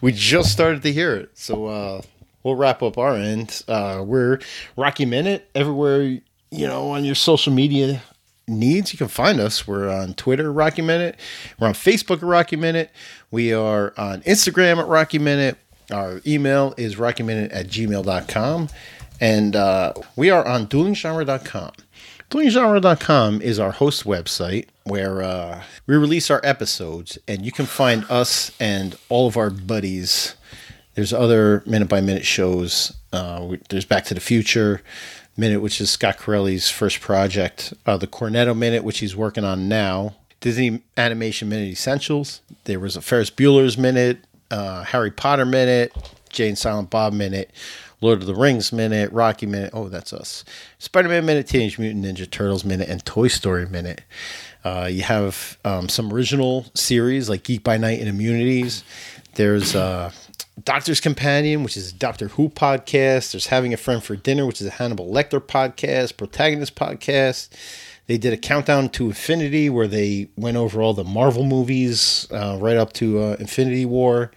We 0.00 0.12
just 0.12 0.52
started 0.52 0.82
to 0.82 0.92
hear 0.92 1.14
it. 1.16 1.30
So 1.34 1.66
uh, 1.66 2.02
we'll 2.42 2.56
wrap 2.56 2.82
up 2.82 2.98
our 2.98 3.16
end. 3.16 3.62
Uh, 3.66 4.02
we're 4.06 4.38
Rocky 4.76 5.06
Minute 5.06 5.48
everywhere, 5.54 6.02
you 6.02 6.66
know, 6.66 6.90
on 6.90 7.04
your 7.04 7.14
social 7.14 7.52
media 7.52 8.02
needs. 8.46 8.92
You 8.92 8.98
can 8.98 9.08
find 9.08 9.40
us. 9.40 9.66
We're 9.66 9.88
on 9.88 10.14
Twitter, 10.14 10.52
Rocky 10.52 10.82
Minute. 10.82 11.18
We're 11.58 11.68
on 11.68 11.74
Facebook 11.74 12.18
at 12.18 12.22
Rocky 12.22 12.56
Minute. 12.56 12.90
We 13.30 13.52
are 13.52 13.94
on 13.96 14.22
Instagram 14.22 14.78
at 14.78 14.86
Rocky 14.86 15.18
Minute. 15.18 15.58
Our 15.90 16.20
email 16.26 16.74
is 16.76 16.96
rockyminute 16.96 17.50
at 17.52 17.66
gmail.com. 17.66 18.68
And 19.20 19.54
uh, 19.56 19.92
we 20.16 20.30
are 20.30 20.46
on 20.46 20.66
duelinggenre.com. 20.66 21.72
Duelinggenre.com 22.30 23.42
is 23.42 23.58
our 23.58 23.72
host 23.72 24.04
website 24.04 24.68
where 24.84 25.20
uh, 25.20 25.62
we 25.88 25.96
release 25.96 26.30
our 26.30 26.40
episodes, 26.44 27.18
and 27.26 27.44
you 27.44 27.50
can 27.50 27.66
find 27.66 28.04
us 28.08 28.52
and 28.60 28.96
all 29.08 29.26
of 29.26 29.36
our 29.36 29.50
buddies. 29.50 30.36
There's 30.94 31.12
other 31.12 31.62
minute 31.66 31.88
by 31.88 32.00
minute 32.00 32.24
shows. 32.24 32.92
Uh, 33.12 33.46
we- 33.50 33.60
there's 33.68 33.84
Back 33.84 34.04
to 34.06 34.14
the 34.14 34.20
Future 34.20 34.80
Minute, 35.36 35.60
which 35.60 35.80
is 35.80 35.90
Scott 35.90 36.18
Corelli's 36.18 36.70
first 36.70 37.00
project. 37.00 37.74
Uh, 37.84 37.96
the 37.96 38.06
Cornetto 38.06 38.56
Minute, 38.56 38.84
which 38.84 39.00
he's 39.00 39.16
working 39.16 39.44
on 39.44 39.68
now. 39.68 40.14
Disney 40.40 40.82
Animation 40.96 41.48
Minute 41.48 41.68
Essentials. 41.70 42.42
There 42.64 42.78
was 42.78 42.94
a 42.96 43.02
Ferris 43.02 43.30
Bueller's 43.30 43.76
Minute, 43.76 44.18
uh, 44.52 44.84
Harry 44.84 45.10
Potter 45.10 45.44
Minute, 45.46 45.92
Jay 46.30 46.48
and 46.48 46.56
Silent 46.58 46.90
Bob 46.90 47.12
Minute, 47.12 47.50
Lord 48.00 48.20
of 48.20 48.26
the 48.26 48.34
Rings 48.34 48.72
Minute, 48.72 49.12
Rocky 49.12 49.46
Minute. 49.46 49.70
Oh, 49.74 49.88
that's 49.88 50.12
us. 50.12 50.44
Spider 50.78 51.08
Man 51.08 51.26
Minute, 51.26 51.46
Teenage 51.46 51.78
Mutant 51.78 52.04
Ninja 52.04 52.30
Turtles 52.30 52.64
Minute, 52.64 52.88
and 52.88 53.04
Toy 53.04 53.28
Story 53.28 53.66
Minute. 53.66 54.02
Uh, 54.64 54.88
you 54.90 55.02
have 55.02 55.58
um, 55.64 55.88
some 55.88 56.12
original 56.12 56.66
series 56.74 57.28
like 57.28 57.42
Geek 57.42 57.62
by 57.62 57.76
Night 57.76 57.98
and 58.00 58.08
Immunities. 58.08 58.84
There's 59.34 59.74
uh, 59.74 60.12
Doctor's 60.64 61.00
Companion, 61.00 61.62
which 61.62 61.76
is 61.76 61.90
a 61.90 61.94
Doctor 61.94 62.28
Who 62.28 62.48
podcast. 62.48 63.32
There's 63.32 63.46
Having 63.46 63.74
a 63.74 63.76
Friend 63.76 64.02
for 64.02 64.16
Dinner, 64.16 64.46
which 64.46 64.60
is 64.60 64.66
a 64.66 64.70
Hannibal 64.70 65.10
Lecter 65.10 65.40
podcast, 65.40 66.16
Protagonist 66.16 66.74
podcast. 66.74 67.48
They 68.10 68.18
did 68.18 68.32
a 68.32 68.36
countdown 68.36 68.88
to 68.88 69.06
infinity 69.06 69.70
where 69.70 69.86
they 69.86 70.30
went 70.36 70.56
over 70.56 70.82
all 70.82 70.94
the 70.94 71.04
Marvel 71.04 71.44
movies 71.44 72.26
uh, 72.32 72.58
right 72.58 72.76
up 72.76 72.92
to 72.94 73.20
uh, 73.20 73.36
Infinity 73.38 73.86
War. 73.86 74.32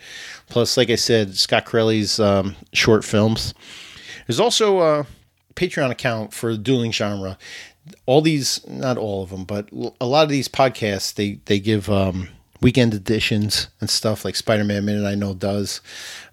Plus, 0.48 0.78
like 0.78 0.92
I 0.92 0.96
said, 0.96 1.36
Scott 1.36 1.66
Corelli's 1.66 2.20
um, 2.20 2.56
short 2.72 3.04
films. 3.04 3.56
There's 4.28 4.40
also 4.40 4.82
a 4.82 5.08
Patreon 5.56 5.90
account 5.90 6.36
for 6.36 6.52
the 6.52 6.60
Dueling 6.60 6.92
Genre. 6.92 7.36
All 8.06 8.22
these, 8.22 8.62
not 8.68 9.00
all 9.00 9.24
of 9.24 9.32
them, 9.32 9.44
but 9.44 9.70
a 10.00 10.06
lot 10.06 10.22
of 10.22 10.30
these 10.30 10.48
podcasts, 10.48 11.12
they 11.16 11.40
they 11.46 11.60
give 11.60 11.90
um, 11.90 12.30
weekend 12.63 12.93
editions 12.93 13.67
and 13.80 13.89
stuff 13.89 14.26
like 14.26 14.36
Spider-Man 14.36 14.86
Minute. 14.86 15.06
I 15.06 15.15
know 15.15 15.34
does. 15.34 15.82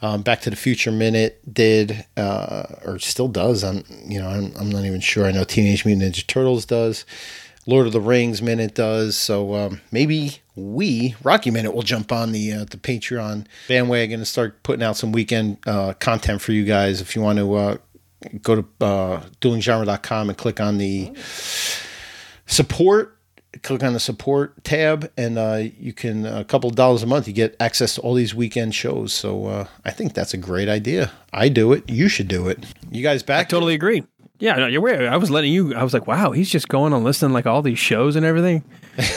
Um, 0.00 0.22
Back 0.22 0.40
to 0.42 0.50
the 0.50 0.56
Future 0.56 0.92
Minute 0.92 1.42
did, 1.52 2.06
uh, 2.16 2.64
or 2.84 2.98
still 2.98 3.28
does. 3.28 3.62
I'm 3.64 3.84
you 4.06 4.20
know 4.20 4.28
I'm, 4.28 4.52
I'm 4.58 4.70
not 4.70 4.84
even 4.84 5.00
sure. 5.00 5.26
I 5.26 5.32
know 5.32 5.44
Teenage 5.44 5.84
Mutant 5.84 6.14
Ninja 6.14 6.26
Turtles 6.26 6.64
does. 6.64 7.04
Lord 7.66 7.86
of 7.86 7.92
the 7.92 8.00
Rings 8.00 8.40
Minute 8.40 8.74
does. 8.74 9.16
So 9.16 9.54
um, 9.54 9.80
maybe 9.92 10.38
we 10.56 11.14
Rocky 11.22 11.50
Minute 11.50 11.72
will 11.72 11.82
jump 11.82 12.12
on 12.12 12.32
the 12.32 12.52
uh, 12.52 12.64
the 12.64 12.78
Patreon 12.78 13.46
bandwagon 13.68 14.20
and 14.20 14.28
start 14.28 14.62
putting 14.62 14.82
out 14.82 14.96
some 14.96 15.12
weekend 15.12 15.58
uh, 15.66 15.92
content 15.94 16.40
for 16.40 16.52
you 16.52 16.64
guys. 16.64 17.00
If 17.00 17.14
you 17.14 17.22
want 17.22 17.38
to 17.38 17.54
uh, 17.54 17.76
go 18.42 18.62
to 18.62 18.84
uh, 18.84 19.22
duelinggenre.com 19.40 20.28
and 20.28 20.38
click 20.38 20.60
on 20.60 20.78
the 20.78 21.12
support. 22.46 23.16
Click 23.62 23.82
on 23.82 23.92
the 23.94 24.00
support 24.00 24.62
tab, 24.62 25.10
and 25.16 25.36
uh, 25.36 25.62
you 25.78 25.92
can 25.92 26.24
a 26.24 26.44
couple 26.44 26.70
of 26.70 26.76
dollars 26.76 27.02
a 27.02 27.06
month. 27.06 27.26
You 27.26 27.34
get 27.34 27.56
access 27.58 27.96
to 27.96 28.00
all 28.00 28.14
these 28.14 28.32
weekend 28.34 28.74
shows. 28.76 29.12
So 29.12 29.46
uh, 29.46 29.66
I 29.84 29.90
think 29.90 30.14
that's 30.14 30.32
a 30.32 30.36
great 30.36 30.68
idea. 30.68 31.10
I 31.32 31.48
do 31.48 31.72
it. 31.72 31.88
You 31.90 32.08
should 32.08 32.28
do 32.28 32.46
it. 32.48 32.64
You 32.92 33.02
guys 33.02 33.24
back? 33.24 33.48
Totally 33.48 33.74
agree. 33.74 34.04
Yeah, 34.38 34.54
no, 34.54 34.66
you're 34.68 34.80
weird. 34.80 35.04
I 35.04 35.16
was 35.18 35.30
letting 35.30 35.52
you. 35.52 35.74
I 35.74 35.82
was 35.82 35.92
like, 35.92 36.06
wow, 36.06 36.30
he's 36.30 36.48
just 36.48 36.68
going 36.68 36.92
on 36.94 37.02
listening 37.04 37.32
like 37.32 37.44
all 37.44 37.60
these 37.60 37.78
shows 37.78 38.16
and 38.16 38.24
everything. 38.24 38.64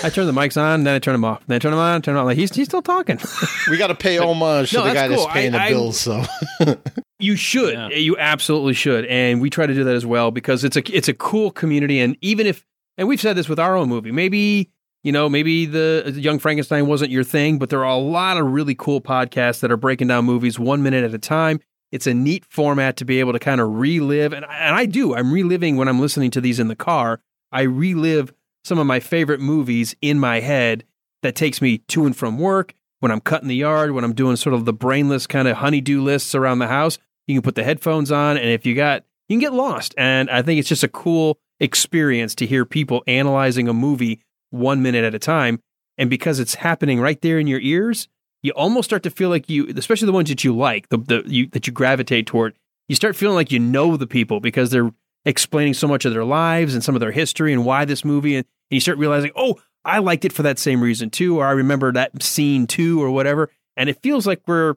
I 0.04 0.10
turned 0.10 0.28
the 0.28 0.34
mics 0.34 0.60
on, 0.62 0.84
then 0.84 0.96
I 0.96 1.00
turned 1.00 1.14
them 1.16 1.24
off, 1.26 1.46
then 1.48 1.56
I 1.56 1.60
turned 1.60 1.74
them 1.74 1.80
on, 1.80 2.02
turned 2.02 2.16
them 2.18 2.22
on. 2.22 2.26
Like 2.26 2.38
he's 2.38 2.54
he's 2.54 2.68
still 2.68 2.82
talking. 2.82 3.20
We 3.70 3.78
got 3.78 3.88
to 3.88 3.96
pay 3.96 4.18
homage 4.18 4.74
No, 4.74 4.82
to 4.84 4.88
the 4.90 4.94
that's 4.94 5.02
guy 5.04 5.08
that's 5.10 5.22
cool. 5.22 5.32
paying 5.32 5.54
I- 5.56 5.58
the 5.58 5.64
I- 5.64 5.70
bills. 5.70 6.00
So 6.00 6.24
You 7.20 7.36
should. 7.38 7.74
Yeah. 7.76 7.90
You 7.90 8.18
absolutely 8.18 8.74
should. 8.74 9.06
And 9.06 9.40
we 9.40 9.50
try 9.50 9.66
to 9.66 9.74
do 9.74 9.84
that 9.86 9.96
as 9.96 10.06
well 10.06 10.32
because 10.32 10.64
it's 10.66 10.76
a 10.76 10.84
it's 10.96 11.08
a 11.08 11.14
cool 11.14 11.52
community. 11.52 12.00
And 12.00 12.18
even 12.22 12.48
if 12.48 12.66
and 12.98 13.08
we've 13.08 13.22
said 13.22 13.36
this 13.36 13.50
with 13.50 13.60
our 13.60 13.76
own 13.76 13.90
movie, 13.90 14.12
maybe 14.12 14.70
you 15.04 15.12
know 15.12 15.30
maybe 15.30 15.66
the 15.66 16.04
uh, 16.06 16.10
Young 16.12 16.40
Frankenstein 16.40 16.88
wasn't 16.88 17.12
your 17.12 17.24
thing, 17.24 17.58
but 17.58 17.70
there 17.70 17.84
are 17.86 17.96
a 17.96 17.98
lot 17.98 18.38
of 18.38 18.48
really 18.48 18.76
cool 18.76 19.02
podcasts 19.02 19.60
that 19.62 19.72
are 19.72 19.78
breaking 19.78 20.08
down 20.08 20.26
movies 20.26 20.60
one 20.60 20.84
minute 20.84 21.04
at 21.04 21.14
a 21.14 21.20
time. 21.20 21.60
It's 21.92 22.08
a 22.08 22.14
neat 22.14 22.46
format 22.46 22.98
to 22.98 23.06
be 23.06 23.20
able 23.20 23.34
to 23.34 23.40
kind 23.40 23.62
of 23.62 23.70
relive, 23.70 24.34
and 24.34 24.46
and 24.46 24.76
I 24.76 24.86
do. 24.86 25.16
I'm 25.16 25.32
reliving 25.32 25.78
when 25.78 25.88
I'm 25.88 26.00
listening 26.00 26.32
to 26.32 26.42
these 26.42 26.60
in 26.60 26.68
the 26.68 26.76
car. 26.76 27.22
I 27.52 27.62
relive 27.62 28.34
some 28.64 28.80
of 28.80 28.88
my 28.88 29.00
favorite 29.00 29.42
movies 29.42 29.96
in 30.02 30.20
my 30.20 30.40
head 30.40 30.86
that 31.22 31.36
takes 31.36 31.62
me 31.62 31.80
to 31.80 32.06
and 32.06 32.16
from 32.16 32.38
work, 32.38 32.74
when 33.04 33.12
I'm 33.12 33.20
cutting 33.20 33.50
the 33.50 33.56
yard, 33.56 33.92
when 33.92 34.06
I'm 34.06 34.14
doing 34.14 34.38
sort 34.38 34.54
of 34.54 34.64
the 34.64 34.72
brainless 34.72 35.28
kind 35.28 35.48
of 35.50 35.58
honeydew 35.58 36.02
lists 36.02 36.34
around 36.34 36.60
the 36.60 36.68
house. 36.68 36.98
You 37.28 37.36
can 37.36 37.42
put 37.42 37.56
the 37.56 37.64
headphones 37.64 38.12
on, 38.12 38.38
and 38.38 38.50
if 38.50 38.66
you 38.66 38.76
got, 38.76 39.04
you 39.28 39.36
can 39.36 39.42
get 39.42 39.54
lost. 39.54 39.94
And 39.98 40.30
I 40.30 40.42
think 40.42 40.60
it's 40.60 40.70
just 40.70 40.86
a 40.86 40.88
cool 40.88 41.38
experience 41.60 42.36
to 42.36 42.46
hear 42.46 42.66
people 42.66 43.04
analyzing 43.08 43.68
a 43.68 43.74
movie 43.74 44.22
one 44.50 44.82
minute 44.82 45.04
at 45.04 45.16
a 45.16 45.20
time. 45.20 45.60
And 45.98 46.10
because 46.10 46.40
it's 46.40 46.56
happening 46.56 47.00
right 47.00 47.22
there 47.22 47.40
in 47.40 47.48
your 47.48 47.60
ears, 47.60 48.08
you 48.42 48.52
almost 48.52 48.90
start 48.90 49.04
to 49.04 49.10
feel 49.10 49.30
like 49.30 49.50
you, 49.50 49.68
especially 49.76 50.06
the 50.08 50.12
ones 50.12 50.30
that 50.30 50.44
you 50.44 50.56
like, 50.56 50.90
the, 50.90 50.98
the 50.98 51.24
you, 51.26 51.48
that 51.48 51.68
you 51.68 51.74
gravitate 51.74 52.28
toward, 52.28 52.54
you 52.88 52.96
start 52.96 53.16
feeling 53.16 53.36
like 53.36 53.52
you 53.52 53.60
know 53.60 53.96
the 53.96 54.08
people 54.08 54.40
because 54.40 54.70
they're 54.70 54.92
explaining 55.26 55.74
so 55.74 55.88
much 55.88 56.04
of 56.06 56.14
their 56.14 56.26
lives 56.26 56.74
and 56.74 56.84
some 56.84 56.96
of 56.96 57.02
their 57.02 57.12
history 57.12 57.54
and 57.54 57.66
why 57.66 57.86
this 57.86 58.04
movie. 58.04 58.36
And, 58.36 58.46
and 58.70 58.76
you 58.76 58.82
start 58.82 58.98
realizing, 58.98 59.32
oh, 59.36 59.56
I 59.86 60.00
liked 60.00 60.26
it 60.26 60.34
for 60.34 60.44
that 60.44 60.60
same 60.60 60.82
reason 60.82 61.10
too, 61.10 61.40
or 61.40 61.46
I 61.46 61.52
remember 61.52 61.92
that 61.92 62.22
scene 62.22 62.68
too, 62.68 63.02
or 63.02 63.12
whatever. 63.12 63.50
And 63.78 63.90
it 63.90 64.02
feels 64.02 64.28
like 64.28 64.42
we're, 64.48 64.76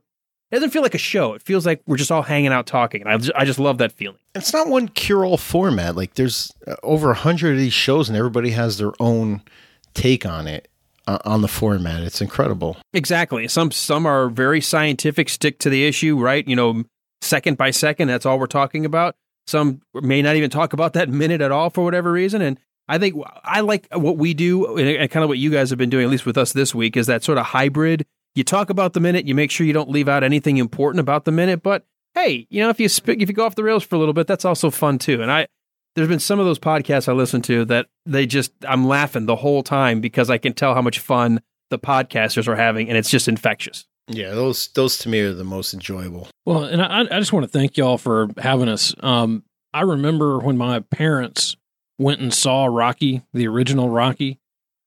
it 0.57 0.61
doesn't 0.61 0.71
feel 0.71 0.83
like 0.83 0.95
a 0.95 0.99
show. 0.99 1.35
It 1.35 1.43
feels 1.43 1.67
like 1.67 1.83
we're 1.87 1.99
just 1.99 2.11
all 2.11 2.23
hanging 2.23 2.51
out 2.53 2.67
talking. 2.67 3.03
And 3.03 3.11
I 3.11 3.17
just, 3.19 3.33
I 3.37 3.45
just 3.45 3.59
love 3.59 3.77
that 3.79 3.93
feeling. 3.93 4.19
It's 4.35 4.55
not 4.55 4.69
one 4.69 4.89
cure-all 4.89 5.37
format. 5.37 5.97
Like 5.97 6.15
there's 6.15 6.51
uh, 6.67 6.77
over 6.83 7.11
a 7.11 7.15
hundred 7.15 7.53
of 7.53 7.59
these 7.59 7.75
shows, 7.75 8.09
and 8.09 8.17
everybody 8.17 8.51
has 8.51 8.79
their 8.79 8.93
own 8.99 9.43
take 9.93 10.25
on 10.25 10.47
it 10.47 10.69
uh, 11.07 11.19
on 11.27 11.43
the 11.43 11.49
format. 11.49 12.03
It's 12.03 12.23
incredible. 12.23 12.79
Exactly. 12.95 13.49
Some 13.49 13.71
some 13.71 14.07
are 14.07 14.31
very 14.31 14.63
scientific, 14.63 15.29
stick 15.29 15.59
to 15.61 15.71
the 15.71 15.87
issue, 15.87 16.19
right? 16.19 16.47
You 16.49 16.57
know, 16.57 16.85
second 17.21 17.59
by 17.59 17.71
second, 17.71 18.09
that's 18.09 18.25
all 18.25 18.39
we're 18.39 18.47
talking 18.47 18.87
about. 18.87 19.15
Some 19.47 19.83
may 19.95 20.23
not 20.23 20.37
even 20.37 20.49
talk 20.49 20.73
about 20.73 20.95
that 20.95 21.09
minute 21.11 21.43
at 21.43 21.53
all 21.53 21.69
for 21.69 21.85
whatever 21.85 22.11
reason. 22.13 22.41
And 22.41 22.59
I 22.89 22.99
think 22.99 23.17
I 23.45 23.61
like 23.61 23.89
what 23.93 24.17
we 24.17 24.33
do 24.33 24.77
and 24.77 25.11
kind 25.11 25.23
of 25.23 25.29
what 25.29 25.39
you 25.39 25.51
guys 25.51 25.71
have 25.71 25.79
been 25.79 25.91
doing, 25.91 26.05
at 26.05 26.11
least 26.11 26.25
with 26.25 26.39
us 26.39 26.53
this 26.53 26.75
week, 26.75 26.97
is 26.97 27.09
that 27.09 27.25
sort 27.25 27.37
of 27.39 27.47
hybrid. 27.47 28.07
You 28.37 28.45
talk 28.45 28.71
about 28.71 28.93
the 28.93 29.01
minute, 29.01 29.27
you 29.27 29.35
make 29.35 29.51
sure 29.51 29.67
you 29.67 29.73
don't 29.73 29.91
leave 29.91 30.09
out 30.09 30.23
anything 30.23 30.59
important 30.59 31.01
about 31.01 31.25
the 31.25 31.33
minute, 31.33 31.63
but 31.63 31.87
hey, 32.15 32.47
you 32.51 32.63
know, 32.63 32.69
if 32.69 32.79
you 32.79 32.89
sp- 32.93 33.19
if 33.19 33.29
you 33.29 33.35
go 33.35 33.47
off 33.47 33.55
the 33.55 33.65
rails 33.65 33.83
for 33.83 33.97
a 33.97 33.99
little 33.99 34.15
bit, 34.15 34.27
that's 34.27 34.45
also 34.45 34.71
fun 34.71 34.99
too. 34.99 35.23
And 35.23 35.33
I 35.33 35.49
there's 35.95 36.09
been 36.09 36.21
some 36.21 36.39
of 36.39 36.45
those 36.45 36.59
podcasts 36.59 37.09
I 37.09 37.13
listen 37.13 37.41
to 37.43 37.65
that 37.65 37.87
they 38.05 38.27
just 38.27 38.53
I'm 38.69 38.87
laughing 38.87 39.25
the 39.25 39.37
whole 39.37 39.63
time 39.63 40.01
because 40.01 40.29
I 40.29 40.37
can 40.39 40.53
tell 40.53 40.75
how 40.75 40.83
much 40.83 40.99
fun 40.99 41.41
the 41.71 41.79
podcasters 41.79 42.47
are 42.47 42.57
having, 42.57 42.89
and 42.89 42.99
it's 42.99 43.11
just 43.11 43.27
infectious. 43.27 43.87
Yeah, 44.09 44.31
those 44.31 44.69
those 44.69 44.99
to 44.99 45.09
me 45.09 45.21
are 45.21 45.33
the 45.33 45.43
most 45.43 45.73
enjoyable. 45.73 46.29
Well, 46.45 46.65
and 46.65 46.83
I, 46.83 47.01
I 47.01 47.19
just 47.19 47.33
want 47.33 47.45
to 47.45 47.51
thank 47.51 47.77
y'all 47.79 47.99
for 47.99 48.29
having 48.37 48.69
us. 48.69 48.95
Um, 49.01 49.45
I 49.73 49.81
remember 49.81 50.39
when 50.39 50.59
my 50.59 50.81
parents 50.81 51.57
went 51.99 52.21
and 52.21 52.33
saw 52.33 52.67
Rocky, 52.67 53.23
the 53.33 53.49
original 53.49 53.89
Rocky, 53.89 54.39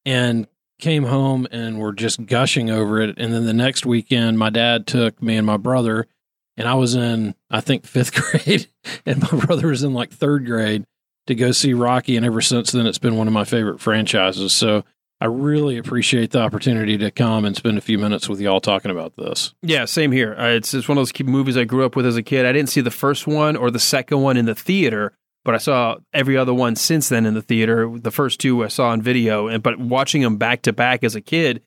and 0.05 0.47
came 0.80 1.04
home 1.04 1.48
and 1.52 1.80
were 1.80 1.94
just 1.94 2.26
gushing 2.26 2.70
over 2.70 3.02
it. 3.02 3.18
And 3.18 3.34
then 3.34 3.46
the 3.46 3.54
next 3.54 3.86
weekend, 3.86 4.39
my 4.39 4.50
dad 4.50 4.88
took 4.88 5.22
me 5.22 5.38
and 5.38 5.46
my 5.46 5.58
brother, 5.58 6.08
and 6.58 6.68
I 6.68 6.74
was 6.74 6.96
in, 6.96 7.36
I 7.50 7.62
think, 7.62 7.86
fifth 7.86 8.13
grade, 8.13 8.68
and 9.06 9.22
my 9.22 9.46
brother 9.46 9.68
was 9.68 9.84
in 9.84 9.94
like 9.94 10.12
third 10.12 10.46
grade 10.46 10.86
to 11.28 11.36
go 11.36 11.52
see 11.52 11.74
Rocky. 11.74 12.18
And 12.18 12.26
ever 12.26 12.42
since 12.42 12.72
then, 12.72 12.88
it's 12.88 12.98
been 12.98 13.18
one 13.18 13.28
of 13.28 13.34
my 13.34 13.46
favorite 13.46 13.80
franchises. 13.80 14.54
So 14.54 14.84
I 15.22 15.26
really 15.26 15.78
appreciate 15.78 16.32
the 16.32 16.42
opportunity 16.42 16.98
to 16.98 17.12
come 17.12 17.44
and 17.44 17.56
spend 17.56 17.78
a 17.78 17.82
few 17.82 18.00
minutes 18.00 18.30
with 18.30 18.39
y'all 18.39 18.62
talking 18.62 18.89
about 18.89 19.18
this. 19.18 19.54
Yeah, 19.62 19.86
same 19.86 20.12
here. 20.13 20.34
Uh, 20.38 20.52
it's 20.52 20.74
it's 20.74 20.88
one 20.88 20.98
of 20.98 21.02
those 21.02 21.26
movies 21.26 21.58
I 21.58 21.65
grew 21.65 21.86
up 21.86 21.96
with 21.96 22.06
as 22.06 22.15
a 22.15 22.24
kid. 22.24 22.46
I 22.46 22.54
didn't 22.54 22.70
see 22.70 22.82
the 22.82 22.92
first 22.92 23.28
one 23.28 23.58
or 23.58 23.70
the 23.70 23.80
second 23.80 24.22
one 24.22 24.38
in 24.38 24.46
the 24.46 24.56
theater, 24.56 25.12
but 25.49 25.55
I 25.55 25.57
saw 25.57 25.95
every 26.13 26.38
other 26.38 26.53
one 26.53 26.75
since 26.75 27.09
then 27.09 27.25
in 27.25 27.33
the 27.33 27.41
theater. 27.41 27.89
The 27.91 28.12
first 28.12 28.39
two 28.39 28.63
I 28.63 28.67
saw 28.67 28.89
on 28.89 29.01
video, 29.01 29.47
and 29.47 29.63
but 29.63 29.79
watching 29.79 30.21
them 30.21 30.38
back 30.38 30.62
to 30.62 30.73
back 30.73 31.03
as 31.03 31.15
a 31.15 31.21
kid, 31.21 31.63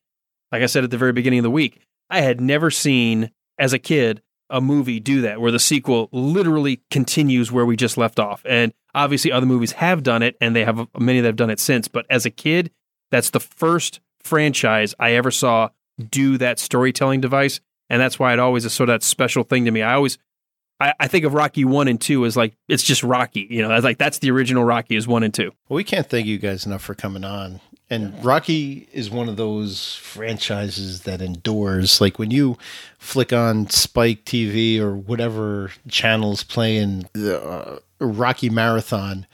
like 0.52 0.62
I 0.62 0.66
said 0.66 0.84
at 0.84 0.92
the 0.92 0.98
very 0.98 1.12
beginning 1.12 1.40
of 1.40 1.42
the 1.42 1.50
week, 1.50 1.80
I 2.08 2.20
had 2.20 2.40
never 2.40 2.70
seen 2.70 3.32
as 3.58 3.72
a 3.72 3.80
kid 3.80 4.22
a 4.48 4.60
movie 4.60 5.00
do 5.00 5.22
that 5.22 5.40
where 5.40 5.50
the 5.50 5.58
sequel 5.58 6.08
literally 6.12 6.80
continues 6.92 7.50
where 7.50 7.66
we 7.66 7.74
just 7.74 7.98
left 7.98 8.20
off. 8.20 8.46
And 8.48 8.72
obviously 8.94 9.32
other 9.32 9.46
movies 9.46 9.72
have 9.72 10.04
done 10.04 10.22
it 10.22 10.36
and 10.40 10.54
they 10.54 10.64
have 10.64 10.86
many 10.96 11.20
that 11.20 11.26
have 11.26 11.34
done 11.34 11.50
it 11.50 11.58
since, 11.58 11.88
but 11.88 12.06
as 12.08 12.24
a 12.24 12.30
kid, 12.30 12.70
that's 13.10 13.30
the 13.30 13.40
first 13.40 13.98
franchise 14.20 14.94
I 15.00 15.14
ever 15.14 15.32
saw 15.32 15.70
do 16.08 16.38
that 16.38 16.60
storytelling 16.60 17.20
device. 17.20 17.60
And 17.90 18.00
that's 18.00 18.20
why 18.20 18.32
it 18.32 18.38
always 18.38 18.64
is 18.64 18.72
sort 18.72 18.90
of 18.90 18.94
that 18.94 19.02
special 19.02 19.42
thing 19.42 19.64
to 19.64 19.72
me. 19.72 19.82
I 19.82 19.94
always, 19.94 20.18
I, 20.82 20.94
I 21.00 21.08
think 21.08 21.24
of 21.24 21.34
Rocky 21.34 21.64
one 21.64 21.88
and 21.88 22.00
two 22.00 22.26
as 22.26 22.36
like, 22.36 22.54
it's 22.68 22.82
just 22.82 23.02
Rocky. 23.02 23.46
You 23.48 23.62
know, 23.62 23.70
I 23.70 23.78
like, 23.78 23.98
that's 23.98 24.18
the 24.18 24.30
original 24.30 24.64
Rocky 24.64 24.96
is 24.96 25.06
one 25.06 25.22
and 25.22 25.32
two. 25.32 25.52
Well, 25.68 25.76
we 25.76 25.84
can't 25.84 26.08
thank 26.08 26.26
you 26.26 26.38
guys 26.38 26.66
enough 26.66 26.82
for 26.82 26.94
coming 26.94 27.24
on. 27.24 27.60
And 27.88 28.24
Rocky 28.24 28.88
is 28.92 29.10
one 29.10 29.28
of 29.28 29.36
those 29.36 29.96
franchises 29.96 31.02
that 31.02 31.20
endures. 31.20 32.00
Like 32.00 32.18
when 32.18 32.30
you 32.30 32.56
flick 32.98 33.32
on 33.32 33.68
Spike 33.68 34.24
TV 34.24 34.78
or 34.78 34.96
whatever 34.96 35.70
channels 35.88 36.42
playing 36.42 37.08
the 37.12 37.42
uh, 37.42 37.78
Rocky 38.00 38.48
Marathon, 38.48 39.26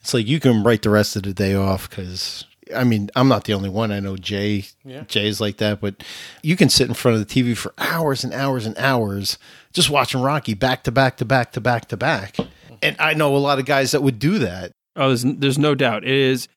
it's 0.00 0.14
like 0.14 0.28
you 0.28 0.38
can 0.38 0.62
write 0.62 0.82
the 0.82 0.90
rest 0.90 1.16
of 1.16 1.24
the 1.24 1.34
day 1.34 1.54
off 1.54 1.90
because 1.90 2.44
I 2.74 2.84
mean, 2.84 3.10
I'm 3.16 3.28
not 3.28 3.44
the 3.44 3.52
only 3.54 3.68
one. 3.68 3.90
I 3.92 4.00
know 4.00 4.16
Jay, 4.16 4.64
Yeah. 4.84 5.02
Jay's 5.02 5.40
like 5.40 5.56
that, 5.58 5.80
but 5.80 6.02
you 6.42 6.56
can 6.56 6.68
sit 6.68 6.88
in 6.88 6.94
front 6.94 7.18
of 7.20 7.26
the 7.26 7.42
TV 7.42 7.56
for 7.56 7.74
hours 7.78 8.24
and 8.24 8.32
hours 8.32 8.64
and 8.66 8.76
hours 8.78 9.38
just 9.72 9.90
watching 9.90 10.22
Rocky 10.22 10.54
back 10.54 10.84
to 10.84 10.92
back 10.92 11.16
to 11.18 11.24
back 11.24 11.52
to 11.52 11.60
back 11.60 11.88
to 11.88 11.96
back. 11.96 12.36
And 12.82 12.96
I 12.98 13.14
know 13.14 13.34
a 13.34 13.38
lot 13.38 13.58
of 13.58 13.64
guys 13.66 13.90
that 13.92 14.02
would 14.02 14.18
do 14.18 14.38
that. 14.38 14.72
Oh, 14.96 15.08
there's 15.08 15.24
there's 15.24 15.58
no 15.58 15.74
doubt. 15.74 16.04
It 16.04 16.10
is 16.10 16.48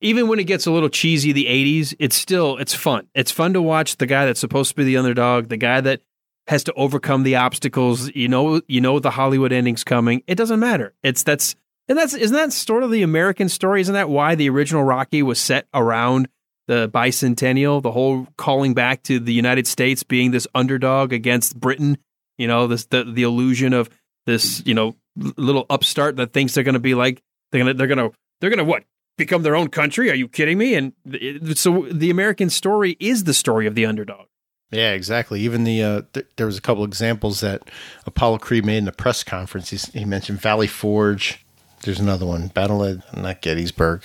even 0.00 0.28
when 0.28 0.38
it 0.38 0.44
gets 0.44 0.66
a 0.66 0.70
little 0.70 0.88
cheesy, 0.88 1.32
the 1.32 1.46
'80s, 1.46 1.94
it's 1.98 2.16
still 2.16 2.56
it's 2.58 2.74
fun. 2.74 3.08
It's 3.14 3.30
fun 3.30 3.52
to 3.54 3.62
watch 3.62 3.96
the 3.96 4.06
guy 4.06 4.26
that's 4.26 4.40
supposed 4.40 4.70
to 4.70 4.76
be 4.76 4.84
the 4.84 4.96
underdog, 4.96 5.48
the 5.48 5.56
guy 5.56 5.80
that 5.80 6.00
has 6.48 6.62
to 6.64 6.72
overcome 6.74 7.22
the 7.22 7.36
obstacles. 7.36 8.10
You 8.14 8.28
know, 8.28 8.60
you 8.68 8.80
know 8.80 8.98
the 8.98 9.10
Hollywood 9.10 9.52
ending's 9.52 9.84
coming. 9.84 10.22
It 10.26 10.34
doesn't 10.36 10.60
matter. 10.60 10.94
It's 11.02 11.22
that's 11.22 11.56
and 11.88 11.96
that's 11.96 12.14
isn't 12.14 12.36
that 12.36 12.52
sort 12.52 12.82
of 12.82 12.90
the 12.90 13.02
American 13.02 13.48
story? 13.48 13.80
Isn't 13.80 13.94
that 13.94 14.08
why 14.08 14.34
the 14.34 14.48
original 14.48 14.82
Rocky 14.82 15.22
was 15.22 15.40
set 15.40 15.66
around 15.72 16.28
the 16.66 16.88
bicentennial? 16.88 17.82
The 17.82 17.92
whole 17.92 18.26
calling 18.36 18.74
back 18.74 19.02
to 19.04 19.18
the 19.18 19.32
United 19.32 19.66
States 19.66 20.02
being 20.02 20.30
this 20.30 20.46
underdog 20.54 21.12
against 21.12 21.58
Britain. 21.58 21.98
You 22.38 22.48
know, 22.48 22.66
this 22.66 22.86
the 22.86 23.04
the 23.04 23.22
illusion 23.22 23.72
of 23.72 23.90
this 24.26 24.62
you 24.66 24.74
know 24.74 24.96
little 25.16 25.66
upstart 25.70 26.16
that 26.16 26.32
thinks 26.32 26.54
they're 26.54 26.64
going 26.64 26.74
to 26.74 26.80
be 26.80 26.94
like 26.94 27.22
they're 27.50 27.60
gonna 27.60 27.74
they're 27.74 27.86
gonna 27.86 28.10
they're 28.40 28.50
gonna 28.50 28.64
what 28.64 28.84
become 29.16 29.42
their 29.42 29.56
own 29.56 29.68
country? 29.68 30.10
Are 30.10 30.14
you 30.14 30.28
kidding 30.28 30.58
me? 30.58 30.74
And 30.74 30.92
it, 31.06 31.58
so 31.58 31.82
the 31.90 32.10
American 32.10 32.50
story 32.50 32.96
is 33.00 33.24
the 33.24 33.34
story 33.34 33.66
of 33.66 33.74
the 33.74 33.86
underdog. 33.86 34.26
Yeah, 34.70 34.92
exactly. 34.92 35.40
Even 35.42 35.64
the 35.64 35.82
uh, 35.82 36.02
th- 36.12 36.26
there 36.36 36.46
was 36.46 36.58
a 36.58 36.60
couple 36.60 36.84
examples 36.84 37.40
that 37.40 37.62
Apollo 38.04 38.38
Creed 38.38 38.64
made 38.64 38.78
in 38.78 38.84
the 38.84 38.92
press 38.92 39.22
conference. 39.22 39.70
He's, 39.70 39.86
he 39.86 40.04
mentioned 40.04 40.40
Valley 40.40 40.66
Forge. 40.66 41.45
There's 41.86 42.00
another 42.00 42.26
one, 42.26 42.48
Battle 42.48 42.84
at 42.84 43.16
not 43.16 43.40
Gettysburg, 43.40 44.02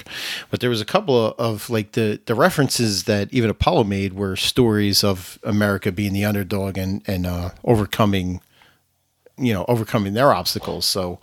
but 0.52 0.60
there 0.60 0.70
was 0.70 0.82
a 0.82 0.86
couple 0.86 1.26
of, 1.26 1.34
of 1.40 1.70
like 1.70 1.94
the 1.94 2.22
the 2.26 2.36
references 2.36 3.04
that 3.06 3.34
even 3.34 3.50
Apollo 3.50 3.86
made 3.86 4.14
were 4.14 4.36
stories 4.36 5.04
of 5.04 5.40
America 5.44 5.92
being 5.92 6.14
the 6.14 6.24
underdog 6.24 6.78
and 6.78 7.02
and 7.08 7.26
uh, 7.26 7.50
overcoming, 7.64 8.40
you 9.38 9.52
know, 9.52 9.66
overcoming 9.68 10.14
their 10.14 10.32
obstacles. 10.32 10.86
So 10.86 11.20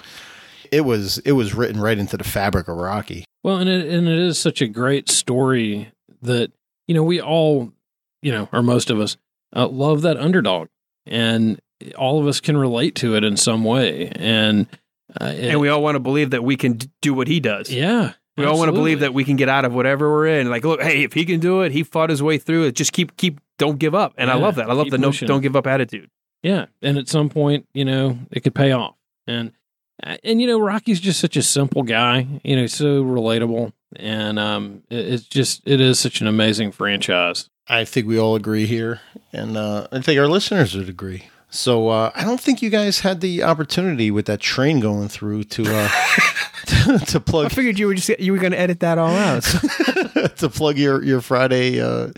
it 0.73 0.83
was 0.83 1.19
it 1.19 1.33
was 1.33 1.55
written 1.55 1.81
right 1.81 1.97
into 1.97 2.17
the 2.17 2.25
fabric 2.25 2.67
of 2.67 2.77
Rocky. 2.77 3.25
Well, 3.45 3.59
and 3.59 3.71
it 3.71 3.89
and 3.89 4.09
it 4.09 4.19
is 4.19 4.37
such 4.39 4.61
a 4.61 4.67
great 4.67 5.09
story 5.09 5.93
that 6.23 6.51
you 6.89 6.95
know 6.95 7.05
we 7.05 7.21
all, 7.21 7.73
you 8.21 8.33
know, 8.33 8.49
or 8.53 8.63
most 8.63 8.91
of 8.91 8.99
us 8.99 9.17
uh, 9.55 9.69
love 9.69 10.03
that 10.03 10.17
underdog, 10.17 10.69
and 11.07 11.61
all 11.97 12.21
of 12.21 12.27
us 12.27 12.41
can 12.41 12.57
relate 12.57 12.97
to 12.97 13.15
it 13.15 13.23
in 13.23 13.37
some 13.37 13.63
way, 13.63 14.09
and 14.17 14.67
uh, 15.21 15.27
it- 15.27 15.51
And 15.51 15.61
we 15.61 15.69
all 15.69 15.83
want 15.83 15.95
to 15.97 16.01
believe 16.01 16.31
that 16.31 16.43
we 16.45 16.57
can 16.57 16.79
do 17.03 17.15
what 17.15 17.29
he 17.29 17.41
does. 17.41 17.71
yeah, 17.73 18.13
We 18.37 18.45
all 18.45 18.57
want 18.59 18.69
to 18.69 18.73
believe 18.73 19.01
that 19.01 19.15
we 19.15 19.25
can 19.25 19.37
get 19.37 19.49
out 19.49 19.65
of 19.65 19.75
whatever 19.75 20.11
we're 20.13 20.27
in. 20.29 20.49
Like, 20.51 20.65
look, 20.65 20.81
hey, 20.83 21.03
if 21.03 21.13
he 21.13 21.25
can 21.25 21.41
do 21.41 21.63
it, 21.63 21.73
he 21.73 21.83
fought 21.83 22.11
his 22.11 22.23
way 22.23 22.39
through 22.39 22.65
it. 22.65 22.73
Just 22.73 22.93
keep, 22.93 23.17
keep, 23.17 23.41
don't 23.59 23.79
give 23.79 23.95
up. 23.95 24.15
And 24.17 24.31
I 24.31 24.35
love 24.35 24.55
that. 24.57 24.69
I 24.71 24.73
love 24.75 24.85
keep 24.87 24.93
the 24.93 24.99
no, 24.99 25.11
don't 25.11 25.41
give 25.41 25.57
up 25.57 25.67
attitude. 25.67 26.09
Yeah, 26.43 26.67
and 26.83 26.97
at 26.99 27.09
some 27.09 27.29
point, 27.31 27.67
you 27.75 27.85
know, 27.85 28.19
it 28.31 28.41
could 28.45 28.55
pay 28.55 28.71
off. 28.71 28.95
And 29.27 29.51
and 30.23 30.41
you 30.41 30.47
know, 30.47 30.61
Rocky's 30.61 31.01
just 31.01 31.19
such 31.19 31.37
a 31.37 31.43
simple 31.43 31.83
guy. 31.83 32.25
You 32.45 32.55
know, 32.55 32.67
so 32.69 33.03
relatable, 33.03 33.73
and 33.97 34.39
um, 34.39 34.85
it, 34.89 35.15
it's 35.15 35.25
just 35.25 35.63
it 35.67 35.81
is 35.81 35.99
such 35.99 36.21
an 36.21 36.29
amazing 36.29 36.71
franchise. 36.71 37.51
I 37.67 37.85
think 37.85 38.07
we 38.07 38.17
all 38.21 38.37
agree 38.37 38.67
here, 38.67 39.01
and 39.33 39.57
uh, 39.57 39.89
I 39.91 40.01
think 40.01 40.21
our 40.21 40.29
listeners 40.29 40.77
would 40.77 40.89
agree. 40.89 41.25
So 41.51 41.89
uh, 41.89 42.11
I 42.15 42.25
don't 42.25 42.41
think 42.41 42.61
you 42.61 42.71
guys 42.71 43.01
had 43.01 43.21
the 43.21 43.43
opportunity 43.43 44.11
with 44.11 44.27
that 44.27 44.41
train 44.41 44.81
going 44.81 45.09
through 45.09 45.45
to 45.45 45.63
uh, 45.67 45.89
to, 46.67 47.21
to 47.21 47.39
I 47.39 47.49
figured 47.49 47.79
you 47.79 47.87
were 47.87 47.95
just 47.95 48.11
you 48.21 48.33
were 48.33 48.39
going 48.39 48.53
to 48.53 48.61
edit 48.61 48.81
that 48.81 48.99
all 48.99 49.15
out. 49.15 49.43
to 50.37 50.49
plug 50.49 50.77
your 50.79 51.03
your 51.03 51.21
Friday 51.21 51.81
uh, 51.81 52.11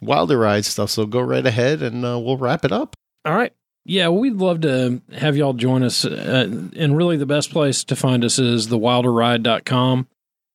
Wilder 0.00 0.38
Ride 0.38 0.64
stuff. 0.64 0.90
So 0.90 1.06
go 1.06 1.20
right 1.20 1.46
ahead, 1.46 1.82
and 1.82 2.04
uh, 2.04 2.18
we'll 2.18 2.36
wrap 2.36 2.64
it 2.64 2.72
up. 2.72 2.96
all 3.24 3.34
right. 3.34 3.52
Yeah, 3.86 4.08
we'd 4.08 4.36
love 4.36 4.62
to 4.62 5.02
have 5.12 5.36
y'all 5.36 5.52
join 5.52 5.82
us. 5.82 6.06
Uh, 6.06 6.68
and 6.74 6.96
really, 6.96 7.18
the 7.18 7.26
best 7.26 7.50
place 7.50 7.84
to 7.84 7.94
find 7.94 8.24
us 8.24 8.38
is 8.38 8.68
thewilderride.com. 8.68 10.08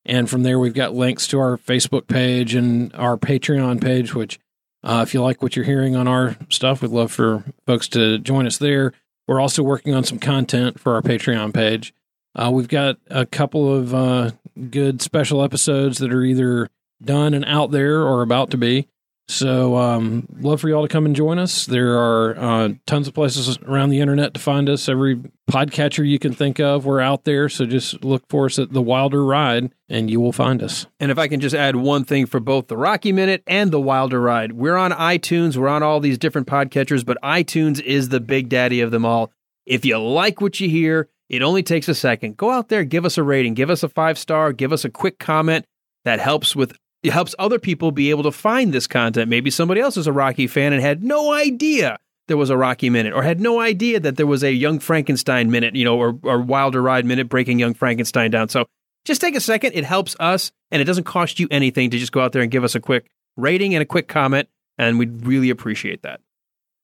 And 0.05 0.27
from 0.27 0.41
there, 0.41 0.57
we've 0.57 0.73
got 0.73 0.95
links 0.95 1.27
to 1.27 1.39
our 1.39 1.57
Facebook 1.57 2.07
page 2.07 2.55
and 2.55 2.93
our 2.95 3.17
Patreon 3.17 3.82
page, 3.84 4.15
which, 4.15 4.39
uh, 4.84 5.03
if 5.05 5.13
you 5.13 5.21
like 5.21 5.41
what 5.41 5.55
you're 5.55 5.65
hearing 5.65 5.95
on 5.95 6.07
our 6.07 6.36
stuff, 6.49 6.82
we'd 6.82 6.91
love 6.91 7.11
for 7.11 7.43
folks 7.65 7.88
to 7.89 8.19
join 8.19 8.47
us 8.47 8.57
there. 8.57 8.93
We're 9.27 9.39
also 9.39 9.61
working 9.61 9.93
on 9.93 10.03
some 10.03 10.19
content 10.19 10.80
for 10.80 10.95
our 10.95 11.01
Patreon 11.01 11.53
page. 11.53 11.93
Uh, 12.36 12.49
we've 12.51 12.67
got 12.67 12.97
a 13.09 13.25
couple 13.25 13.73
of 13.73 13.93
uh, 13.93 14.32
good 14.69 15.01
special 15.01 15.43
episodes 15.43 15.97
that 15.99 16.13
are 16.13 16.23
either 16.23 16.69
done 17.03 17.34
and 17.34 17.45
out 17.45 17.71
there 17.71 18.01
or 18.01 18.21
about 18.21 18.51
to 18.51 18.57
be. 18.57 18.88
So, 19.30 19.77
um, 19.77 20.27
love 20.39 20.59
for 20.59 20.69
y'all 20.69 20.82
to 20.82 20.88
come 20.88 21.05
and 21.05 21.15
join 21.15 21.38
us. 21.38 21.67
There 21.67 21.99
are 21.99 22.36
uh, 22.36 22.69
tons 22.88 23.07
of 23.07 23.13
places 23.13 23.59
around 23.59 23.91
the 23.91 23.99
internet 23.99 24.34
to 24.34 24.39
find 24.39 24.67
us. 24.67 24.89
Every 24.89 25.21
podcatcher 25.51 26.03
you 26.03 26.17
can 26.17 26.34
think 26.34 26.59
of, 26.59 26.84
we're 26.84 26.99
out 26.99 27.25
there. 27.25 27.47
So 27.47 27.67
just 27.67 28.03
look 28.03 28.23
for 28.27 28.47
us 28.47 28.57
at 28.57 28.73
the 28.73 28.82
Wilder 28.82 29.23
Ride, 29.23 29.71
and 29.88 30.09
you 30.09 30.19
will 30.19 30.32
find 30.32 30.63
us. 30.63 30.88
And 30.99 31.11
if 31.11 31.19
I 31.19 31.27
can 31.27 31.41
just 31.41 31.53
add 31.53 31.75
one 31.75 32.05
thing 32.05 32.25
for 32.25 32.39
both 32.39 32.69
the 32.69 32.75
Rocky 32.75 33.11
Minute 33.11 33.43
and 33.45 33.69
the 33.69 33.80
Wilder 33.80 34.19
Ride, 34.19 34.53
we're 34.53 34.77
on 34.77 34.89
iTunes. 34.93 35.55
We're 35.55 35.67
on 35.67 35.84
all 35.84 35.99
these 35.99 36.17
different 36.17 36.47
podcatchers, 36.47 37.05
but 37.05 37.19
iTunes 37.23 37.80
is 37.80 38.09
the 38.09 38.19
big 38.19 38.49
daddy 38.49 38.82
of 38.82 38.89
them 38.89 39.05
all. 39.05 39.32
If 39.67 39.86
you 39.86 39.99
like 39.99 40.41
what 40.41 40.59
you 40.59 40.69
hear, 40.69 41.07
it 41.30 41.43
only 41.43 41.61
takes 41.61 41.88
a 41.88 41.93
second. 41.93 42.36
Go 42.36 42.49
out 42.49 42.69
there, 42.69 42.84
give 42.84 43.05
us 43.05 43.19
a 43.19 43.23
rating, 43.23 43.53
give 43.53 43.69
us 43.69 43.84
a 43.84 43.89
five 43.89 44.17
star, 44.17 44.53
give 44.53 44.73
us 44.73 44.86
a 44.86 44.89
quick 44.89 45.19
comment. 45.19 45.65
That 46.03 46.19
helps 46.19 46.55
with 46.55 46.75
it 47.03 47.11
helps 47.11 47.35
other 47.39 47.59
people 47.59 47.91
be 47.91 48.09
able 48.09 48.23
to 48.23 48.31
find 48.31 48.73
this 48.73 48.87
content. 48.87 49.29
Maybe 49.29 49.49
somebody 49.49 49.81
else 49.81 49.97
is 49.97 50.07
a 50.07 50.13
Rocky 50.13 50.47
fan 50.47 50.73
and 50.73 50.81
had 50.81 51.03
no 51.03 51.33
idea 51.33 51.97
there 52.29 52.37
was 52.37 52.49
a 52.49 52.57
Rocky 52.57 52.89
minute, 52.89 53.11
or 53.11 53.23
had 53.23 53.41
no 53.41 53.59
idea 53.59 53.99
that 53.99 54.15
there 54.15 54.27
was 54.27 54.43
a 54.43 54.53
Young 54.53 54.79
Frankenstein 54.79 55.51
minute, 55.51 55.75
you 55.75 55.83
know, 55.83 55.97
or, 55.97 56.17
or 56.23 56.39
Wilder 56.39 56.81
Ride 56.81 57.05
minute 57.05 57.27
breaking 57.27 57.59
Young 57.59 57.73
Frankenstein 57.73 58.31
down. 58.31 58.49
So 58.49 58.67
just 59.03 59.19
take 59.19 59.35
a 59.35 59.41
second. 59.41 59.73
It 59.73 59.83
helps 59.83 60.15
us, 60.19 60.51
and 60.71 60.81
it 60.81 60.85
doesn't 60.85 61.05
cost 61.05 61.39
you 61.39 61.47
anything 61.51 61.89
to 61.89 61.97
just 61.97 62.11
go 62.11 62.21
out 62.21 62.31
there 62.31 62.41
and 62.41 62.51
give 62.51 62.63
us 62.63 62.75
a 62.75 62.79
quick 62.79 63.07
rating 63.35 63.73
and 63.73 63.81
a 63.81 63.85
quick 63.85 64.07
comment, 64.07 64.47
and 64.77 64.99
we'd 64.99 65.25
really 65.25 65.49
appreciate 65.49 66.03
that. 66.03 66.21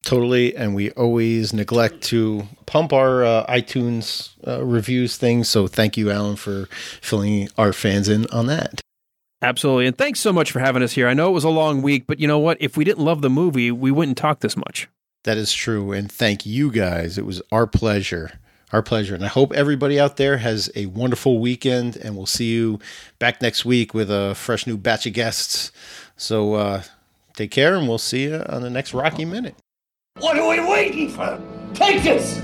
Totally, 0.03 0.55
and 0.55 0.76
we 0.76 0.91
always 0.91 1.53
neglect 1.53 2.01
to 2.05 2.47
pump 2.66 2.91
our 2.91 3.24
uh, 3.24 3.45
iTunes 3.47 4.34
uh, 4.47 4.63
reviews 4.63 5.18
things. 5.18 5.47
So 5.47 5.68
thank 5.68 5.97
you, 5.97 6.11
Alan, 6.11 6.36
for 6.36 6.68
filling 7.01 7.49
our 7.57 7.74
fans 7.74 8.09
in 8.09 8.26
on 8.28 8.47
that. 8.47 8.82
Absolutely. 9.42 9.88
And 9.88 9.98
thanks 9.98 10.20
so 10.20 10.34
much 10.34 10.52
for 10.52 10.60
having 10.60 10.82
us 10.82 10.94
here. 10.94 11.08
I 11.08 11.14
know 11.14 11.30
it 11.30 11.34
was 11.34 11.44
a 11.44 11.50
long 11.50 11.82
week, 11.82 12.08
but 12.08 12.20
you 12.20 12.28
know 12.28 12.40
what? 12.40 12.58
If 12.60 12.78
we 12.78 12.84
didn't 12.84 13.04
love 13.04 13.22
the 13.22 13.30
movie, 13.30 13.72
we 13.72 13.92
wouldn't 13.92 14.18
talk 14.18 14.40
this 14.40 14.58
much. 14.58 14.88
That 15.24 15.38
is 15.38 15.54
true. 15.54 15.92
And 15.92 16.12
thank 16.12 16.46
you 16.46 16.72
guys. 16.72 17.18
It 17.18 17.26
was 17.26 17.42
our 17.52 17.68
pleasure. 17.68 18.40
Our 18.72 18.82
pleasure. 18.82 19.14
And 19.14 19.24
I 19.24 19.28
hope 19.28 19.54
everybody 19.54 20.00
out 20.00 20.18
there 20.18 20.38
has 20.38 20.72
a 20.76 20.88
wonderful 20.88 21.40
weekend. 21.40 21.98
And 21.98 22.16
we'll 22.16 22.26
see 22.26 22.52
you 22.52 22.80
back 23.20 23.42
next 23.42 23.66
week 23.66 23.94
with 23.94 24.10
a 24.10 24.36
fresh 24.36 24.66
new 24.66 24.78
batch 24.78 25.06
of 25.06 25.14
guests. 25.14 25.72
So 26.18 26.56
uh, 26.56 26.84
take 27.34 27.52
care 27.52 27.76
and 27.76 27.88
we'll 27.88 27.98
see 27.98 28.24
you 28.24 28.44
on 28.50 28.62
the 28.62 28.70
next 28.70 28.94
Rocky 28.94 29.26
Minute. 29.26 29.56
What 30.20 30.38
are 30.38 30.48
we 30.48 30.60
waiting 30.60 31.10
for? 31.10 31.40
Take 31.74 32.04
this! 32.04 32.42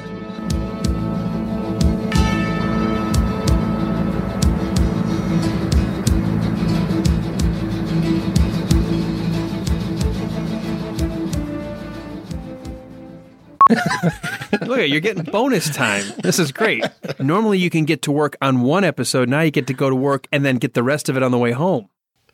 Look 14.62 14.80
at 14.80 14.90
you're 14.90 15.00
getting 15.00 15.24
bonus 15.24 15.74
time. 15.74 16.06
This 16.24 16.40
is 16.40 16.52
great. 16.52 16.84
Normally 17.20 17.58
you 17.58 17.70
can 17.70 17.86
get 17.86 18.02
to 18.04 18.12
work 18.12 18.36
on 18.42 18.62
one 18.62 18.84
episode. 18.84 19.30
Now 19.30 19.42
you 19.42 19.52
get 19.52 19.68
to 19.68 19.74
go 19.74 19.90
to 19.90 19.96
work 19.96 20.28
and 20.32 20.44
then 20.46 20.58
get 20.58 20.74
the 20.74 20.84
rest 20.84 21.10
of 21.10 21.18
it 21.18 21.24
on 21.24 21.32
the 21.32 21.38
way 21.38 21.52
home. 21.52 21.90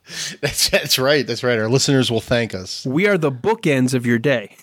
That's, 0.42 0.70
that's 0.70 0.98
right. 0.98 1.28
That's 1.28 1.44
right. 1.44 1.60
Our 1.60 1.68
listeners 1.68 2.10
will 2.10 2.22
thank 2.22 2.56
us. 2.56 2.86
We 2.86 3.08
are 3.08 3.18
the 3.18 3.30
bookends 3.30 3.94
of 3.94 4.06
your 4.06 4.18
day. 4.18 4.56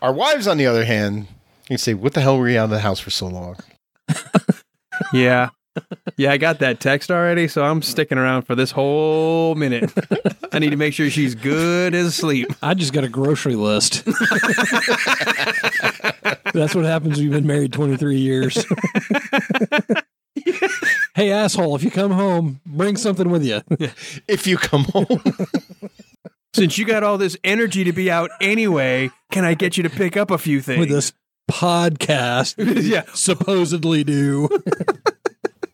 Our 0.00 0.12
wives, 0.12 0.46
on 0.46 0.58
the 0.58 0.66
other 0.66 0.84
hand, 0.84 1.26
you 1.62 1.68
can 1.70 1.78
say, 1.78 1.94
What 1.94 2.14
the 2.14 2.20
hell 2.20 2.38
were 2.38 2.48
you 2.48 2.56
out 2.60 2.66
of 2.66 2.70
the 2.70 2.78
house 2.78 3.00
for 3.00 3.10
so 3.10 3.26
long? 3.26 3.56
Yeah. 5.12 5.50
Yeah, 6.16 6.32
I 6.32 6.36
got 6.36 6.58
that 6.58 6.78
text 6.78 7.10
already, 7.10 7.48
so 7.48 7.64
I'm 7.64 7.82
sticking 7.82 8.18
around 8.18 8.42
for 8.42 8.54
this 8.54 8.70
whole 8.70 9.54
minute. 9.54 9.90
I 10.52 10.58
need 10.58 10.70
to 10.70 10.76
make 10.76 10.92
sure 10.94 11.08
she's 11.10 11.34
good 11.34 11.94
as 11.94 12.14
sleep. 12.14 12.52
I 12.62 12.74
just 12.74 12.92
got 12.92 13.04
a 13.04 13.08
grocery 13.08 13.56
list. 13.56 14.04
That's 16.52 16.74
what 16.74 16.84
happens 16.84 17.16
when 17.16 17.24
you've 17.24 17.32
been 17.32 17.46
married 17.46 17.72
23 17.72 18.18
years. 18.18 18.64
hey, 21.14 21.32
asshole, 21.32 21.74
if 21.76 21.82
you 21.82 21.90
come 21.90 22.10
home, 22.10 22.60
bring 22.66 22.96
something 22.96 23.30
with 23.30 23.44
you. 23.44 23.62
If 24.28 24.46
you 24.46 24.58
come 24.58 24.84
home. 24.84 25.22
Since 26.54 26.76
you 26.76 26.84
got 26.84 27.02
all 27.02 27.16
this 27.16 27.38
energy 27.42 27.84
to 27.84 27.92
be 27.92 28.10
out 28.10 28.30
anyway, 28.40 29.10
can 29.30 29.46
I 29.46 29.54
get 29.54 29.78
you 29.78 29.82
to 29.84 29.90
pick 29.90 30.18
up 30.18 30.30
a 30.30 30.36
few 30.36 30.60
things? 30.60 30.80
with 30.80 30.90
this 30.90 31.14
podcast 31.50 32.54
yeah. 32.82 33.04
supposedly 33.14 34.04
do. 34.04 34.48